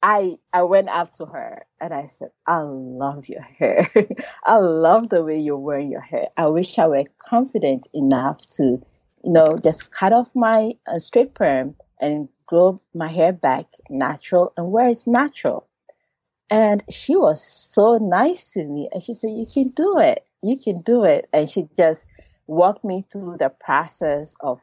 I 0.02 0.38
I 0.54 0.64
went 0.64 0.90
up 0.90 1.12
to 1.14 1.26
her 1.26 1.66
and 1.82 1.94
I 1.94 2.08
said, 2.08 2.30
I 2.46 2.60
love 2.62 3.28
your 3.28 3.42
hair. 3.42 3.90
I 4.46 4.58
love 4.58 5.10
the 5.10 5.24
way 5.24 5.40
you're 5.40 5.58
wearing 5.58 5.92
your 5.92 6.02
hair. 6.02 6.28
I 6.38 6.48
wish 6.48 6.78
I 6.78 6.88
were 6.88 7.04
confident 7.18 7.88
enough 7.94 8.42
to, 8.58 8.64
you 8.64 9.32
know, 9.34 9.58
just 9.58 9.92
cut 9.92 10.14
off 10.14 10.30
my 10.36 10.74
uh, 10.86 11.00
straight 11.00 11.34
perm 11.34 11.76
and 12.00 12.30
grow 12.46 12.82
my 12.94 13.08
hair 13.08 13.34
back 13.34 13.66
natural 13.90 14.54
and 14.56 14.72
wear 14.72 14.92
it 14.92 15.04
natural. 15.08 15.68
And 16.52 16.84
she 16.92 17.16
was 17.16 17.44
so 17.44 17.98
nice 17.98 18.52
to 18.52 18.64
me. 18.64 18.90
And 18.92 19.02
she 19.02 19.16
said, 19.16 19.32
You 19.32 19.48
can 19.52 19.70
do 19.70 19.98
it. 19.98 20.24
You 20.44 20.60
can 20.60 20.82
do 20.82 21.04
it. 21.04 21.28
And 21.34 21.50
she 21.50 21.68
just 21.76 22.06
walked 22.48 22.84
me 22.84 23.06
through 23.12 23.38
the 23.40 23.50
process 23.50 24.36
of 24.40 24.60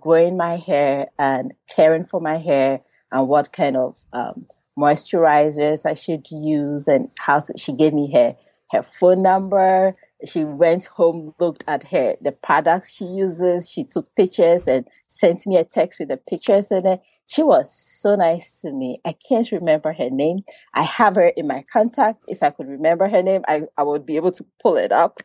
growing 0.00 0.36
my 0.36 0.56
hair 0.56 1.08
and 1.18 1.52
caring 1.68 2.06
for 2.06 2.20
my 2.20 2.38
hair 2.38 2.80
and 3.12 3.28
what 3.28 3.52
kind 3.52 3.76
of 3.76 3.96
um, 4.12 4.46
moisturizers 4.78 5.86
I 5.86 5.94
should 5.94 6.30
use 6.30 6.88
and 6.88 7.08
how 7.18 7.40
to, 7.40 7.54
she 7.56 7.74
gave 7.74 7.92
me 7.92 8.10
her, 8.12 8.34
her 8.72 8.82
phone 8.82 9.22
number. 9.22 9.94
She 10.26 10.44
went 10.44 10.86
home, 10.86 11.34
looked 11.38 11.64
at 11.68 11.84
her, 11.88 12.16
the 12.20 12.32
products 12.32 12.92
she 12.92 13.04
uses. 13.04 13.70
She 13.70 13.84
took 13.84 14.14
pictures 14.16 14.66
and 14.66 14.86
sent 15.08 15.46
me 15.46 15.56
a 15.56 15.64
text 15.64 15.98
with 15.98 16.08
the 16.08 16.16
pictures 16.16 16.70
in 16.70 16.86
it. 16.86 17.00
She 17.26 17.42
was 17.42 17.74
so 17.74 18.14
nice 18.16 18.60
to 18.60 18.72
me. 18.72 19.00
I 19.06 19.12
can't 19.12 19.50
remember 19.50 19.92
her 19.92 20.10
name. 20.10 20.40
I 20.74 20.82
have 20.82 21.16
her 21.16 21.26
in 21.26 21.46
my 21.46 21.64
contact. 21.72 22.24
If 22.28 22.42
I 22.42 22.50
could 22.50 22.68
remember 22.68 23.08
her 23.08 23.22
name, 23.22 23.42
I, 23.48 23.62
I 23.76 23.82
would 23.82 24.04
be 24.06 24.16
able 24.16 24.32
to 24.32 24.44
pull 24.62 24.76
it 24.76 24.92
up 24.92 25.20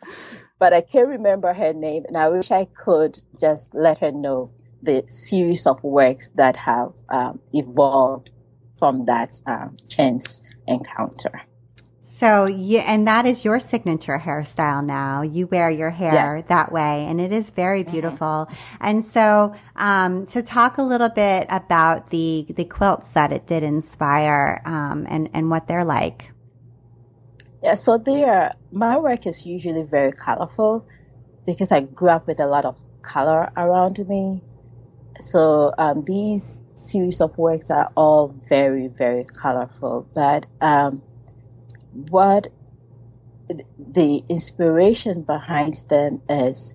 but 0.59 0.73
I 0.73 0.81
can't 0.81 1.07
remember 1.07 1.53
her 1.53 1.73
name, 1.73 2.03
and 2.07 2.17
I 2.17 2.27
wish 2.29 2.51
I 2.51 2.65
could 2.65 3.17
just 3.39 3.73
let 3.73 3.99
her 3.99 4.11
know 4.11 4.51
the 4.83 5.05
series 5.09 5.65
of 5.65 5.81
works 5.83 6.29
that 6.35 6.57
have 6.57 6.93
um, 7.09 7.39
evolved 7.53 8.31
from 8.77 9.05
that 9.05 9.39
um, 9.47 9.77
chance 9.89 10.41
encounter. 10.67 11.41
So 12.11 12.47
yeah, 12.47 12.85
and 12.87 13.05
that 13.05 13.27
is 13.27 13.45
your 13.45 13.59
signature 13.59 14.17
hairstyle 14.17 14.83
now. 14.83 15.21
You 15.21 15.45
wear 15.45 15.69
your 15.69 15.91
hair 15.91 16.37
yes. 16.37 16.45
that 16.47 16.71
way 16.71 17.05
and 17.05 17.21
it 17.21 17.31
is 17.31 17.51
very 17.51 17.83
mm-hmm. 17.83 17.91
beautiful. 17.91 18.47
Mm-hmm. 18.49 18.83
And 18.83 19.03
so, 19.05 19.53
um, 19.75 20.25
so 20.25 20.41
talk 20.41 20.79
a 20.79 20.81
little 20.81 21.09
bit 21.09 21.45
about 21.51 22.09
the, 22.09 22.47
the 22.49 22.65
quilts 22.65 23.13
that 23.13 23.31
it 23.31 23.45
did 23.45 23.61
inspire, 23.61 24.59
um, 24.65 25.05
and, 25.07 25.29
and 25.33 25.51
what 25.51 25.67
they're 25.67 25.85
like. 25.85 26.31
Yeah. 27.61 27.75
So 27.75 27.99
they 27.99 28.23
are, 28.23 28.53
my 28.71 28.97
work 28.97 29.27
is 29.27 29.45
usually 29.45 29.83
very 29.83 30.11
colorful 30.11 30.87
because 31.45 31.71
I 31.71 31.81
grew 31.81 32.09
up 32.09 32.25
with 32.25 32.41
a 32.41 32.47
lot 32.47 32.65
of 32.65 32.75
color 33.03 33.51
around 33.55 33.99
me. 34.09 34.41
So, 35.21 35.75
um, 35.77 36.05
these 36.05 36.59
series 36.73 37.21
of 37.21 37.37
works 37.37 37.69
are 37.69 37.91
all 37.95 38.29
very, 38.49 38.87
very 38.87 39.25
colorful, 39.25 40.07
but, 40.15 40.47
um, 40.59 41.03
what 41.93 42.47
the 43.77 44.23
inspiration 44.29 45.23
behind 45.23 45.83
them 45.89 46.21
is 46.29 46.73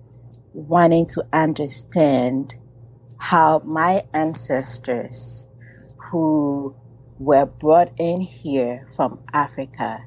wanting 0.53 1.05
to 1.05 1.25
understand 1.31 2.55
how 3.17 3.59
my 3.59 4.05
ancestors 4.13 5.47
who 6.11 6.75
were 7.17 7.45
brought 7.45 7.91
in 7.97 8.21
here 8.21 8.87
from 8.95 9.19
Africa 9.33 10.05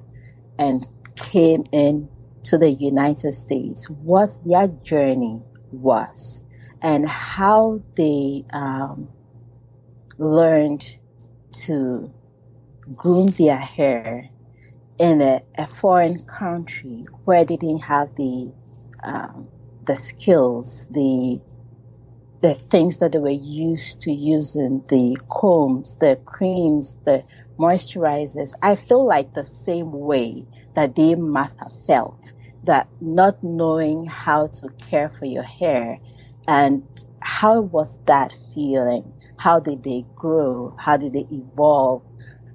and 0.59 0.87
came 1.17 1.65
in 1.73 2.09
to 2.45 2.59
the 2.59 2.71
United 2.71 3.33
States, 3.33 3.89
what 3.89 4.39
their 4.45 4.69
journey 4.69 5.43
was 5.73 6.45
and 6.81 7.09
how 7.09 7.83
they 7.97 8.45
um, 8.53 9.09
learned 10.17 10.99
to 11.51 12.13
groom 12.95 13.29
their 13.31 13.57
hair 13.57 14.31
in 14.99 15.21
a, 15.23 15.43
a 15.57 15.67
foreign 15.67 16.19
country 16.25 17.05
where 17.25 17.45
they 17.45 17.57
didn't 17.57 17.83
have 17.83 18.15
the 18.17 18.53
um, 19.03 19.49
the 19.87 19.97
skills, 19.97 20.89
the 20.91 21.41
the 22.41 22.55
things 22.55 22.99
that 22.99 23.13
they 23.13 23.19
were 23.19 23.31
used 23.31 24.03
to 24.03 24.13
using, 24.13 24.85
the 24.89 25.17
combs, 25.29 25.97
the 25.97 26.21
creams, 26.25 26.99
the 27.05 27.25
moisturizers. 27.59 28.53
I 28.63 28.77
feel 28.77 29.07
like 29.07 29.33
the 29.35 29.45
same 29.45 29.91
way 29.93 30.47
that 30.75 30.95
they 30.95 31.15
must 31.17 31.59
have 31.59 31.73
felt 31.87 32.33
that 32.65 32.89
not 33.01 33.43
knowing 33.43 34.07
how 34.07 34.49
to 34.49 34.69
care 34.91 35.11
for 35.11 35.25
your 35.25 35.43
hair 35.43 35.99
and 36.47 36.85
how 37.21 37.61
was 37.61 37.99
that 38.07 38.33
feeling? 38.55 39.13
How 39.37 39.61
did 39.61 39.83
they 39.83 40.07
grow? 40.17 40.75
How 40.79 40.97
did 40.97 41.13
they 41.13 41.27
evolve? 41.31 42.03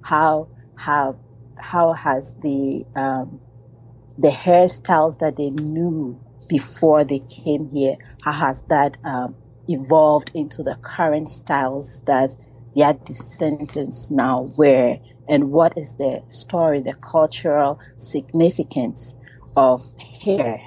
How 0.02 0.50
have 0.76 1.16
how 1.58 1.94
has 1.94 2.34
the 2.42 2.86
um, 2.96 3.40
the 4.18 4.30
hairstyles 4.30 5.20
that 5.20 5.36
they 5.36 5.50
knew 5.50 6.20
before 6.48 7.04
they 7.04 7.20
came 7.20 7.70
here, 7.70 7.98
how 8.22 8.32
has 8.32 8.62
that 8.64 8.98
um, 9.04 9.36
evolved 9.68 10.32
into 10.34 10.64
the 10.64 10.78
current 10.82 11.30
styles 11.30 12.02
that 12.02 12.36
their 12.76 12.94
descendants 12.94 14.12
now 14.12 14.50
wear, 14.58 15.00
and 15.28 15.52
what 15.52 15.78
is 15.78 15.96
the 15.96 16.24
story, 16.30 16.82
the 16.82 16.94
cultural 16.94 17.80
significance 17.98 19.16
of 19.56 19.84
hair 20.24 20.62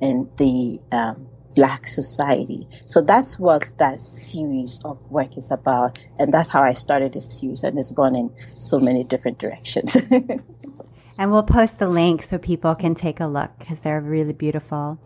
in 0.00 0.28
the 0.36 0.80
um, 0.92 1.28
black 1.54 1.86
society. 1.86 2.66
So 2.86 3.00
that's 3.00 3.38
what 3.38 3.72
that 3.78 4.00
series 4.00 4.80
of 4.84 5.00
work 5.10 5.36
is 5.36 5.50
about. 5.50 5.98
And 6.18 6.32
that's 6.32 6.48
how 6.48 6.62
I 6.62 6.72
started 6.74 7.12
this 7.12 7.38
series 7.38 7.64
and 7.64 7.78
it's 7.78 7.90
gone 7.90 8.16
in 8.16 8.36
so 8.38 8.78
many 8.78 9.04
different 9.04 9.38
directions. 9.38 9.96
and 11.18 11.30
we'll 11.30 11.42
post 11.42 11.78
the 11.78 11.88
link 11.88 12.22
so 12.22 12.38
people 12.38 12.74
can 12.74 12.94
take 12.94 13.20
a 13.20 13.26
look 13.26 13.50
because 13.58 13.80
they're 13.80 14.00
really 14.00 14.32
beautiful. 14.32 14.98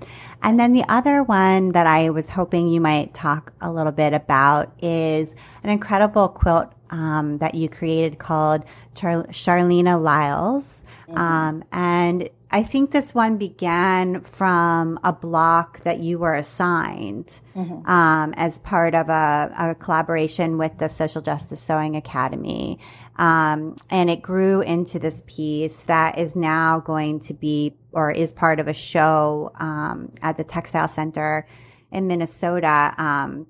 And 0.42 0.59
then 0.59 0.72
the 0.72 0.84
other 0.88 1.22
one 1.22 1.72
that 1.72 1.86
I 1.86 2.11
was 2.11 2.30
hoping 2.30 2.68
you 2.68 2.80
might 2.80 3.14
talk 3.14 3.53
a 3.61 3.70
little 3.70 3.92
bit 3.92 4.12
about 4.14 4.72
is 4.82 5.36
an 5.62 5.70
incredible 5.70 6.28
quilt 6.28 6.72
um, 6.90 7.38
that 7.38 7.55
you 7.55 7.68
created 7.68 8.18
called 8.18 8.64
Char- 8.94 9.26
Charleena 9.26 10.01
Lyles. 10.01 10.84
Mm-hmm. 11.09 11.18
Um, 11.18 11.64
and 11.72 12.28
I 12.51 12.62
think 12.62 12.90
this 12.90 13.14
one 13.14 13.36
began 13.36 14.22
from 14.22 14.99
a 15.05 15.12
block 15.12 15.80
that 15.80 16.01
you 16.01 16.18
were 16.18 16.32
assigned 16.32 17.40
mm-hmm. 17.55 17.86
um, 17.86 18.32
as 18.36 18.59
part 18.59 18.94
of 18.94 19.11
a, 19.11 19.53
a, 19.59 19.74
collaboration 19.74 20.57
with 20.57 20.78
the 20.78 20.88
Social 20.88 21.20
Justice 21.20 21.61
Sewing 21.61 21.94
Academy. 21.94 22.78
Um, 23.16 23.76
and 23.90 24.09
it 24.09 24.22
grew 24.22 24.62
into 24.62 24.99
this 24.99 25.22
piece 25.26 25.84
that 25.84 26.18
is 26.18 26.36
now 26.36 26.80
going 26.80 27.20
to 27.20 27.34
be 27.34 27.76
or 27.92 28.11
is 28.11 28.32
part 28.32 28.61
of 28.61 28.68
a 28.68 28.74
show 28.74 29.51
um, 29.57 30.12
at 30.22 30.38
the 30.38 30.44
Textile 30.44 30.88
Center 30.88 31.46
in 31.92 32.07
Minnesota. 32.07 32.94
Um, 32.96 33.46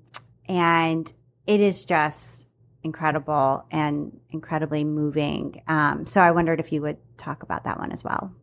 and 0.49 1.11
it 1.47 1.61
is 1.61 1.85
just 1.85 2.49
incredible 2.83 3.65
and 3.71 4.19
incredibly 4.29 4.83
moving. 4.83 5.61
Um, 5.67 6.05
so 6.05 6.19
I 6.19 6.31
wondered 6.31 6.59
if 6.59 6.73
you 6.73 6.81
would 6.81 6.97
talk 7.17 7.43
about 7.43 7.63
that 7.63 7.77
one 7.77 7.91
as 7.91 8.03
well. 8.03 8.33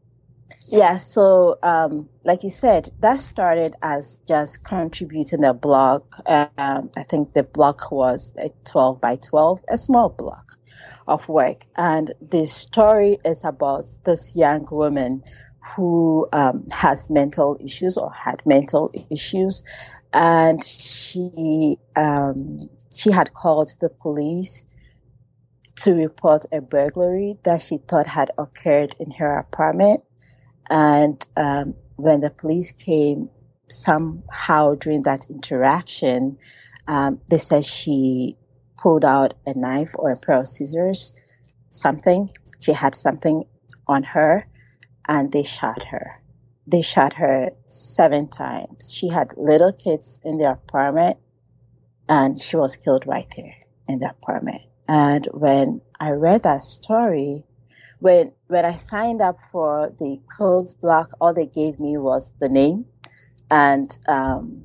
Yeah, 0.68 0.96
so 0.96 1.58
um, 1.62 2.08
like 2.24 2.42
you 2.42 2.50
said, 2.50 2.90
that 2.98 3.20
started 3.20 3.76
as 3.82 4.18
just 4.26 4.64
contributing 4.64 5.44
a 5.44 5.54
block. 5.54 6.16
Um, 6.26 6.90
I 6.96 7.04
think 7.08 7.32
the 7.32 7.44
block 7.44 7.92
was 7.92 8.32
a 8.36 8.50
12 8.64 9.00
by 9.00 9.16
12, 9.16 9.60
a 9.68 9.76
small 9.76 10.08
block 10.08 10.58
of 11.06 11.28
work. 11.28 11.64
And 11.76 12.12
the 12.20 12.46
story 12.46 13.18
is 13.24 13.44
about 13.44 13.86
this 14.04 14.34
young 14.34 14.66
woman 14.68 15.22
who 15.76 16.26
um, 16.32 16.66
has 16.74 17.10
mental 17.10 17.56
issues 17.60 17.96
or 17.96 18.12
had 18.12 18.42
mental 18.44 18.92
issues. 19.08 19.62
And 20.12 20.62
she, 20.64 21.78
um, 21.94 22.70
she 22.92 23.12
had 23.12 23.32
called 23.32 23.70
the 23.80 23.88
police 23.88 24.64
to 25.76 25.94
report 25.94 26.46
a 26.52 26.60
burglary 26.60 27.36
that 27.44 27.60
she 27.60 27.78
thought 27.78 28.06
had 28.06 28.32
occurred 28.36 28.96
in 28.98 29.12
her 29.12 29.36
apartment 29.36 30.02
and 30.68 31.24
um, 31.36 31.74
when 31.96 32.20
the 32.20 32.30
police 32.30 32.72
came, 32.72 33.30
somehow 33.68 34.74
during 34.74 35.02
that 35.02 35.28
interaction, 35.30 36.38
um, 36.86 37.20
they 37.28 37.38
said 37.38 37.64
she 37.64 38.36
pulled 38.76 39.04
out 39.04 39.34
a 39.46 39.58
knife 39.58 39.92
or 39.98 40.12
a 40.12 40.16
pair 40.16 40.36
of 40.36 40.48
scissors, 40.48 41.18
something. 41.70 42.30
She 42.60 42.72
had 42.72 42.94
something 42.94 43.44
on 43.86 44.02
her, 44.02 44.46
and 45.08 45.32
they 45.32 45.42
shot 45.42 45.84
her. 45.84 46.22
They 46.66 46.82
shot 46.82 47.14
her 47.14 47.50
seven 47.66 48.28
times. 48.28 48.92
She 48.92 49.08
had 49.08 49.34
little 49.36 49.72
kids 49.72 50.20
in 50.24 50.38
the 50.38 50.50
apartment, 50.50 51.18
and 52.08 52.40
she 52.40 52.56
was 52.56 52.76
killed 52.76 53.06
right 53.06 53.32
there 53.36 53.56
in 53.88 53.98
the 53.98 54.10
apartment. 54.10 54.62
And 54.88 55.26
when 55.32 55.80
I 55.98 56.10
read 56.10 56.42
that 56.44 56.62
story, 56.62 57.44
when 57.98 58.32
when 58.46 58.64
I 58.64 58.76
signed 58.76 59.22
up 59.22 59.38
for 59.50 59.92
the 59.98 60.20
cold 60.36 60.74
block, 60.80 61.10
all 61.20 61.34
they 61.34 61.46
gave 61.46 61.80
me 61.80 61.96
was 61.96 62.32
the 62.38 62.48
name 62.48 62.86
and 63.50 63.98
um, 64.06 64.64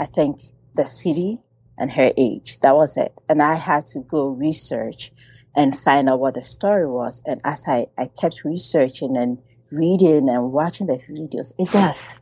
I 0.00 0.06
think 0.06 0.40
the 0.74 0.84
city 0.84 1.38
and 1.78 1.90
her 1.90 2.12
age. 2.16 2.58
That 2.60 2.76
was 2.76 2.96
it. 2.96 3.12
And 3.28 3.42
I 3.42 3.54
had 3.54 3.86
to 3.88 4.00
go 4.00 4.28
research 4.28 5.10
and 5.54 5.76
find 5.76 6.08
out 6.10 6.20
what 6.20 6.34
the 6.34 6.42
story 6.42 6.86
was. 6.86 7.22
And 7.26 7.40
as 7.44 7.66
I, 7.68 7.88
I 7.98 8.06
kept 8.08 8.44
researching 8.44 9.16
and 9.16 9.38
reading 9.70 10.28
and 10.28 10.52
watching 10.52 10.86
the 10.86 10.94
videos, 10.94 11.52
it 11.58 11.70
just, 11.70 12.18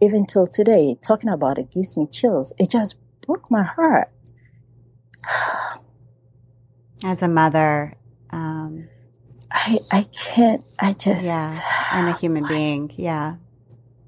even 0.00 0.26
till 0.26 0.46
today, 0.46 0.96
talking 1.00 1.30
about 1.30 1.58
it 1.58 1.70
gives 1.70 1.96
me 1.96 2.06
chills. 2.06 2.52
It 2.58 2.70
just 2.70 2.96
broke 3.26 3.50
my 3.50 3.62
heart. 3.62 4.10
As 7.04 7.20
a 7.22 7.28
mother, 7.28 7.94
um, 8.30 8.88
I 9.52 9.78
I 9.92 10.02
can't. 10.04 10.64
I 10.80 10.92
just 10.94 11.62
yeah, 11.62 11.98
and 11.98 12.08
a 12.08 12.12
human 12.14 12.46
being. 12.48 12.90
Yeah, 12.96 13.36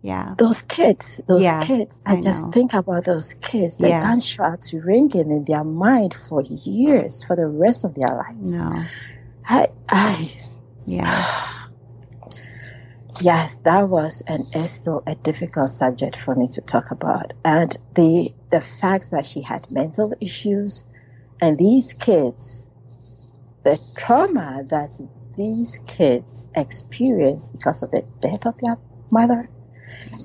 yeah. 0.03 0.35
Those 0.39 0.63
kids, 0.63 1.21
those 1.27 1.45
yeah, 1.45 1.65
kids. 1.65 2.01
I, 2.07 2.17
I 2.17 2.21
just 2.21 2.47
know. 2.47 2.53
think 2.53 2.75
about 2.75 3.05
those 3.05 3.35
kids. 3.35 3.79
The 3.79 3.89
yeah. 3.89 4.01
gunshots 4.01 4.73
ringing 4.73 5.31
in 5.31 5.45
their 5.45 5.65
mind 5.65 6.15
for 6.15 6.43
years, 6.43 7.25
for 7.25 7.37
the 7.37 7.47
rest 7.47 7.85
of 7.85 7.95
their 7.95 8.09
lives. 8.09 8.59
No, 8.59 8.83
I 9.47 9.69
I 9.89 10.33
yeah. 10.87 11.51
Yes, 13.21 13.59
that 13.59 13.89
was 13.89 14.25
and 14.27 14.43
is 14.57 14.73
still 14.73 15.05
a 15.07 15.15
difficult 15.15 15.71
subject 15.71 16.17
for 16.17 16.35
me 16.35 16.49
to 16.49 16.61
talk 16.61 16.91
about. 16.91 17.33
And 17.45 17.75
the 17.95 18.31
the 18.51 18.61
fact 18.61 19.13
that 19.13 19.25
she 19.25 19.41
had 19.41 19.71
mental 19.71 20.15
issues 20.21 20.85
and 21.41 21.57
these 21.57 21.93
kids, 21.93 22.69
the 23.63 23.79
trauma 23.97 24.65
that 24.69 25.01
these 25.37 25.81
kids 25.87 26.49
experience 26.57 27.49
because 27.49 27.83
of 27.83 27.91
the 27.91 28.05
death 28.21 28.47
of 28.47 28.59
their 28.59 28.79
mother 29.13 29.49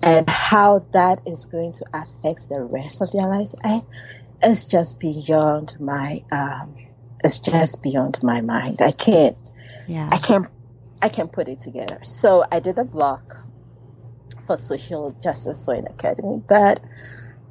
and 0.03 0.30
how 0.30 0.86
that 0.93 1.22
is 1.26 1.45
going 1.45 1.74
to 1.74 1.86
affect 1.93 2.49
the 2.49 2.62
rest 2.62 3.01
of 3.01 3.12
their 3.12 3.28
lives. 3.28 3.55
I, 3.64 3.84
it's 4.41 4.66
just 4.66 4.99
beyond 4.99 5.78
my 5.80 6.24
um, 6.32 6.76
it's 7.24 7.39
just 7.39 7.84
beyond 7.84 8.20
my 8.24 8.41
mind. 8.41 8.78
I 8.82 8.91
can't 8.91 9.38
yeah. 9.88 10.10
I 10.12 10.18
can't 10.18 10.47
I 11.01 11.10
can't 11.10 11.32
put 11.32 11.47
it 11.47 11.60
together. 11.60 11.99
So 12.03 12.45
I 12.51 12.60
did 12.60 12.78
a 12.78 12.86
blog 12.86 13.22
for 14.45 14.57
Social 14.57 15.12
Justice 15.22 15.66
Sewing 15.66 15.88
Academy, 15.88 16.41
but 16.47 16.80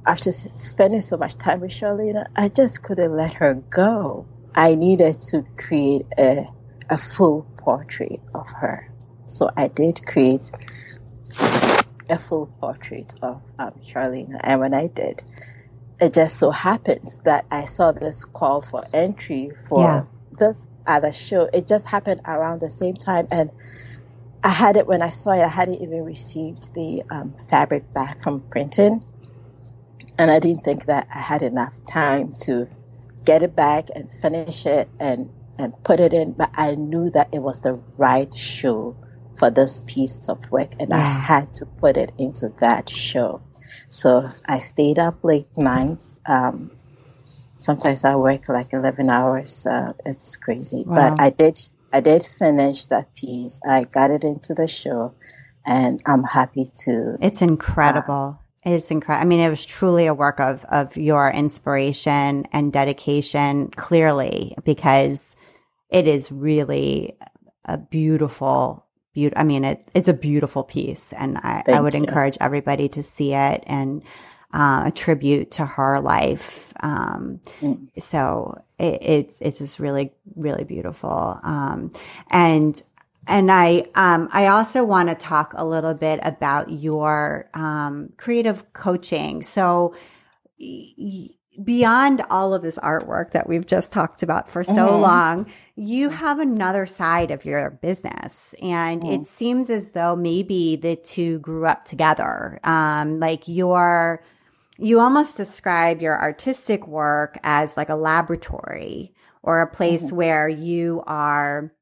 after 0.06 0.30
spending 0.30 1.00
so 1.00 1.16
much 1.16 1.36
time 1.36 1.60
with 1.60 1.70
Charlene, 1.70 2.24
I 2.34 2.48
just 2.48 2.82
couldn't 2.82 3.14
let 3.14 3.34
her 3.34 3.54
go. 3.54 4.26
I 4.54 4.74
needed 4.74 5.20
to 5.30 5.44
create 5.56 6.06
a 6.18 6.46
a 6.90 6.98
full 6.98 7.46
portrait 7.56 8.20
of 8.34 8.48
her. 8.50 8.90
So 9.26 9.50
I 9.56 9.68
did 9.68 10.04
create 10.06 10.50
a 12.08 12.18
full 12.18 12.46
portrait 12.60 13.14
of 13.22 13.42
um, 13.58 13.72
Charlene. 13.84 14.38
And 14.40 14.60
when 14.60 14.74
I 14.74 14.86
did, 14.86 15.22
it 16.00 16.14
just 16.14 16.36
so 16.36 16.50
happens 16.50 17.18
that 17.18 17.44
I 17.50 17.66
saw 17.66 17.92
this 17.92 18.24
call 18.24 18.60
for 18.60 18.84
entry 18.92 19.50
for 19.50 19.82
yeah. 19.82 20.04
this 20.38 20.66
other 20.86 21.12
show. 21.12 21.48
It 21.52 21.66
just 21.68 21.86
happened 21.86 22.22
around 22.24 22.60
the 22.60 22.70
same 22.70 22.94
time. 22.94 23.28
And 23.30 23.50
I 24.42 24.50
had 24.50 24.76
it 24.76 24.86
when 24.86 25.02
I 25.02 25.10
saw 25.10 25.32
it, 25.32 25.42
I 25.42 25.48
hadn't 25.48 25.82
even 25.82 26.04
received 26.04 26.74
the 26.74 27.02
um, 27.10 27.34
fabric 27.50 27.92
back 27.92 28.20
from 28.20 28.40
printing. 28.40 29.04
And 30.18 30.30
I 30.30 30.38
didn't 30.40 30.64
think 30.64 30.86
that 30.86 31.08
I 31.14 31.20
had 31.20 31.42
enough 31.42 31.84
time 31.84 32.32
to 32.40 32.68
get 33.24 33.42
it 33.42 33.54
back 33.54 33.88
and 33.94 34.10
finish 34.10 34.66
it 34.66 34.88
and, 34.98 35.30
and 35.58 35.74
put 35.82 36.00
it 36.00 36.12
in. 36.12 36.32
But 36.32 36.50
I 36.54 36.74
knew 36.74 37.10
that 37.10 37.28
it 37.32 37.40
was 37.40 37.60
the 37.60 37.74
right 37.96 38.32
show 38.34 38.96
for 39.38 39.50
this 39.50 39.80
piece 39.80 40.28
of 40.28 40.50
work 40.50 40.72
and 40.80 40.92
I 40.92 40.98
had 41.00 41.54
to 41.54 41.66
put 41.66 41.96
it 41.96 42.12
into 42.18 42.48
that 42.60 42.88
show. 42.88 43.40
So 43.90 44.28
I 44.46 44.58
stayed 44.58 44.98
up 44.98 45.22
late 45.22 45.56
nights. 45.56 46.20
Um, 46.26 46.72
sometimes 47.58 48.04
I 48.04 48.16
work 48.16 48.48
like 48.48 48.72
11 48.72 49.08
hours. 49.08 49.66
Uh, 49.66 49.92
it's 50.04 50.36
crazy, 50.36 50.84
wow. 50.86 51.14
but 51.14 51.20
I 51.20 51.30
did, 51.30 51.60
I 51.92 52.00
did 52.00 52.22
finish 52.22 52.86
that 52.86 53.14
piece. 53.14 53.60
I 53.66 53.84
got 53.84 54.10
it 54.10 54.24
into 54.24 54.54
the 54.54 54.66
show 54.66 55.14
and 55.64 56.02
I'm 56.04 56.24
happy 56.24 56.64
to. 56.84 57.16
It's 57.20 57.42
incredible. 57.42 58.40
Uh, 58.40 58.70
it's 58.70 58.90
incredible. 58.90 59.24
I 59.24 59.28
mean, 59.28 59.40
it 59.40 59.50
was 59.50 59.64
truly 59.64 60.06
a 60.06 60.14
work 60.14 60.40
of, 60.40 60.64
of 60.64 60.96
your 60.96 61.30
inspiration 61.30 62.44
and 62.52 62.72
dedication, 62.72 63.70
clearly, 63.70 64.54
because 64.64 65.36
it 65.90 66.08
is 66.08 66.30
really 66.32 67.18
a 67.64 67.78
beautiful 67.78 68.88
I 69.34 69.42
mean, 69.42 69.64
it, 69.64 69.88
it's 69.94 70.08
a 70.08 70.14
beautiful 70.14 70.62
piece 70.62 71.12
and 71.12 71.38
I, 71.38 71.62
I 71.66 71.80
would 71.80 71.94
you. 71.94 72.00
encourage 72.00 72.38
everybody 72.40 72.88
to 72.90 73.02
see 73.02 73.34
it 73.34 73.64
and, 73.66 74.02
uh, 74.52 74.84
a 74.86 74.92
tribute 74.92 75.50
to 75.52 75.66
her 75.66 76.00
life. 76.00 76.72
Um, 76.80 77.40
mm. 77.60 77.88
so 77.98 78.62
it, 78.78 78.98
it's, 79.02 79.40
it's 79.40 79.58
just 79.58 79.80
really, 79.80 80.12
really 80.36 80.64
beautiful. 80.64 81.40
Um, 81.42 81.90
and, 82.30 82.80
and 83.26 83.50
I, 83.50 83.86
um, 83.94 84.28
I 84.32 84.46
also 84.46 84.84
want 84.84 85.08
to 85.08 85.14
talk 85.16 85.52
a 85.56 85.66
little 85.66 85.94
bit 85.94 86.20
about 86.22 86.70
your, 86.70 87.50
um, 87.54 88.12
creative 88.16 88.72
coaching. 88.72 89.42
So, 89.42 89.94
y- 90.60 91.30
beyond 91.62 92.22
all 92.30 92.54
of 92.54 92.62
this 92.62 92.78
artwork 92.78 93.32
that 93.32 93.48
we've 93.48 93.66
just 93.66 93.92
talked 93.92 94.22
about 94.22 94.48
for 94.48 94.62
so 94.62 94.86
mm-hmm. 94.86 95.02
long, 95.02 95.50
you 95.74 96.10
have 96.10 96.38
another 96.38 96.86
side 96.86 97.30
of 97.30 97.44
your 97.44 97.70
business. 97.70 98.54
And 98.62 99.02
mm-hmm. 99.02 99.20
it 99.20 99.26
seems 99.26 99.70
as 99.70 99.92
though 99.92 100.14
maybe 100.14 100.76
the 100.76 100.96
two 100.96 101.40
grew 101.40 101.66
up 101.66 101.84
together. 101.84 102.60
Um, 102.64 103.18
like 103.18 103.48
your, 103.48 104.22
you 104.78 105.00
almost 105.00 105.36
describe 105.36 106.00
your 106.00 106.20
artistic 106.20 106.86
work 106.86 107.36
as 107.42 107.76
like 107.76 107.88
a 107.88 107.96
laboratory 107.96 109.14
or 109.42 109.60
a 109.60 109.70
place 109.70 110.08
mm-hmm. 110.08 110.16
where 110.16 110.48
you 110.48 111.02
are 111.06 111.72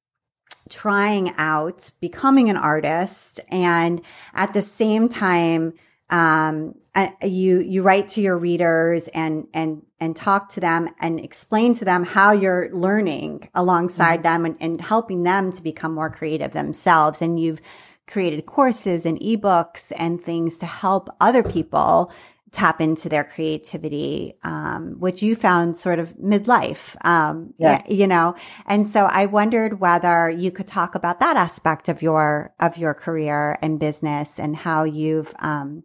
trying 0.68 1.32
out 1.36 1.90
becoming 2.00 2.50
an 2.50 2.56
artist 2.56 3.40
and 3.50 4.00
at 4.34 4.52
the 4.52 4.62
same 4.62 5.08
time 5.08 5.72
um, 6.08 6.74
you 7.22 7.58
you 7.60 7.82
write 7.82 8.08
to 8.08 8.20
your 8.20 8.38
readers 8.38 9.08
and 9.08 9.48
and 9.52 9.82
and 9.98 10.14
talk 10.14 10.48
to 10.50 10.60
them 10.60 10.88
and 11.00 11.18
explain 11.18 11.74
to 11.74 11.84
them 11.84 12.04
how 12.04 12.32
you're 12.32 12.70
learning 12.72 13.48
alongside 13.54 14.22
mm-hmm. 14.22 14.22
them 14.22 14.44
and, 14.44 14.56
and 14.60 14.80
helping 14.80 15.22
them 15.22 15.50
to 15.52 15.62
become 15.62 15.94
more 15.94 16.10
creative 16.10 16.52
themselves 16.52 17.20
and 17.20 17.40
you've 17.40 17.60
created 18.06 18.46
courses 18.46 19.04
and 19.04 19.18
ebooks 19.20 19.92
and 19.98 20.20
things 20.20 20.58
to 20.58 20.66
help 20.66 21.08
other 21.20 21.42
people 21.42 22.12
tap 22.56 22.80
into 22.80 23.10
their 23.10 23.22
creativity, 23.22 24.32
um, 24.42 24.98
which 24.98 25.22
you 25.22 25.34
found 25.34 25.76
sort 25.76 25.98
of 25.98 26.14
midlife, 26.16 26.96
um, 27.04 27.52
yes. 27.58 27.86
you 27.90 28.06
know, 28.06 28.34
and 28.66 28.86
so 28.86 29.04
I 29.04 29.26
wondered 29.26 29.78
whether 29.78 30.30
you 30.30 30.50
could 30.50 30.66
talk 30.66 30.94
about 30.94 31.20
that 31.20 31.36
aspect 31.36 31.90
of 31.90 32.00
your, 32.00 32.54
of 32.58 32.78
your 32.78 32.94
career 32.94 33.58
and 33.60 33.78
business 33.78 34.40
and 34.40 34.56
how 34.56 34.84
you've, 34.84 35.34
um, 35.40 35.82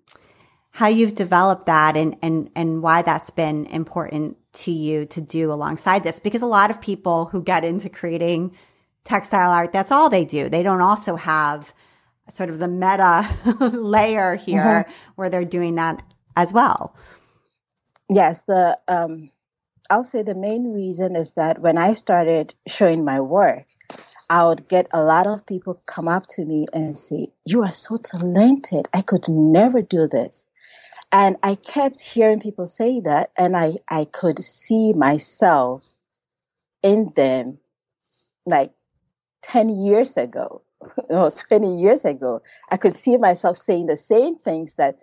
how 0.72 0.88
you've 0.88 1.14
developed 1.14 1.66
that 1.66 1.98
and, 1.98 2.16
and, 2.22 2.50
and 2.56 2.82
why 2.82 3.02
that's 3.02 3.32
been 3.32 3.66
important 3.66 4.38
to 4.54 4.72
you 4.72 5.06
to 5.08 5.20
do 5.20 5.52
alongside 5.52 6.04
this. 6.04 6.22
Because 6.22 6.42
a 6.42 6.48
lot 6.48 6.72
of 6.72 6.82
people 6.82 7.26
who 7.26 7.44
get 7.44 7.66
into 7.66 7.90
creating 7.90 8.56
textile 9.04 9.52
art, 9.52 9.74
that's 9.74 9.92
all 9.92 10.10
they 10.10 10.24
do. 10.24 10.48
They 10.48 10.64
don't 10.64 10.82
also 10.82 11.18
have 11.18 11.74
sort 12.30 12.50
of 12.50 12.60
the 12.60 12.70
meta 12.70 13.28
layer 13.78 14.36
here 14.38 14.86
mm-hmm. 14.88 15.12
where 15.16 15.30
they're 15.30 15.44
doing 15.44 15.76
that 15.76 16.02
as 16.36 16.54
well. 16.54 16.96
Yes, 18.10 18.44
the 18.44 18.78
um, 18.88 19.30
I'll 19.90 20.04
say 20.04 20.24
the 20.24 20.36
main 20.36 20.74
reason 20.74 21.16
is 21.16 21.34
that 21.34 21.60
when 21.60 21.78
I 21.78 21.94
started 21.94 22.54
showing 22.68 23.04
my 23.06 23.20
work, 23.22 23.66
I 24.30 24.48
would 24.48 24.68
get 24.68 24.88
a 24.94 25.04
lot 25.04 25.28
of 25.28 25.46
people 25.46 25.82
come 25.86 26.08
up 26.08 26.24
to 26.36 26.46
me 26.46 26.66
and 26.74 26.98
say, 26.98 27.34
"You 27.46 27.64
are 27.64 27.72
so 27.72 27.98
talented. 27.98 28.88
I 28.94 29.02
could 29.02 29.28
never 29.28 29.82
do 29.82 30.08
this." 30.08 30.46
And 31.12 31.36
I 31.44 31.56
kept 31.56 32.00
hearing 32.00 32.40
people 32.40 32.66
say 32.66 33.02
that, 33.02 33.32
and 33.38 33.56
I 33.56 33.74
I 33.90 34.06
could 34.06 34.40
see 34.40 34.94
myself 34.94 35.86
in 36.82 37.12
them, 37.16 37.60
like 38.46 38.72
ten 39.42 39.70
years 39.70 40.18
ago 40.18 40.62
or 41.10 41.32
twenty 41.32 41.82
years 41.82 42.06
ago. 42.06 42.42
I 42.70 42.78
could 42.78 42.96
see 42.96 43.18
myself 43.18 43.58
saying 43.58 43.88
the 43.88 43.98
same 43.98 44.38
things 44.38 44.76
that 44.76 45.00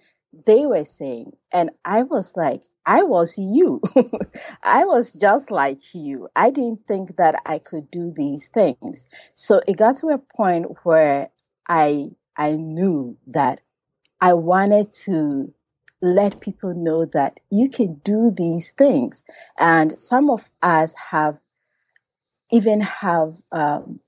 they 0.47 0.67
were 0.67 0.85
saying. 0.85 1.37
And 1.53 1.71
I 1.85 2.03
was 2.03 2.37
like, 2.37 2.63
I 2.85 3.03
was 3.05 3.39
you. 3.39 3.81
I 4.63 4.85
was 4.85 5.13
just 5.13 5.51
like 5.51 5.95
you. 5.95 6.29
I 6.37 6.51
didn't 6.51 6.87
think 6.87 7.17
that 7.17 7.41
I 7.47 7.59
could 7.59 7.91
do 7.91 8.11
these 8.11 8.49
things. 8.49 9.07
So 9.35 9.61
it 9.67 9.77
got 9.77 9.99
to 9.99 10.09
a 10.09 10.19
point 10.19 10.67
where 10.85 11.31
I, 11.69 12.11
I 12.37 12.53
knew 12.53 13.17
that 13.29 13.61
I 14.21 14.35
wanted 14.35 14.93
to 15.05 15.53
let 16.01 16.41
people 16.41 16.75
know 16.75 17.07
that 17.07 17.41
you 17.51 17.69
can 17.69 17.95
do 18.05 18.31
these 18.31 18.73
things. 18.73 19.25
And 19.59 19.99
some 19.99 20.31
of 20.31 20.49
us 20.63 20.95
have 20.95 21.39
even 22.51 22.81
have 22.81 23.37
um, 23.53 24.01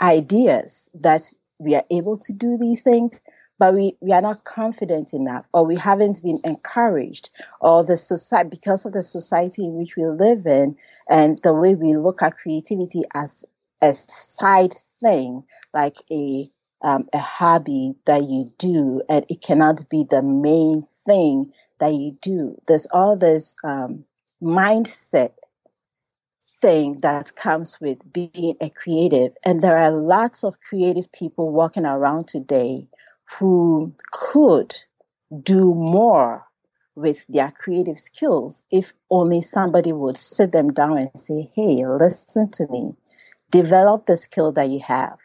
ideas 0.00 0.90
that 0.94 1.32
we 1.58 1.74
are 1.74 1.84
able 1.90 2.16
to 2.16 2.32
do 2.32 2.56
these 2.58 2.82
things, 2.82 3.22
but 3.60 3.74
we, 3.74 3.94
we 4.00 4.12
are 4.12 4.22
not 4.22 4.42
confident 4.44 5.12
enough 5.12 5.44
or 5.52 5.66
we 5.66 5.76
haven't 5.76 6.22
been 6.24 6.40
encouraged 6.44 7.28
or 7.60 7.84
the 7.84 7.98
society 7.98 8.48
because 8.48 8.86
of 8.86 8.94
the 8.94 9.02
society 9.02 9.66
in 9.66 9.74
which 9.74 9.96
we 9.96 10.06
live 10.06 10.46
in 10.46 10.74
and 11.10 11.38
the 11.42 11.52
way 11.52 11.74
we 11.74 11.94
look 11.94 12.22
at 12.22 12.38
creativity 12.38 13.02
as 13.14 13.44
a 13.82 13.92
side 13.92 14.74
thing 15.02 15.44
like 15.74 15.96
a 16.10 16.50
um, 16.82 17.06
a 17.12 17.18
hobby 17.18 17.94
that 18.06 18.26
you 18.26 18.50
do 18.56 19.02
and 19.10 19.26
it 19.28 19.42
cannot 19.42 19.86
be 19.90 20.06
the 20.08 20.22
main 20.22 20.86
thing 21.04 21.52
that 21.78 21.92
you 21.92 22.12
do. 22.22 22.56
There's 22.66 22.86
all 22.86 23.16
this 23.16 23.54
um, 23.62 24.06
mindset 24.42 25.32
thing 26.62 26.98
that 27.02 27.34
comes 27.36 27.78
with 27.78 27.98
being 28.10 28.54
a 28.62 28.70
creative 28.70 29.32
and 29.44 29.60
there 29.60 29.76
are 29.76 29.90
lots 29.90 30.44
of 30.44 30.60
creative 30.60 31.12
people 31.12 31.52
walking 31.52 31.84
around 31.84 32.26
today 32.26 32.88
who 33.38 33.94
could 34.12 34.74
do 35.42 35.74
more 35.74 36.46
with 36.94 37.24
their 37.28 37.52
creative 37.52 37.98
skills 37.98 38.64
if 38.70 38.92
only 39.10 39.40
somebody 39.40 39.92
would 39.92 40.16
sit 40.16 40.52
them 40.52 40.72
down 40.72 40.98
and 40.98 41.10
say, 41.18 41.50
Hey, 41.54 41.84
listen 41.86 42.50
to 42.52 42.66
me, 42.68 42.94
develop 43.50 44.06
the 44.06 44.16
skill 44.16 44.52
that 44.52 44.68
you 44.68 44.80
have, 44.80 45.18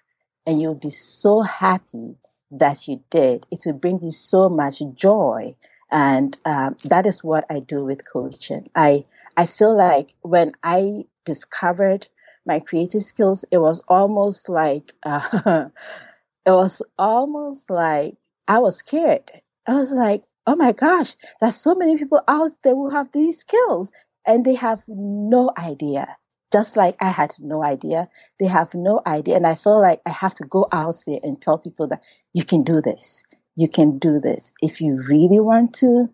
and 0.46 0.62
you'll 0.62 0.76
be 0.80 0.90
so 0.90 1.42
happy 1.42 2.18
that 2.52 2.88
you 2.88 3.04
did. 3.10 3.46
It 3.52 3.64
will 3.66 3.74
bring 3.74 4.00
you 4.02 4.12
so 4.12 4.50
much 4.50 4.82
joy. 4.94 5.56
And 5.92 6.38
um, 6.46 6.78
that 6.86 7.06
is 7.06 7.24
what 7.24 7.46
I 7.50 7.60
do 7.60 7.84
with 7.84 8.10
coaching. 8.12 8.70
I, 8.76 9.06
I 9.38 9.46
feel 9.46 9.76
like 9.76 10.14
when 10.22 10.54
I 10.64 11.06
discovered 11.26 12.08
my 12.46 12.60
creative 12.60 13.04
skills, 13.04 13.46
it 13.52 13.58
was 13.58 13.84
almost 13.88 14.50
like, 14.50 14.94
uh, 15.04 15.70
it 16.46 16.52
was 16.52 16.82
almost 16.98 17.70
like 17.70 18.16
I 18.48 18.60
was 18.60 18.78
scared. 18.78 19.30
I 19.68 19.74
was 19.76 19.92
like, 19.92 20.24
oh 20.46 20.56
my 20.56 20.74
gosh, 20.74 21.16
there's 21.42 21.56
so 21.56 21.76
many 21.76 21.98
people 21.98 22.22
out 22.28 22.52
there 22.64 22.76
who 22.76 22.90
have 22.90 23.12
these 23.12 23.40
skills. 23.40 23.92
and 24.28 24.44
they 24.44 24.56
have 24.56 24.82
no 24.88 25.52
idea. 25.58 26.18
Just 26.52 26.78
like 26.78 26.96
I 27.02 27.10
had 27.10 27.34
no 27.40 27.64
idea, 27.64 28.10
they 28.40 28.48
have 28.48 28.74
no 28.74 29.02
idea. 29.06 29.36
And 29.36 29.46
I 29.46 29.56
feel 29.56 29.80
like 29.80 30.02
I 30.06 30.12
have 30.12 30.34
to 30.36 30.46
go 30.46 30.68
out 30.72 30.96
there 31.06 31.20
and 31.22 31.42
tell 31.42 31.60
people 31.60 31.90
that 31.90 32.02
you 32.34 32.44
can 32.44 32.62
do 32.64 32.82
this. 32.82 33.24
You 33.56 33.68
can 33.68 34.00
do 34.00 34.20
this. 34.20 34.52
If 34.62 34.82
you 34.82 35.02
really 35.08 35.40
want 35.40 35.76
to, 35.76 36.10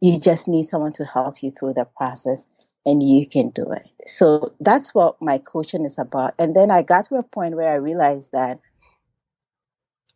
you 0.00 0.20
just 0.20 0.48
need 0.48 0.64
someone 0.64 0.92
to 0.94 1.04
help 1.04 1.42
you 1.42 1.50
through 1.50 1.74
the 1.74 1.84
process 1.84 2.46
and 2.86 3.02
you 3.02 3.26
can 3.26 3.50
do 3.50 3.72
it. 3.72 3.88
So 4.06 4.54
that's 4.60 4.94
what 4.94 5.20
my 5.20 5.38
coaching 5.38 5.84
is 5.84 5.98
about. 5.98 6.34
And 6.38 6.54
then 6.54 6.70
I 6.70 6.82
got 6.82 7.04
to 7.06 7.16
a 7.16 7.22
point 7.22 7.56
where 7.56 7.70
I 7.70 7.76
realized 7.76 8.32
that 8.32 8.60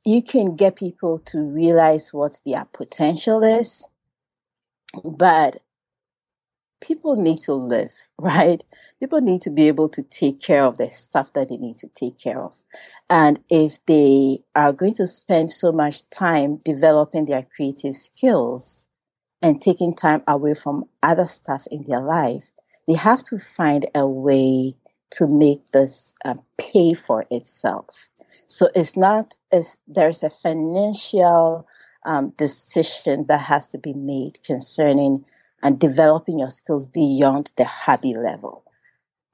you 0.04 0.22
can 0.22 0.56
get 0.56 0.76
people 0.76 1.20
to 1.20 1.38
realize 1.40 2.12
what 2.12 2.40
their 2.44 2.64
potential 2.64 3.42
is, 3.44 3.86
but 5.04 5.62
people 6.80 7.16
need 7.16 7.38
to 7.42 7.54
live, 7.54 7.92
right? 8.18 8.62
People 9.00 9.20
need 9.20 9.42
to 9.42 9.50
be 9.50 9.68
able 9.68 9.88
to 9.90 10.02
take 10.02 10.40
care 10.40 10.64
of 10.64 10.76
the 10.76 10.90
stuff 10.90 11.32
that 11.34 11.48
they 11.48 11.56
need 11.56 11.78
to 11.78 11.88
take 11.88 12.18
care 12.18 12.40
of. 12.40 12.54
And 13.08 13.40
if 13.48 13.78
they 13.86 14.38
are 14.54 14.72
going 14.72 14.94
to 14.94 15.06
spend 15.06 15.50
so 15.50 15.72
much 15.72 16.08
time 16.10 16.60
developing 16.64 17.24
their 17.24 17.42
creative 17.42 17.94
skills 17.94 18.86
and 19.40 19.60
taking 19.60 19.94
time 19.94 20.22
away 20.26 20.54
from 20.54 20.84
other 21.02 21.26
stuff 21.26 21.66
in 21.70 21.84
their 21.86 22.00
life, 22.00 22.48
they 22.88 22.94
have 22.94 23.22
to 23.24 23.38
find 23.38 23.86
a 23.94 24.06
way 24.06 24.76
to 25.12 25.26
make 25.26 25.70
this 25.70 26.14
uh, 26.24 26.34
pay 26.58 26.94
for 26.94 27.24
itself. 27.30 28.08
So 28.46 28.68
it's 28.74 28.96
not, 28.96 29.34
it's, 29.50 29.78
there's 29.86 30.22
a 30.22 30.30
financial 30.30 31.66
um, 32.04 32.30
decision 32.36 33.24
that 33.28 33.40
has 33.40 33.68
to 33.68 33.78
be 33.78 33.94
made 33.94 34.42
concerning 34.44 35.24
and 35.62 35.78
developing 35.78 36.38
your 36.38 36.50
skills 36.50 36.86
beyond 36.86 37.52
the 37.56 37.64
hobby 37.64 38.14
level. 38.14 38.64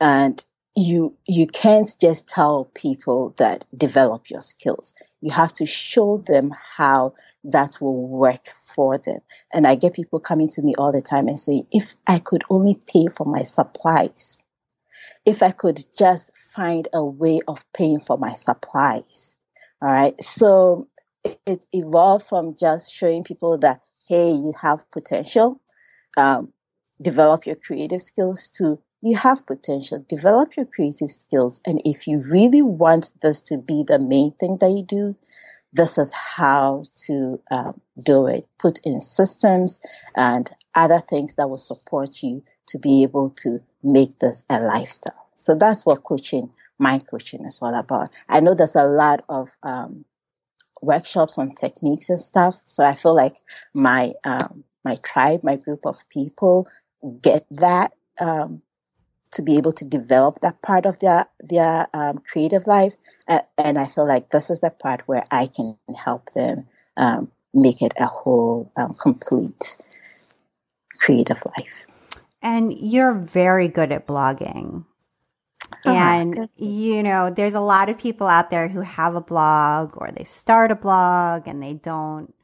And 0.01 0.45
you, 0.77 1.17
you 1.27 1.47
can't 1.47 1.93
just 2.01 2.29
tell 2.29 2.71
people 2.75 3.35
that 3.39 3.65
develop 3.77 4.31
your 4.31 4.43
skills. 4.43 4.95
You 5.21 5.33
have 5.33 5.53
to 5.55 5.67
show 5.67 6.19
them 6.19 6.55
how 6.77 7.15
that 7.45 7.79
will 7.81 8.07
work 8.07 8.47
for 8.55 8.99
them. 8.99 9.21
And 9.53 9.67
I 9.67 9.75
get 9.75 9.95
people 9.95 10.21
coming 10.21 10.49
to 10.51 10.63
me 10.63 10.75
all 10.77 10.93
the 10.93 11.03
time 11.03 11.27
and 11.27 11.41
saying, 11.41 11.67
if 11.73 11.95
I 12.07 12.19
could 12.19 12.45
only 12.51 12.75
pay 12.87 13.07
for 13.07 13.25
my 13.25 13.43
supplies, 13.43 14.45
if 15.29 15.43
I 15.43 15.51
could 15.51 15.79
just 15.97 16.35
find 16.55 16.89
a 16.95 17.05
way 17.05 17.41
of 17.47 17.63
paying 17.75 18.01
for 18.01 18.17
my 18.17 18.33
supplies. 18.33 19.37
All 19.83 19.93
right. 19.93 20.15
So 20.25 20.89
it 21.47 21.67
evolved 21.71 22.27
from 22.27 22.57
just 22.59 22.91
showing 22.91 23.25
people 23.25 23.59
that, 23.59 23.83
hey, 24.09 24.31
you 24.33 24.55
have 24.59 24.91
potential, 24.91 25.61
um, 26.17 26.55
develop 27.01 27.45
your 27.45 27.57
creative 27.57 28.01
skills 28.01 28.49
to 28.57 28.79
you 29.03 29.17
have 29.17 29.47
potential, 29.47 30.05
develop 30.09 30.57
your 30.57 30.67
creative 30.67 31.11
skills. 31.11 31.61
And 31.65 31.83
if 31.85 32.09
you 32.09 32.19
really 32.19 32.63
want 32.63 33.13
this 33.23 33.43
to 33.43 33.59
be 33.59 33.85
the 33.87 33.99
main 33.99 34.33
thing 34.33 34.57
that 34.61 34.71
you 34.71 34.83
do, 34.83 35.15
this 35.73 35.99
is 35.99 36.13
how 36.13 36.83
to 37.07 37.41
um, 37.51 37.81
do 38.03 38.27
it. 38.27 38.49
Put 38.59 38.81
in 38.85 39.01
systems 39.01 39.79
and 40.17 40.51
other 40.75 41.01
things 41.01 41.35
that 41.37 41.49
will 41.49 41.59
support 41.59 42.23
you 42.23 42.43
to 42.69 42.79
be 42.79 43.03
able 43.03 43.31
to 43.43 43.61
make 43.83 44.19
this 44.19 44.45
a 44.49 44.61
lifestyle. 44.61 45.29
So 45.37 45.55
that's 45.55 45.87
what 45.87 46.03
coaching, 46.03 46.51
my 46.79 46.99
coaching 46.99 47.45
is 47.47 47.61
all 47.63 47.75
about. 47.75 48.11
I 48.29 48.41
know 48.41 48.55
there's 48.55 48.77
a 48.77 48.85
lot 48.85 49.25
of 49.29 49.49
um, 49.63 50.05
workshops 50.83 51.39
on 51.39 51.55
techniques 51.55 52.11
and 52.11 52.21
stuff. 52.21 52.61
So 52.65 52.85
I 52.85 52.95
feel 52.95 53.15
like 53.15 53.37
my 53.75 54.13
um, 54.25 54.65
my 54.85 54.97
tribe, 54.97 55.45
my 55.45 55.57
group 55.57 55.87
of 55.87 56.09
people 56.09 56.69
get 57.21 57.47
that 57.51 57.93
um, 58.21 58.63
to 59.33 59.43
be 59.43 59.59
able 59.59 59.73
to 59.73 59.85
develop 59.85 60.41
that 60.41 60.63
part 60.63 60.87
of 60.87 60.99
their 60.99 61.27
their 61.41 61.87
um, 61.93 62.19
creative 62.19 62.67
life, 62.67 62.95
uh, 63.29 63.41
and 63.57 63.79
I 63.79 63.87
feel 63.87 64.07
like 64.07 64.31
this 64.31 64.51
is 64.51 64.61
the 64.61 64.71
part 64.71 65.03
where 65.07 65.25
I 65.31 65.47
can 65.47 65.77
help 65.95 66.31
them 66.33 66.67
um, 66.97 67.31
make 67.55 67.83
it 67.83 67.95
a 67.99 68.07
whole, 68.07 68.71
um, 68.77 68.95
complete 68.95 69.77
creative 70.99 71.43
life. 71.57 71.87
And 72.43 72.73
you're 72.73 73.15
very 73.15 73.69
good 73.69 73.93
at 73.93 74.07
blogging. 74.07 74.85
Oh, 75.87 75.95
and, 75.95 76.49
you 76.57 77.03
know, 77.03 77.31
there's 77.31 77.55
a 77.55 77.61
lot 77.61 77.89
of 77.89 77.99
people 77.99 78.27
out 78.27 78.51
there 78.51 78.69
who 78.69 78.81
have 78.81 79.15
a 79.15 79.21
blog 79.21 79.93
or 79.97 80.11
they 80.11 80.25
start 80.25 80.71
a 80.71 80.77
blog 80.77 81.47
and 81.47 81.63
they 81.63 81.75
don't 81.75 82.35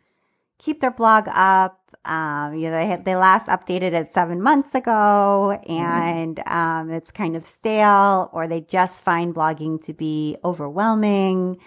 keep 0.58 0.80
their 0.80 0.90
blog 0.90 1.26
up. 1.28 1.80
Um, 2.04 2.54
you 2.54 2.70
know, 2.70 2.76
they, 2.76 3.02
they 3.02 3.16
last 3.16 3.48
updated 3.48 3.92
it 3.92 4.10
seven 4.10 4.42
months 4.42 4.74
ago 4.74 5.58
mm-hmm. 5.66 5.72
and, 5.72 6.36
mm-hmm. 6.36 6.56
um, 6.56 6.90
it's 6.90 7.10
kind 7.10 7.34
of 7.34 7.44
stale 7.44 8.28
or 8.32 8.46
they 8.46 8.60
just 8.60 9.04
find 9.04 9.34
blogging 9.34 9.84
to 9.86 9.94
be 9.94 10.36
overwhelming. 10.44 11.58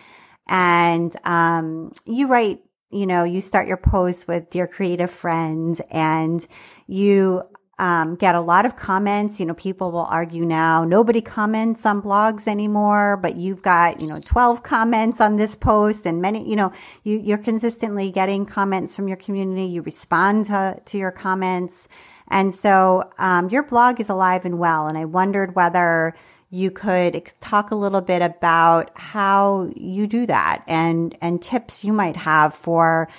And, 0.47 1.15
um, 1.25 1.91
you 2.05 2.28
write 2.28 2.61
you 2.89 3.05
know, 3.05 3.23
you 3.23 3.41
start 3.41 3.67
your 3.67 3.78
posts 3.78 4.28
with 4.28 4.49
dear 4.49 4.67
creative 4.67 5.11
friends 5.11 5.82
and 5.91 6.45
you 6.88 7.43
um, 7.80 8.15
get 8.15 8.36
a 8.36 8.41
lot 8.41 8.65
of 8.65 8.75
comments. 8.75 9.39
You 9.39 9.45
know, 9.45 9.53
people 9.53 9.91
will 9.91 10.05
argue 10.05 10.45
now, 10.45 10.84
nobody 10.84 11.21
comments 11.21 11.86
on 11.86 12.01
blogs 12.01 12.47
anymore, 12.47 13.17
but 13.17 13.36
you've 13.36 13.61
got, 13.61 14.01
you 14.01 14.07
know, 14.07 14.19
12 14.23 14.63
comments 14.63 15.21
on 15.21 15.36
this 15.36 15.55
post 15.55 16.05
and 16.05 16.21
many, 16.21 16.49
you 16.49 16.55
know, 16.55 16.71
you, 17.03 17.19
you're 17.19 17.38
consistently 17.38 18.11
getting 18.11 18.45
comments 18.45 18.95
from 18.95 19.07
your 19.07 19.17
community. 19.17 19.65
You 19.65 19.84
respond 19.84 20.45
to, 20.45 20.82
to 20.84 20.97
your 20.97 21.11
comments. 21.11 21.88
And 22.30 22.53
so, 22.53 23.09
um, 23.17 23.49
your 23.49 23.63
blog 23.63 23.99
is 23.99 24.09
alive 24.09 24.45
and 24.45 24.59
well. 24.59 24.88
And 24.88 24.97
I 24.97 25.05
wondered 25.05 25.55
whether 25.55 26.13
you 26.49 26.71
could 26.71 27.30
talk 27.41 27.71
a 27.71 27.75
little 27.75 28.01
bit 28.01 28.21
about 28.21 28.91
how 28.95 29.69
you 29.75 30.07
do 30.07 30.25
that 30.25 30.63
and, 30.67 31.15
and 31.21 31.41
tips 31.41 31.84
you 31.84 31.91
might 31.91 32.15
have 32.15 32.53
for 32.53 33.09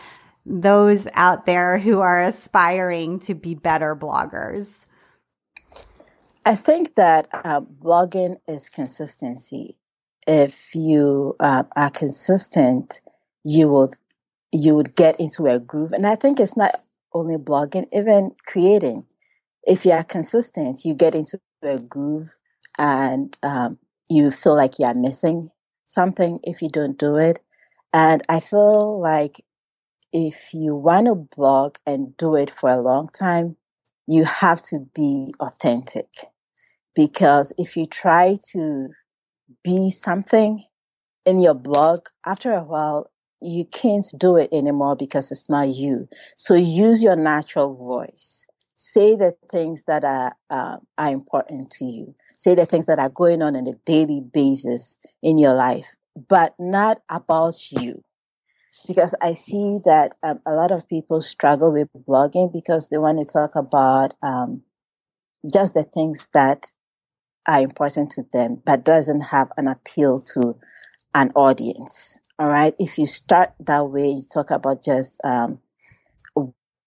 those 0.48 1.06
out 1.14 1.46
there 1.46 1.78
who 1.78 2.00
are 2.00 2.24
aspiring 2.24 3.20
to 3.20 3.34
be 3.34 3.54
better 3.54 3.94
bloggers? 3.94 4.86
I 6.44 6.54
think 6.54 6.94
that 6.94 7.28
uh, 7.32 7.60
blogging 7.60 8.38
is 8.48 8.70
consistency. 8.70 9.76
If 10.26 10.74
you 10.74 11.36
uh, 11.38 11.64
are 11.76 11.90
consistent, 11.90 13.02
you 13.44 13.68
would 13.68 13.94
you 14.50 14.74
would 14.74 14.94
get 14.96 15.20
into 15.20 15.46
a 15.46 15.58
groove. 15.58 15.92
And 15.92 16.06
I 16.06 16.14
think 16.14 16.40
it's 16.40 16.56
not 16.56 16.72
only 17.12 17.36
blogging, 17.36 17.86
even 17.92 18.34
creating. 18.46 19.04
If 19.62 19.84
you 19.84 19.92
are 19.92 20.04
consistent, 20.04 20.86
you 20.86 20.94
get 20.94 21.14
into 21.14 21.38
a 21.62 21.78
groove, 21.78 22.34
and 22.78 23.36
um, 23.42 23.78
you 24.08 24.30
feel 24.30 24.56
like 24.56 24.78
you 24.78 24.86
are 24.86 24.94
missing 24.94 25.50
something 25.86 26.40
if 26.44 26.62
you 26.62 26.70
don't 26.70 26.98
do 26.98 27.16
it. 27.16 27.40
And 27.92 28.22
I 28.28 28.40
feel 28.40 29.00
like 29.00 29.44
if 30.12 30.54
you 30.54 30.74
want 30.74 31.06
to 31.06 31.14
blog 31.14 31.76
and 31.86 32.16
do 32.16 32.36
it 32.36 32.50
for 32.50 32.70
a 32.70 32.80
long 32.80 33.08
time, 33.08 33.56
you 34.06 34.24
have 34.24 34.62
to 34.62 34.80
be 34.94 35.34
authentic. 35.40 36.08
Because 36.94 37.52
if 37.58 37.76
you 37.76 37.86
try 37.86 38.36
to 38.52 38.88
be 39.62 39.90
something 39.90 40.64
in 41.26 41.40
your 41.40 41.54
blog, 41.54 42.06
after 42.24 42.52
a 42.52 42.64
while, 42.64 43.10
you 43.40 43.64
can't 43.64 44.06
do 44.18 44.36
it 44.36 44.52
anymore 44.52 44.96
because 44.96 45.30
it's 45.30 45.48
not 45.48 45.68
you. 45.68 46.08
So 46.36 46.54
use 46.54 47.04
your 47.04 47.16
natural 47.16 47.76
voice. 47.76 48.46
Say 48.76 49.16
the 49.16 49.36
things 49.50 49.84
that 49.84 50.04
are 50.04 50.34
uh, 50.50 50.78
are 50.96 51.10
important 51.10 51.70
to 51.72 51.84
you. 51.84 52.14
Say 52.38 52.54
the 52.54 52.66
things 52.66 52.86
that 52.86 52.98
are 52.98 53.10
going 53.10 53.42
on 53.42 53.56
on 53.56 53.66
a 53.66 53.74
daily 53.84 54.20
basis 54.20 54.96
in 55.22 55.38
your 55.38 55.54
life, 55.54 55.94
but 56.28 56.54
not 56.58 57.00
about 57.10 57.54
you 57.72 58.02
because 58.86 59.14
I 59.20 59.34
see 59.34 59.78
that 59.84 60.14
um, 60.22 60.40
a 60.46 60.52
lot 60.52 60.72
of 60.72 60.88
people 60.88 61.20
struggle 61.20 61.72
with 61.72 61.88
blogging 62.06 62.52
because 62.52 62.88
they 62.88 62.98
want 62.98 63.18
to 63.18 63.32
talk 63.32 63.56
about 63.56 64.14
um, 64.22 64.62
just 65.50 65.74
the 65.74 65.84
things 65.84 66.28
that 66.34 66.70
are 67.46 67.60
important 67.60 68.10
to 68.12 68.24
them, 68.32 68.60
but 68.64 68.84
doesn't 68.84 69.22
have 69.22 69.48
an 69.56 69.68
appeal 69.68 70.18
to 70.18 70.56
an 71.14 71.32
audience. 71.34 72.18
All 72.38 72.48
right. 72.48 72.74
If 72.78 72.98
you 72.98 73.06
start 73.06 73.50
that 73.60 73.88
way, 73.88 74.08
you 74.08 74.22
talk 74.22 74.50
about 74.50 74.84
just 74.84 75.18
um, 75.24 75.58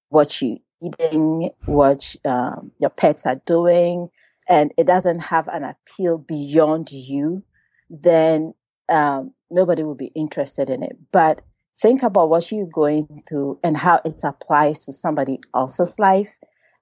what 0.09 0.41
you 0.41 0.59
eating, 0.81 1.49
what 1.65 2.15
um, 2.25 2.71
your 2.79 2.89
pets 2.89 3.25
are 3.25 3.41
doing, 3.45 4.09
and 4.47 4.71
it 4.77 4.87
doesn't 4.87 5.19
have 5.19 5.47
an 5.47 5.63
appeal 5.63 6.17
beyond 6.17 6.91
you, 6.91 7.43
then 7.89 8.53
um, 8.89 9.33
nobody 9.49 9.83
will 9.83 9.95
be 9.95 10.11
interested 10.15 10.69
in 10.69 10.83
it. 10.83 10.97
But 11.11 11.41
think 11.79 12.03
about 12.03 12.29
what 12.29 12.51
you're 12.51 12.65
going 12.65 13.23
through 13.27 13.59
and 13.63 13.75
how 13.75 14.01
it 14.05 14.21
applies 14.23 14.79
to 14.79 14.91
somebody 14.91 15.39
else's 15.55 15.97
life 15.99 16.35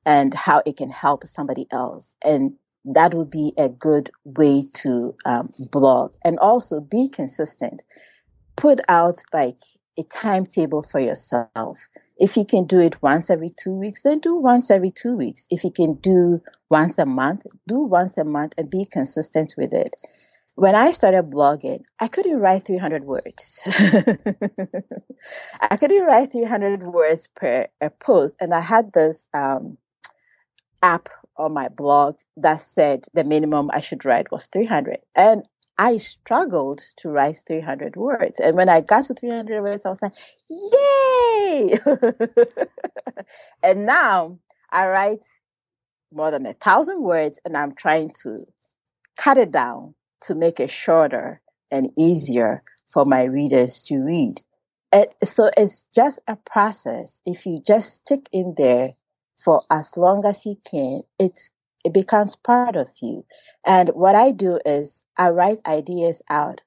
and 0.06 0.34
how 0.34 0.62
it 0.66 0.78
can 0.78 0.90
help 0.90 1.26
somebody 1.28 1.68
else. 1.72 2.16
And 2.24 2.54
that 2.86 3.14
would 3.14 3.30
be 3.30 3.54
a 3.58 3.70
good 3.70 4.10
way 4.24 4.64
to 4.74 5.16
um, 5.26 5.52
blog 5.72 6.14
and 6.24 6.40
also 6.40 6.80
be 6.80 7.10
consistent. 7.10 7.84
Put 8.56 8.80
out 8.88 9.18
like 9.34 9.60
a 9.98 10.04
timetable 10.04 10.82
for 10.82 11.00
yourself. 11.00 11.78
If 12.18 12.38
you 12.38 12.46
can 12.46 12.66
do 12.66 12.80
it 12.80 13.02
once 13.02 13.30
every 13.30 13.50
two 13.50 13.74
weeks, 13.74 14.02
then 14.02 14.20
do 14.20 14.36
once 14.36 14.72
every 14.72 14.92
two 14.92 15.16
weeks. 15.16 15.46
If 15.50 15.64
you 15.64 15.72
can 15.72 15.96
do 15.96 16.42
once 16.70 16.98
a 16.98 17.06
month, 17.06 17.46
do 17.68 17.80
once 17.80 18.18
a 18.18 18.24
month 18.24 18.54
and 18.58 18.70
be 18.70 18.86
consistent 18.86 19.56
with 19.58 19.74
it. 19.74 19.96
When 20.60 20.76
I 20.76 20.91
started 20.91 21.30
blogging, 21.30 21.86
I 22.01 22.10
couldn't 22.10 22.38
write 22.38 22.66
300 22.66 23.05
words. 23.05 23.66
I 25.62 25.78
couldn't 25.78 26.03
write 26.03 26.34
300 26.34 26.84
words 26.84 27.30
per 27.34 27.68
a 27.80 27.89
post. 27.89 28.36
And 28.41 28.53
I 28.53 28.60
had 28.60 28.91
this 28.91 29.30
um, 29.34 29.78
app 30.84 31.07
on 31.38 31.53
my 31.53 31.70
blog 31.70 32.18
that 32.36 32.62
said 32.62 33.05
the 33.14 33.24
minimum 33.24 33.70
I 33.72 33.80
should 33.80 34.03
write 34.03 34.34
was 34.34 34.47
300. 34.47 34.97
And 35.16 35.45
I 35.78 35.95
struggled 35.95 36.82
to 36.97 37.10
write 37.10 37.41
300 37.47 37.95
words. 37.95 38.41
And 38.41 38.57
when 38.57 38.68
I 38.68 38.82
got 38.82 39.05
to 39.05 39.14
300 39.14 39.62
words, 39.62 39.86
I 39.86 39.89
was 39.89 40.01
like, 40.01 40.18
yay! 40.49 41.74
and 43.64 43.86
now 43.86 44.39
I 44.70 44.89
write 44.89 45.24
more 46.12 46.32
than 46.32 46.45
a 46.45 46.53
thousand 46.53 47.01
words 47.01 47.39
and 47.45 47.55
I'm 47.55 47.76
trying 47.76 48.12
to 48.24 48.41
cut 49.16 49.38
it 49.38 49.51
down 49.51 49.95
to 50.22 50.36
make 50.36 50.60
it 50.60 50.70
shorter 50.70 51.42
and 51.72 51.92
easier 51.98 52.64
for 52.88 53.06
my 53.06 53.24
readers 53.24 53.84
to 53.84 53.98
read. 53.98 54.36
And 54.92 55.08
so 55.24 55.50
it's 55.56 55.84
just 55.94 56.20
a 56.28 56.36
process. 56.36 57.20
If 57.26 57.46
you 57.46 57.60
just 57.66 57.94
stick 57.94 58.28
in 58.32 58.56
there 58.58 58.96
for 59.38 59.62
as 59.70 59.96
long 59.98 60.26
as 60.26 60.46
you 60.46 60.58
can, 60.70 61.02
it's 61.20 61.52
it 61.86 61.94
becomes 61.94 62.36
part 62.36 62.76
of 62.76 62.90
you. 63.02 63.26
And 63.66 63.90
what 63.90 64.16
I 64.16 64.32
do 64.32 64.60
is 64.66 65.04
I 65.18 65.30
write 65.30 65.62
ideas 65.66 66.22
out 66.30 66.62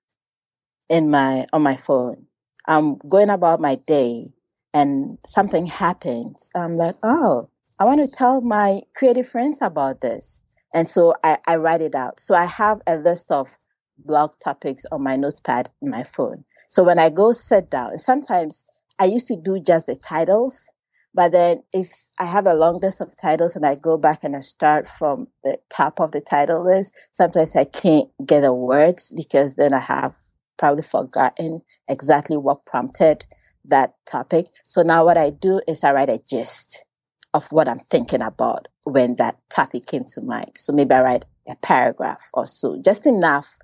in 0.89 1.11
my 1.11 1.47
on 1.53 1.63
my 1.63 1.77
phone. 1.77 2.27
I'm 2.67 2.97
going 2.97 3.31
about 3.31 3.61
my 3.61 3.75
day 3.75 4.33
and 4.73 5.19
something 5.25 5.67
happens. 5.67 6.51
I'm 6.55 6.77
like, 6.77 6.97
oh, 7.03 7.49
I 7.79 7.85
want 7.85 8.05
to 8.05 8.11
tell 8.11 8.41
my 8.41 8.83
creative 8.95 9.29
friends 9.29 9.61
about 9.61 10.01
this. 10.01 10.41
And 10.75 10.89
so 10.89 11.14
I, 11.23 11.39
I 11.47 11.57
write 11.57 11.83
it 11.83 11.95
out. 11.95 12.20
So 12.20 12.35
I 12.35 12.47
have 12.47 12.81
a 12.87 12.97
list 12.97 13.31
of 13.31 13.57
blog 13.99 14.33
topics 14.43 14.85
on 14.91 15.03
my 15.03 15.16
notepad 15.16 15.70
in 15.81 15.91
my 15.91 16.03
phone. 16.03 16.45
So 16.70 16.85
when 16.85 16.99
I 16.99 17.11
go 17.11 17.33
sit 17.33 17.70
down, 17.70 17.99
sometimes 17.99 18.64
I 18.99 19.05
used 19.07 19.27
to 19.27 19.37
do 19.37 19.61
just 19.61 19.87
the 19.87 19.95
titles, 19.95 20.70
but 21.14 21.33
then 21.33 21.62
if 21.73 21.93
I 22.18 22.25
have 22.25 22.47
a 22.47 22.55
long 22.55 22.81
list 22.81 23.01
of 23.01 23.14
titles 23.16 23.57
and 23.57 23.66
I 23.66 23.75
go 23.75 23.99
back 23.99 24.25
and 24.25 24.35
I 24.35 24.41
start 24.41 24.89
from 24.89 25.29
the 25.45 25.59
top 25.68 26.01
of 26.01 26.12
the 26.12 26.20
title 26.20 26.64
list, 26.64 26.95
sometimes 27.12 27.55
I 27.57 27.64
can't 27.64 28.09
get 28.25 28.41
the 28.41 28.55
words 28.55 29.12
because 29.14 29.55
then 29.55 29.75
I 29.75 29.81
have 29.81 30.14
probably 30.57 30.83
forgotten 30.83 31.61
exactly 31.89 32.37
what 32.37 32.64
prompted 32.64 33.27
that 33.66 33.95
topic. 34.07 34.47
So 34.66 34.83
now 34.83 35.05
what 35.05 35.18
I 35.18 35.31
do 35.31 35.61
is 35.68 35.85
I 35.85 35.93
write 35.93 36.09
a 36.09 36.23
gist 36.27 36.87
of 37.35 37.47
what 37.51 37.68
I'm 37.68 37.81
thinking 37.81 38.23
about 38.23 38.68
when 38.85 39.14
that 39.16 39.37
topic 39.51 39.87
came 39.87 40.05
to 40.05 40.22
mind. 40.22 40.53
So 40.57 40.72
maybe 40.72 40.93
I 40.93 41.03
write 41.03 41.24
a 41.49 41.57
paragraph 41.57 42.30
or 42.35 42.47
so, 42.47 42.80
just 42.83 43.07
enough 43.07 43.59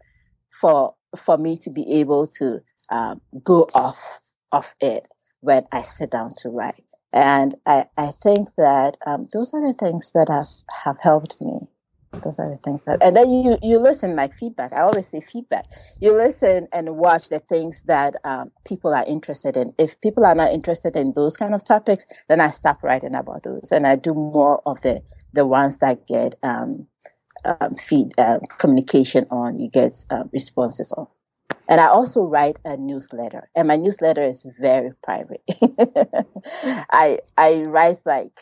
for 0.50 0.94
for 1.16 1.38
me 1.38 1.56
to 1.56 1.70
be 1.70 2.00
able 2.00 2.26
to 2.26 2.60
um, 2.90 3.20
go 3.42 3.66
off 3.74 4.20
of 4.52 4.74
it 4.80 5.08
when 5.40 5.64
I 5.72 5.82
sit 5.82 6.10
down 6.10 6.32
to 6.38 6.50
write. 6.50 6.84
And 7.12 7.54
I, 7.64 7.86
I 7.96 8.12
think 8.22 8.48
that 8.56 8.98
um, 9.06 9.28
those 9.32 9.54
are 9.54 9.66
the 9.66 9.72
things 9.72 10.12
that 10.12 10.28
have, 10.28 10.48
have 10.84 11.00
helped 11.00 11.40
me. 11.40 11.60
Those 12.24 12.38
are 12.40 12.50
the 12.50 12.58
things 12.58 12.84
that, 12.86 13.02
and 13.02 13.16
then 13.16 13.30
you, 13.30 13.58
you 13.62 13.78
listen 13.78 14.16
like 14.16 14.34
feedback. 14.34 14.72
I 14.72 14.80
always 14.80 15.08
say 15.08 15.20
feedback. 15.20 15.66
You 16.00 16.16
listen 16.16 16.68
and 16.72 16.96
watch 16.96 17.28
the 17.28 17.40
things 17.40 17.82
that 17.82 18.16
um, 18.24 18.52
people 18.66 18.94
are 18.94 19.04
interested 19.06 19.56
in. 19.56 19.74
If 19.78 20.00
people 20.00 20.26
are 20.26 20.34
not 20.34 20.52
interested 20.52 20.96
in 20.96 21.12
those 21.14 21.36
kind 21.36 21.54
of 21.54 21.64
topics, 21.64 22.06
then 22.28 22.40
I 22.40 22.50
stop 22.50 22.82
writing 22.82 23.14
about 23.14 23.44
those 23.44 23.72
and 23.72 23.86
I 23.86 23.96
do 23.96 24.14
more 24.14 24.62
of 24.66 24.80
the, 24.82 25.02
the 25.34 25.46
ones 25.46 25.78
that 25.78 26.06
get 26.06 26.36
um, 26.42 26.86
um, 27.44 27.74
feed 27.74 28.12
uh, 28.18 28.38
communication 28.58 29.26
on, 29.30 29.58
you 29.58 29.70
get 29.70 29.96
um, 30.10 30.30
responses 30.32 30.92
on. 30.92 31.06
And 31.68 31.80
I 31.80 31.86
also 31.86 32.24
write 32.24 32.58
a 32.64 32.76
newsletter, 32.76 33.50
and 33.56 33.68
my 33.68 33.76
newsletter 33.76 34.22
is 34.22 34.46
very 34.58 34.92
private. 35.02 35.42
I 36.90 37.20
I 37.36 37.62
write 37.62 37.98
like 38.06 38.40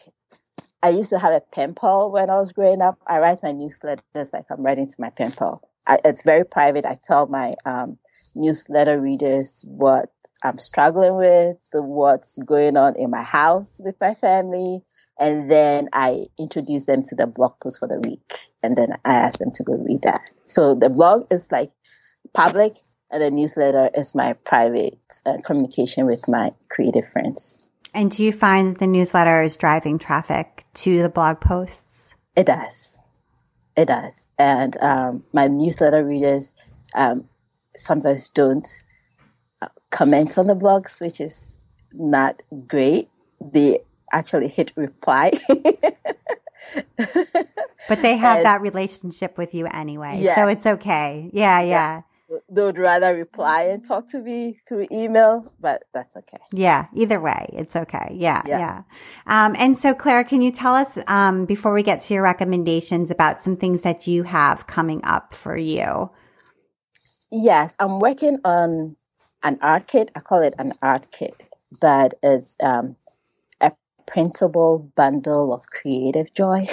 I 0.87 0.91
used 0.91 1.11
to 1.11 1.19
have 1.19 1.33
a 1.33 1.41
pen 1.41 1.75
pal 1.75 2.13
when 2.13 2.31
I 2.31 2.37
was 2.37 2.53
growing 2.53 2.81
up. 2.81 3.01
I 3.05 3.19
write 3.19 3.41
my 3.43 3.51
newsletters 3.51 4.33
like 4.33 4.45
I'm 4.53 4.63
writing 4.63 4.87
to 4.87 4.97
my 5.01 5.11
pen 5.11 5.33
pal. 5.33 5.69
I, 5.85 5.99
it's 6.05 6.23
very 6.23 6.45
private. 6.45 6.87
I 6.87 6.97
tell 7.03 7.27
my 7.27 7.57
um, 7.65 7.99
newsletter 8.37 9.01
readers 9.01 9.65
what 9.67 10.11
I'm 10.45 10.59
struggling 10.59 11.17
with, 11.17 11.59
what's 11.73 12.39
going 12.39 12.77
on 12.77 12.95
in 12.95 13.11
my 13.11 13.25
house 13.25 13.81
with 13.85 13.97
my 14.01 14.15
family, 14.15 14.85
and 15.19 15.51
then 15.51 15.89
I 15.93 16.27
introduce 16.39 16.87
them 16.87 17.03
to 17.03 17.17
the 17.17 17.27
blog 17.27 17.59
post 17.61 17.81
for 17.81 17.89
the 17.89 17.99
week, 18.09 18.33
and 18.63 18.77
then 18.77 18.91
I 19.05 19.15
ask 19.15 19.41
them 19.41 19.51
to 19.55 19.65
go 19.65 19.73
read 19.73 20.03
that. 20.03 20.21
So 20.47 20.77
the 20.77 20.89
blog 20.89 21.27
is 21.33 21.51
like 21.51 21.73
public, 22.33 22.75
and 23.11 23.21
the 23.21 23.33
newsletter 23.33 23.91
is 23.93 24.15
my 24.15 24.35
private 24.35 25.01
uh, 25.25 25.39
communication 25.45 26.07
with 26.07 26.29
my 26.29 26.53
creative 26.69 27.09
friends. 27.09 27.66
And 27.97 28.11
do 28.11 28.23
you 28.23 28.31
find 28.31 28.69
that 28.69 28.79
the 28.79 28.87
newsletter 28.87 29.43
is 29.43 29.57
driving 29.57 29.99
traffic 29.99 30.67
to 30.75 31.03
the 31.03 31.09
blog 31.09 31.41
posts? 31.41 32.15
It 32.37 32.45
does. 32.45 33.01
It 33.75 33.87
does. 33.87 34.29
And 34.39 34.77
um, 34.83 35.25
my 35.33 35.49
newsletter 35.49 36.05
readers 36.05 36.53
um, 36.95 37.27
sometimes 37.75 38.29
don't 38.29 38.69
uh, 39.63 39.69
comment 39.91 40.37
on 40.37 40.47
the 40.47 40.55
blogs, 40.55 41.01
which 41.01 41.23
is 41.23 41.59
not 41.95 42.43
great. 42.67 43.09
They 43.41 43.81
actually 44.13 44.49
hit 44.49 44.73
reply. 44.77 45.33
but 47.89 48.03
they 48.03 48.19
have 48.19 48.37
and, 48.37 48.45
that 48.45 48.61
relationship 48.61 49.39
with 49.39 49.55
you 49.55 49.69
anyway. 49.69 50.19
Yeah. 50.21 50.35
So 50.35 50.49
it's 50.49 50.67
okay. 50.67 51.31
Yeah, 51.33 51.61
yeah. 51.61 51.67
yeah. 51.67 52.01
They 52.51 52.63
would 52.63 52.79
rather 52.79 53.15
reply 53.15 53.69
and 53.71 53.87
talk 53.87 54.11
to 54.11 54.21
me 54.21 54.59
through 54.67 54.89
email, 54.91 55.53
but 55.61 55.85
that's 55.95 56.17
okay. 56.17 56.39
Yeah, 56.53 56.87
either 56.93 57.21
way, 57.21 57.47
it's 57.53 57.77
okay. 57.77 58.09
Yeah, 58.15 58.43
yeah. 58.45 58.59
yeah. 58.59 58.83
Um, 59.27 59.55
and 59.59 59.79
so, 59.79 59.95
Clara, 59.95 60.25
can 60.25 60.43
you 60.43 60.51
tell 60.51 60.75
us 60.75 60.99
um, 61.09 61.47
before 61.47 61.73
we 61.73 61.85
get 61.85 62.01
to 62.03 62.15
your 62.15 62.25
recommendations 62.25 63.13
about 63.13 63.41
some 63.41 63.57
things 63.57 63.83
that 63.83 64.09
you 64.09 64.25
have 64.25 64.67
coming 64.67 65.03
up 65.05 65.33
for 65.33 65.57
you? 65.57 66.11
Yes, 67.31 67.75
I'm 67.79 68.01
working 68.01 68.39
on 68.45 68.97
an 69.43 69.59
art 69.63 69.87
kit. 69.87 70.11
I 70.17 70.21
call 70.21 70.43
it 70.43 70.55
an 70.59 70.73
art 70.83 71.07
kit 71.13 71.35
that 71.81 72.15
is 72.23 72.57
um, 72.63 72.97
a 73.61 73.73
printable 74.07 74.91
bundle 74.95 75.53
of 75.53 75.67
creative 75.67 76.33
joy. 76.35 76.61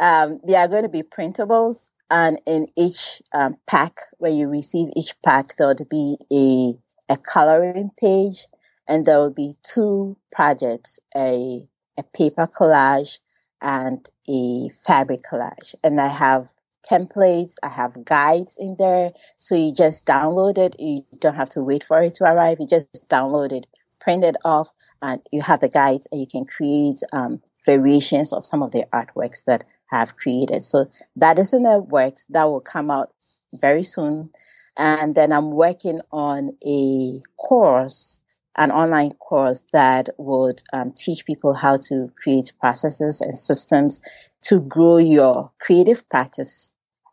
um, 0.00 0.40
they 0.46 0.56
are 0.56 0.68
going 0.68 0.82
to 0.82 0.88
be 0.88 1.02
printables, 1.02 1.90
and 2.12 2.40
in 2.46 2.68
each 2.76 3.22
um, 3.32 3.56
pack, 3.66 3.98
when 4.18 4.36
you 4.36 4.48
receive 4.48 4.90
each 4.94 5.14
pack, 5.24 5.56
there 5.56 5.68
would 5.68 5.88
be 5.88 6.18
a, 6.30 7.14
a 7.14 7.16
coloring 7.16 7.90
page, 7.98 8.44
and 8.86 9.06
there 9.06 9.18
will 9.18 9.32
be 9.32 9.54
two 9.62 10.18
projects 10.30 11.00
a, 11.16 11.66
a 11.98 12.02
paper 12.14 12.46
collage 12.46 13.18
and 13.62 14.06
a 14.28 14.68
fabric 14.86 15.20
collage. 15.22 15.74
And 15.82 15.98
I 15.98 16.08
have 16.08 16.48
templates, 16.88 17.56
I 17.62 17.68
have 17.68 18.04
guides 18.04 18.58
in 18.60 18.76
there. 18.78 19.12
So 19.38 19.54
you 19.54 19.72
just 19.72 20.04
download 20.04 20.58
it. 20.58 20.76
You 20.78 21.06
don't 21.18 21.36
have 21.36 21.50
to 21.50 21.62
wait 21.62 21.84
for 21.84 22.02
it 22.02 22.16
to 22.16 22.24
arrive. 22.24 22.58
You 22.60 22.66
just 22.66 23.08
download 23.08 23.52
it 23.52 23.66
print 24.02 24.24
it 24.24 24.36
off 24.44 24.72
and 25.00 25.22
you 25.30 25.40
have 25.40 25.60
the 25.60 25.68
guides 25.68 26.08
and 26.10 26.20
you 26.20 26.26
can 26.26 26.44
create 26.44 27.00
um, 27.12 27.40
variations 27.64 28.32
of 28.32 28.44
some 28.44 28.62
of 28.62 28.72
the 28.72 28.84
artworks 28.92 29.44
that 29.44 29.64
have 29.92 30.16
created. 30.16 30.64
So 30.64 30.86
that 31.16 31.38
is 31.38 31.52
in 31.52 31.62
the 31.62 31.78
works. 31.78 32.24
That 32.30 32.48
will 32.48 32.60
come 32.60 32.90
out 32.90 33.12
very 33.52 33.82
soon. 33.82 34.30
And 34.76 35.14
then 35.14 35.32
I'm 35.32 35.50
working 35.50 36.00
on 36.10 36.56
a 36.66 37.20
course, 37.36 38.20
an 38.56 38.70
online 38.70 39.12
course 39.12 39.64
that 39.72 40.08
would 40.16 40.62
um, 40.72 40.92
teach 40.96 41.26
people 41.26 41.52
how 41.52 41.76
to 41.88 42.10
create 42.16 42.52
processes 42.58 43.20
and 43.20 43.36
systems 43.36 44.00
to 44.42 44.60
grow 44.60 44.96
your 44.96 45.52
creative 45.60 46.08
practice 46.08 46.72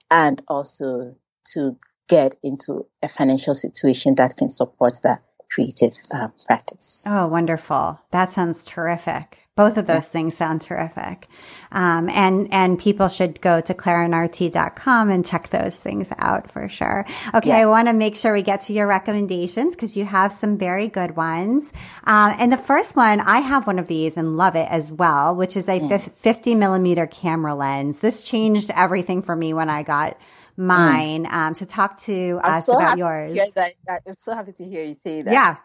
and 0.09 0.41
also 0.47 1.15
to 1.53 1.77
get 2.07 2.35
into 2.41 2.87
a 3.03 3.09
financial 3.09 3.53
situation 3.53 4.15
that 4.15 4.35
can 4.35 4.49
support 4.49 4.93
that 5.03 5.21
creative 5.51 5.95
uh, 6.11 6.29
practice. 6.45 7.03
Oh, 7.07 7.27
wonderful. 7.27 7.99
That 8.11 8.29
sounds 8.29 8.65
terrific. 8.65 9.43
Both 9.59 9.75
of 9.75 9.87
those 9.87 10.09
things 10.09 10.37
sound 10.37 10.61
terrific. 10.61 11.27
Um, 11.69 12.07
and, 12.07 12.47
and 12.49 12.79
people 12.79 13.09
should 13.09 13.41
go 13.41 13.59
to 13.59 13.73
claranartey.com 13.73 15.09
and 15.09 15.25
check 15.25 15.49
those 15.49 15.77
things 15.77 16.13
out 16.17 16.49
for 16.49 16.69
sure. 16.69 17.05
Okay. 17.35 17.49
Yeah. 17.49 17.57
I 17.57 17.65
want 17.65 17.89
to 17.89 17.93
make 17.93 18.15
sure 18.15 18.31
we 18.31 18.41
get 18.41 18.61
to 18.61 18.73
your 18.73 18.87
recommendations 18.87 19.75
because 19.75 19.97
you 19.97 20.05
have 20.05 20.31
some 20.31 20.57
very 20.57 20.87
good 20.87 21.17
ones. 21.17 21.73
Um, 22.05 22.35
and 22.39 22.53
the 22.53 22.57
first 22.57 22.95
one, 22.95 23.19
I 23.19 23.39
have 23.39 23.67
one 23.67 23.79
of 23.79 23.87
these 23.87 24.15
and 24.15 24.37
love 24.37 24.55
it 24.55 24.67
as 24.71 24.93
well, 24.93 25.35
which 25.35 25.57
is 25.57 25.67
a 25.67 25.81
mm. 25.81 26.09
50 26.09 26.55
millimeter 26.55 27.05
camera 27.05 27.53
lens. 27.53 27.99
This 27.99 28.23
changed 28.23 28.71
everything 28.73 29.21
for 29.21 29.35
me 29.35 29.53
when 29.53 29.69
I 29.69 29.83
got 29.83 30.17
mine 30.55 31.25
mm. 31.25 31.33
um, 31.33 31.53
to 31.55 31.65
talk 31.65 31.97
to 32.03 32.39
I'm 32.45 32.59
us 32.59 32.65
so 32.65 32.77
about 32.77 32.97
yours. 32.97 33.37
To 33.55 33.73
I'm 33.89 34.15
so 34.17 34.33
happy 34.33 34.53
to 34.53 34.63
hear 34.63 34.85
you 34.85 34.93
say 34.93 35.21
that. 35.21 35.33
Yeah. 35.33 35.57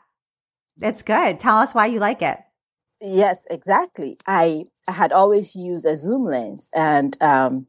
It's 0.82 1.02
good. 1.02 1.38
Tell 1.38 1.58
us 1.58 1.76
why 1.76 1.86
you 1.86 2.00
like 2.00 2.22
it. 2.22 2.40
Yes, 3.00 3.46
exactly. 3.50 4.18
I, 4.26 4.66
I 4.88 4.92
had 4.92 5.12
always 5.12 5.54
used 5.56 5.84
a 5.86 5.96
zoom 5.96 6.24
lens 6.24 6.70
and, 6.74 7.16
um, 7.22 7.66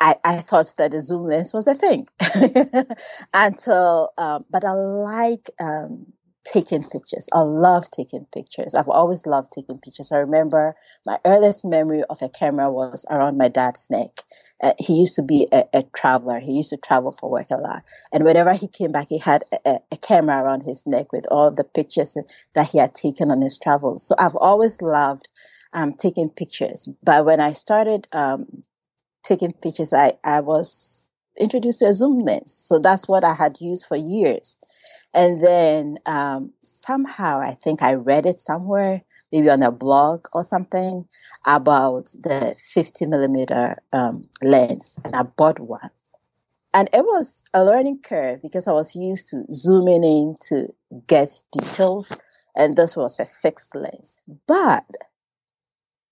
I, 0.00 0.16
I 0.24 0.38
thought 0.38 0.74
that 0.78 0.92
the 0.92 1.00
zoom 1.00 1.26
lens 1.26 1.52
was 1.54 1.68
a 1.68 1.74
thing 1.74 2.08
until, 3.34 4.10
um, 4.18 4.44
but 4.50 4.64
I 4.64 4.72
like, 4.72 5.50
um, 5.60 6.12
taking 6.44 6.84
pictures. 6.84 7.28
I 7.32 7.40
love 7.40 7.90
taking 7.90 8.26
pictures. 8.32 8.74
I've 8.74 8.88
always 8.88 9.26
loved 9.26 9.52
taking 9.52 9.78
pictures. 9.78 10.12
I 10.12 10.18
remember 10.18 10.76
my 11.04 11.18
earliest 11.24 11.64
memory 11.64 12.02
of 12.08 12.22
a 12.22 12.28
camera 12.28 12.70
was 12.72 13.04
around 13.10 13.36
my 13.36 13.48
dad's 13.48 13.88
neck. 13.90 14.22
Uh, 14.62 14.72
he 14.78 14.94
used 14.94 15.14
to 15.16 15.22
be 15.22 15.46
a, 15.52 15.64
a, 15.72 15.82
traveler. 15.94 16.40
He 16.40 16.52
used 16.52 16.70
to 16.70 16.76
travel 16.76 17.12
for 17.12 17.30
work 17.30 17.46
a 17.50 17.56
lot. 17.56 17.84
And 18.12 18.24
whenever 18.24 18.52
he 18.52 18.66
came 18.66 18.90
back, 18.90 19.08
he 19.08 19.18
had 19.18 19.44
a, 19.64 19.76
a 19.92 19.96
camera 19.96 20.42
around 20.42 20.62
his 20.62 20.86
neck 20.86 21.12
with 21.12 21.26
all 21.30 21.50
the 21.50 21.64
pictures 21.64 22.16
that 22.54 22.68
he 22.68 22.78
had 22.78 22.94
taken 22.94 23.30
on 23.30 23.40
his 23.40 23.58
travels. 23.58 24.06
So 24.06 24.16
I've 24.18 24.34
always 24.34 24.82
loved 24.82 25.28
um, 25.72 25.94
taking 25.94 26.28
pictures. 26.30 26.88
But 27.02 27.24
when 27.24 27.40
I 27.40 27.52
started 27.52 28.08
um, 28.12 28.64
taking 29.22 29.52
pictures, 29.52 29.92
I, 29.92 30.14
I 30.24 30.40
was 30.40 31.08
introduced 31.38 31.80
to 31.80 31.86
a 31.86 31.92
zoom 31.92 32.18
lens. 32.18 32.52
So 32.52 32.78
that's 32.78 33.06
what 33.06 33.24
I 33.24 33.34
had 33.34 33.60
used 33.60 33.86
for 33.86 33.96
years. 33.96 34.58
And 35.18 35.40
then 35.40 35.98
um, 36.06 36.52
somehow 36.62 37.40
I 37.40 37.54
think 37.54 37.82
I 37.82 37.94
read 37.94 38.24
it 38.24 38.38
somewhere, 38.38 39.02
maybe 39.32 39.50
on 39.50 39.64
a 39.64 39.72
blog 39.72 40.28
or 40.32 40.44
something, 40.44 41.08
about 41.44 42.04
the 42.22 42.54
50 42.72 43.06
millimeter 43.06 43.82
um, 43.92 44.28
lens, 44.44 44.96
and 45.02 45.16
I 45.16 45.24
bought 45.24 45.58
one. 45.58 45.90
And 46.72 46.88
it 46.92 47.04
was 47.04 47.42
a 47.52 47.64
learning 47.64 48.02
curve 48.04 48.42
because 48.42 48.68
I 48.68 48.72
was 48.72 48.94
used 48.94 49.26
to 49.30 49.42
zooming 49.52 50.04
in 50.04 50.36
to 50.50 50.72
get 51.08 51.42
details, 51.50 52.16
and 52.54 52.76
this 52.76 52.96
was 52.96 53.18
a 53.18 53.24
fixed 53.24 53.74
lens. 53.74 54.16
But 54.46 54.84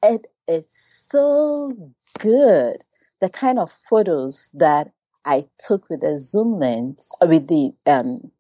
it 0.03 0.27
is 0.49 0.67
so 0.69 1.93
good. 2.19 2.79
The 3.21 3.29
kind 3.29 3.61
of 3.61 3.71
photos 3.71 4.51
that 4.55 4.91
I 5.25 5.43
took 5.59 5.91
with 5.91 6.01
the 6.01 6.17
zoom 6.17 6.59
lens, 6.59 7.11
with 7.21 7.49
the 7.49 7.73
um, 7.87 8.31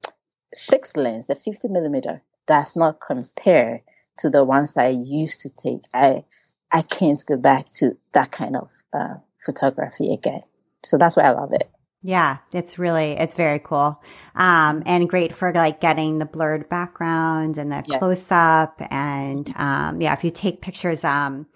fixed 0.57 0.97
lens, 0.97 1.27
the 1.27 1.35
50 1.35 1.69
millimeter, 1.69 2.23
does 2.47 2.77
not 2.77 3.01
compare 3.01 3.83
to 4.19 4.31
the 4.31 4.45
ones 4.45 4.77
I 4.77 4.89
used 4.89 5.43
to 5.43 5.51
take. 5.51 5.83
I 5.93 6.25
I 6.73 6.83
can't 6.83 7.23
go 7.27 7.37
back 7.37 7.67
to 7.75 7.97
that 8.13 8.33
kind 8.33 8.57
of 8.57 8.69
uh, 8.93 9.15
photography 9.45 10.13
again. 10.13 10.43
So 10.85 10.99
that's 10.99 11.17
why 11.17 11.25
I 11.25 11.31
love 11.31 11.53
it. 11.53 11.71
Yeah, 12.03 12.39
it's 12.53 12.79
really, 12.79 13.13
it's 13.13 13.35
very 13.35 13.59
cool. 13.59 14.01
Um, 14.35 14.83
and 14.87 15.09
great 15.09 15.33
for 15.33 15.53
like 15.53 15.81
getting 15.81 16.19
the 16.19 16.27
blurred 16.27 16.69
backgrounds 16.69 17.59
and 17.59 17.73
the 17.73 17.83
yes. 17.87 17.99
close 17.99 18.31
up. 18.31 18.81
And, 18.91 19.53
um, 19.57 20.01
yeah, 20.01 20.13
if 20.13 20.23
you 20.23 20.31
take 20.31 20.61
pictures, 20.61 21.05
um, 21.05 21.47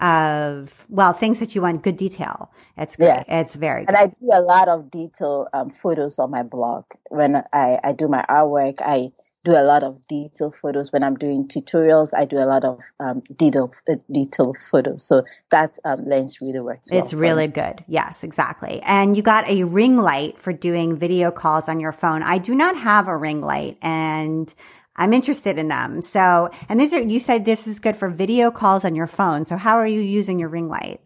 of 0.00 0.86
well 0.90 1.12
things 1.12 1.40
that 1.40 1.54
you 1.54 1.62
want 1.62 1.82
good 1.82 1.96
detail. 1.96 2.50
It's 2.76 2.96
great 2.96 3.06
yes. 3.06 3.24
it's 3.28 3.56
very 3.56 3.86
good. 3.86 3.94
and 3.94 3.96
i 3.96 4.06
do 4.06 4.30
a 4.32 4.42
lot 4.42 4.68
of 4.68 4.90
detail 4.90 5.48
um, 5.52 5.70
photos 5.70 6.18
on 6.18 6.30
my 6.30 6.42
blog. 6.42 6.84
When 7.10 7.36
i 7.52 7.78
i 7.82 7.92
do 7.92 8.08
my 8.08 8.24
artwork 8.28 8.80
i 8.80 9.08
do 9.44 9.52
a 9.52 9.62
lot 9.62 9.84
of 9.84 10.06
detail 10.06 10.50
photos. 10.50 10.92
When 10.92 11.02
i'm 11.02 11.14
doing 11.14 11.48
tutorials 11.48 12.12
i 12.14 12.26
do 12.26 12.36
a 12.36 12.44
lot 12.44 12.64
of 12.64 12.80
um, 13.00 13.22
detail 13.34 13.72
uh, 13.88 13.94
detail 14.12 14.52
photos. 14.70 15.06
So 15.06 15.24
that 15.50 15.78
um, 15.84 16.04
lens 16.04 16.42
really 16.42 16.60
works 16.60 16.90
well 16.90 17.00
it's 17.00 17.14
really 17.14 17.48
good. 17.48 17.82
Yes 17.88 18.22
exactly. 18.22 18.82
And 18.84 19.16
you 19.16 19.22
got 19.22 19.48
a 19.48 19.64
ring 19.64 19.96
light 19.96 20.38
for 20.38 20.52
doing 20.52 20.94
video 20.94 21.30
calls 21.30 21.70
on 21.70 21.80
your 21.80 21.92
phone. 21.92 22.22
I 22.22 22.36
do 22.36 22.54
not 22.54 22.76
have 22.76 23.08
a 23.08 23.16
ring 23.16 23.40
light 23.40 23.78
and 23.80 24.54
I'm 24.96 25.12
interested 25.12 25.58
in 25.58 25.68
them. 25.68 26.02
So, 26.02 26.50
and 26.68 26.80
these 26.80 26.92
are, 26.94 27.02
you 27.02 27.20
said 27.20 27.44
this 27.44 27.66
is 27.66 27.78
good 27.78 27.96
for 27.96 28.08
video 28.08 28.50
calls 28.50 28.84
on 28.84 28.94
your 28.94 29.06
phone. 29.06 29.44
So 29.44 29.56
how 29.56 29.76
are 29.76 29.86
you 29.86 30.00
using 30.00 30.38
your 30.38 30.48
ring 30.48 30.68
light? 30.68 31.00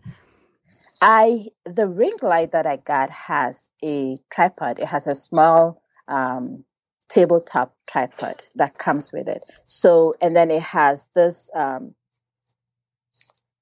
I, 1.02 1.46
the 1.64 1.88
ring 1.88 2.14
light 2.22 2.52
that 2.52 2.66
I 2.66 2.76
got 2.76 3.10
has 3.10 3.68
a 3.82 4.16
tripod. 4.30 4.78
It 4.78 4.86
has 4.86 5.06
a 5.06 5.14
small, 5.14 5.82
um, 6.06 6.64
tabletop 7.08 7.74
tripod 7.88 8.44
that 8.54 8.78
comes 8.78 9.12
with 9.12 9.28
it. 9.28 9.44
So, 9.66 10.14
and 10.20 10.36
then 10.36 10.50
it 10.50 10.62
has 10.62 11.08
this, 11.14 11.50
um, 11.54 11.94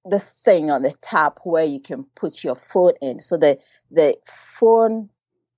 this 0.04 0.32
thing 0.32 0.70
on 0.70 0.82
the 0.82 0.94
top 1.00 1.40
where 1.44 1.64
you 1.64 1.80
can 1.80 2.04
put 2.14 2.44
your 2.44 2.54
phone 2.54 2.94
in. 3.00 3.20
So 3.20 3.38
the, 3.38 3.58
the 3.90 4.16
phone 4.26 5.08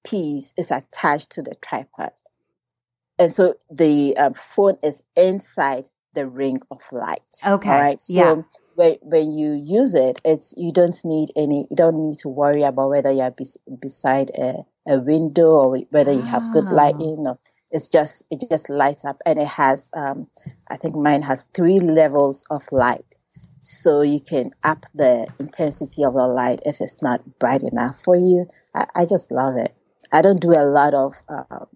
piece 0.04 0.54
is 0.56 0.70
attached 0.70 1.32
to 1.32 1.42
the 1.42 1.56
tripod 1.56 2.12
and 3.20 3.32
so 3.32 3.54
the 3.70 4.16
um, 4.16 4.34
phone 4.34 4.78
is 4.82 5.02
inside 5.14 5.88
the 6.14 6.26
ring 6.26 6.56
of 6.70 6.80
light. 6.90 7.20
Okay. 7.46 7.68
Right. 7.68 8.00
So 8.00 8.14
yeah. 8.14 8.42
when 8.74 8.96
when 9.02 9.32
you 9.32 9.52
use 9.52 9.94
it, 9.94 10.20
it's 10.24 10.54
you 10.56 10.72
don't 10.72 10.96
need 11.04 11.28
any. 11.36 11.66
You 11.70 11.76
don't 11.76 12.00
need 12.00 12.16
to 12.18 12.28
worry 12.28 12.62
about 12.62 12.88
whether 12.88 13.12
you're 13.12 13.30
be, 13.30 13.44
beside 13.78 14.30
a, 14.30 14.64
a 14.88 14.98
window 14.98 15.50
or 15.50 15.78
whether 15.90 16.12
you 16.12 16.22
have 16.22 16.42
good 16.54 16.72
lighting. 16.72 17.26
Or, 17.26 17.38
it's 17.70 17.88
just 17.88 18.24
it 18.30 18.42
just 18.50 18.70
lights 18.70 19.04
up, 19.04 19.20
and 19.26 19.38
it 19.38 19.48
has. 19.48 19.90
Um, 19.94 20.26
I 20.68 20.78
think 20.78 20.96
mine 20.96 21.22
has 21.22 21.46
three 21.54 21.78
levels 21.78 22.46
of 22.50 22.62
light. 22.72 23.04
So 23.62 24.00
you 24.00 24.20
can 24.20 24.52
up 24.64 24.86
the 24.94 25.30
intensity 25.38 26.02
of 26.02 26.14
the 26.14 26.26
light 26.26 26.60
if 26.64 26.80
it's 26.80 27.02
not 27.02 27.38
bright 27.38 27.62
enough 27.62 28.00
for 28.00 28.16
you. 28.16 28.48
I, 28.74 28.86
I 28.94 29.04
just 29.04 29.30
love 29.30 29.56
it. 29.58 29.74
I 30.10 30.22
don't 30.22 30.40
do 30.40 30.52
a 30.52 30.64
lot 30.64 30.94
of 30.94 31.14
uh, 31.28 31.66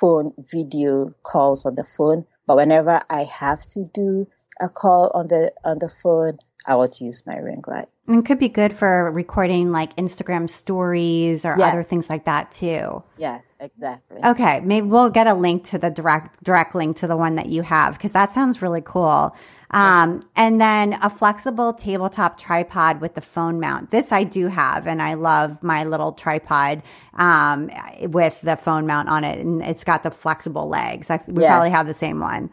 phone 0.00 0.32
video 0.38 1.14
calls 1.22 1.66
on 1.66 1.74
the 1.74 1.84
phone. 1.84 2.26
But 2.46 2.56
whenever 2.56 3.02
I 3.10 3.24
have 3.24 3.66
to 3.68 3.84
do 3.84 4.26
a 4.60 4.68
call 4.68 5.10
on 5.14 5.28
the 5.28 5.52
on 5.64 5.78
the 5.78 5.88
phone, 5.88 6.38
I 6.66 6.74
would 6.74 7.00
use 7.00 7.26
my 7.26 7.36
ring 7.36 7.62
light. 7.66 7.88
And 8.06 8.24
could 8.24 8.38
be 8.38 8.48
good 8.48 8.72
for 8.72 9.10
recording 9.12 9.70
like 9.70 9.96
Instagram 9.96 10.50
stories 10.50 11.46
or 11.46 11.56
yes. 11.56 11.68
other 11.68 11.82
things 11.82 12.10
like 12.10 12.26
that 12.26 12.50
too. 12.50 13.02
Yes, 13.16 13.52
exactly. 13.58 14.18
Okay, 14.24 14.60
maybe 14.60 14.86
we'll 14.86 15.10
get 15.10 15.26
a 15.26 15.34
link 15.34 15.64
to 15.66 15.78
the 15.78 15.90
direct 15.90 16.42
direct 16.42 16.74
link 16.74 16.96
to 16.96 17.06
the 17.06 17.16
one 17.16 17.36
that 17.36 17.46
you 17.46 17.62
have 17.62 17.94
because 17.94 18.12
that 18.12 18.30
sounds 18.30 18.60
really 18.60 18.82
cool. 18.82 19.34
Um, 19.70 20.22
and 20.36 20.60
then 20.60 20.94
a 20.94 21.08
flexible 21.08 21.72
tabletop 21.72 22.36
tripod 22.36 23.00
with 23.00 23.14
the 23.14 23.20
phone 23.20 23.60
mount. 23.60 23.90
This 23.90 24.12
I 24.12 24.24
do 24.24 24.48
have, 24.48 24.86
and 24.86 25.00
I 25.00 25.14
love 25.14 25.62
my 25.62 25.84
little 25.84 26.12
tripod 26.12 26.82
um, 27.14 27.70
with 28.02 28.40
the 28.42 28.56
phone 28.56 28.86
mount 28.86 29.08
on 29.08 29.24
it, 29.24 29.38
and 29.38 29.62
it's 29.62 29.84
got 29.84 30.02
the 30.02 30.10
flexible 30.10 30.68
legs. 30.68 31.10
I, 31.10 31.20
we 31.26 31.42
yes. 31.42 31.50
probably 31.50 31.70
have 31.70 31.86
the 31.86 31.94
same 31.94 32.20
one. 32.20 32.50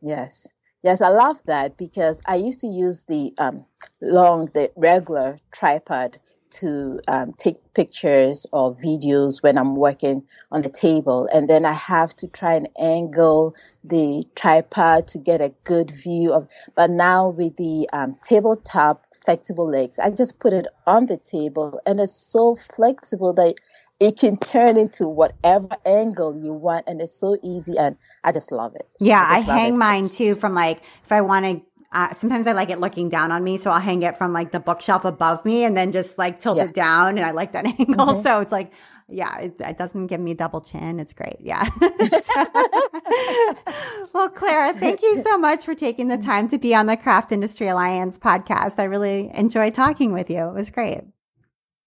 Yes. 0.00 0.46
Yes, 0.84 1.00
I 1.00 1.08
love 1.08 1.40
that 1.46 1.78
because 1.78 2.20
I 2.26 2.36
used 2.36 2.60
to 2.60 2.66
use 2.66 3.04
the 3.04 3.32
um, 3.38 3.64
long, 4.02 4.50
the 4.52 4.70
regular 4.76 5.38
tripod 5.50 6.18
to 6.60 7.00
um, 7.08 7.32
take 7.32 7.56
pictures 7.72 8.46
or 8.52 8.76
videos 8.76 9.42
when 9.42 9.56
I'm 9.56 9.76
working 9.76 10.24
on 10.52 10.60
the 10.60 10.68
table. 10.68 11.26
And 11.32 11.48
then 11.48 11.64
I 11.64 11.72
have 11.72 12.14
to 12.16 12.28
try 12.28 12.54
and 12.56 12.68
angle 12.78 13.56
the 13.82 14.24
tripod 14.36 15.08
to 15.08 15.18
get 15.18 15.40
a 15.40 15.54
good 15.64 15.90
view 15.90 16.34
of, 16.34 16.48
but 16.76 16.90
now 16.90 17.30
with 17.30 17.56
the 17.56 17.88
um, 17.94 18.14
tabletop 18.22 19.06
flexible 19.24 19.66
legs, 19.66 19.98
I 19.98 20.10
just 20.10 20.38
put 20.38 20.52
it 20.52 20.66
on 20.86 21.06
the 21.06 21.16
table 21.16 21.80
and 21.86 21.98
it's 21.98 22.14
so 22.14 22.56
flexible 22.56 23.32
that 23.32 23.54
it 24.00 24.18
can 24.18 24.36
turn 24.36 24.76
into 24.76 25.06
whatever 25.06 25.68
angle 25.86 26.36
you 26.36 26.52
want 26.52 26.84
and 26.86 27.00
it's 27.00 27.14
so 27.14 27.38
easy 27.42 27.78
and 27.78 27.96
I 28.22 28.32
just 28.32 28.52
love 28.52 28.74
it. 28.74 28.88
Yeah, 29.00 29.24
I, 29.26 29.36
I 29.36 29.40
hang 29.40 29.74
it. 29.74 29.76
mine 29.76 30.08
too 30.08 30.34
from 30.34 30.54
like 30.54 30.78
if 30.78 31.12
I 31.12 31.20
want 31.20 31.46
to 31.46 31.62
uh, 31.94 32.10
sometimes 32.10 32.46
I 32.48 32.52
like 32.52 32.70
it 32.70 32.80
looking 32.80 33.08
down 33.08 33.30
on 33.30 33.44
me, 33.44 33.56
so 33.56 33.70
I'll 33.70 33.80
hang 33.80 34.02
it 34.02 34.16
from 34.16 34.32
like 34.32 34.50
the 34.50 34.58
bookshelf 34.58 35.04
above 35.04 35.44
me 35.44 35.62
and 35.64 35.76
then 35.76 35.92
just 35.92 36.18
like 36.18 36.40
tilt 36.40 36.58
yeah. 36.58 36.64
it 36.64 36.74
down, 36.74 37.16
and 37.16 37.24
I 37.24 37.30
like 37.30 37.52
that 37.52 37.66
angle. 37.66 37.86
Mm-hmm. 37.86 38.16
So 38.16 38.40
it's 38.40 38.50
like, 38.50 38.72
yeah, 39.08 39.38
it, 39.40 39.60
it, 39.60 39.78
doesn't 39.78 40.08
give 40.08 40.20
me 40.20 40.34
double 40.34 40.60
chin. 40.60 40.98
It's 40.98 41.12
great. 41.12 41.36
Yeah. 41.40 41.62
well, 44.12 44.28
Clara, 44.28 44.74
thank 44.74 45.02
you 45.02 45.18
so 45.18 45.38
much 45.38 45.64
for 45.64 45.76
taking 45.76 46.08
the 46.08 46.18
time 46.18 46.48
to 46.48 46.58
be 46.58 46.74
on 46.74 46.86
the 46.86 46.96
Craft 46.96 47.30
Industry 47.30 47.68
Alliance 47.68 48.18
podcast. 48.18 48.80
I 48.80 48.84
really 48.84 49.30
enjoyed 49.32 49.74
talking 49.74 50.12
with 50.12 50.30
you. 50.30 50.48
It 50.48 50.54
was 50.54 50.72
great. 50.72 51.02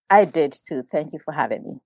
I 0.10 0.26
did 0.26 0.58
too. 0.68 0.84
Thank 0.84 1.14
you 1.14 1.20
for 1.20 1.34
having 1.34 1.64
me. 1.64 1.82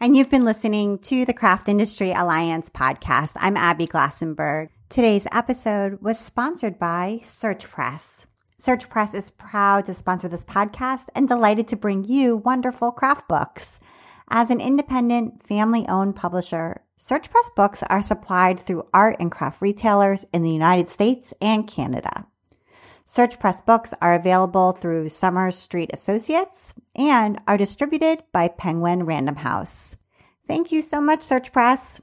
And 0.00 0.16
you've 0.16 0.30
been 0.30 0.44
listening 0.44 0.98
to 1.00 1.24
the 1.24 1.34
Craft 1.34 1.68
Industry 1.68 2.12
Alliance 2.12 2.70
podcast. 2.70 3.34
I'm 3.36 3.56
Abby 3.56 3.86
Glassenberg. 3.86 4.68
Today's 4.88 5.26
episode 5.32 6.00
was 6.00 6.18
sponsored 6.18 6.78
by 6.78 7.18
Search 7.20 7.68
Press. 7.68 8.26
Search 8.58 8.88
Press 8.88 9.12
is 9.12 9.30
proud 9.30 9.84
to 9.84 9.94
sponsor 9.94 10.28
this 10.28 10.44
podcast 10.44 11.08
and 11.14 11.28
delighted 11.28 11.68
to 11.68 11.76
bring 11.76 12.04
you 12.04 12.38
wonderful 12.38 12.92
craft 12.92 13.28
books. 13.28 13.80
As 14.30 14.50
an 14.50 14.60
independent, 14.60 15.42
family 15.42 15.84
owned 15.88 16.16
publisher, 16.16 16.82
Search 16.96 17.30
Press 17.30 17.50
books 17.54 17.82
are 17.82 18.00
supplied 18.00 18.58
through 18.58 18.88
art 18.94 19.16
and 19.20 19.30
craft 19.30 19.60
retailers 19.60 20.24
in 20.32 20.42
the 20.42 20.50
United 20.50 20.88
States 20.88 21.34
and 21.42 21.68
Canada. 21.68 22.26
Search 23.08 23.38
Press 23.38 23.60
books 23.60 23.94
are 24.02 24.14
available 24.14 24.72
through 24.72 25.10
Summer 25.10 25.52
Street 25.52 25.90
Associates 25.92 26.74
and 26.96 27.40
are 27.46 27.56
distributed 27.56 28.24
by 28.32 28.48
Penguin 28.48 29.06
Random 29.06 29.36
House. 29.36 29.96
Thank 30.44 30.72
you 30.72 30.80
so 30.80 31.00
much, 31.00 31.22
Search 31.22 31.52
Press. 31.52 32.02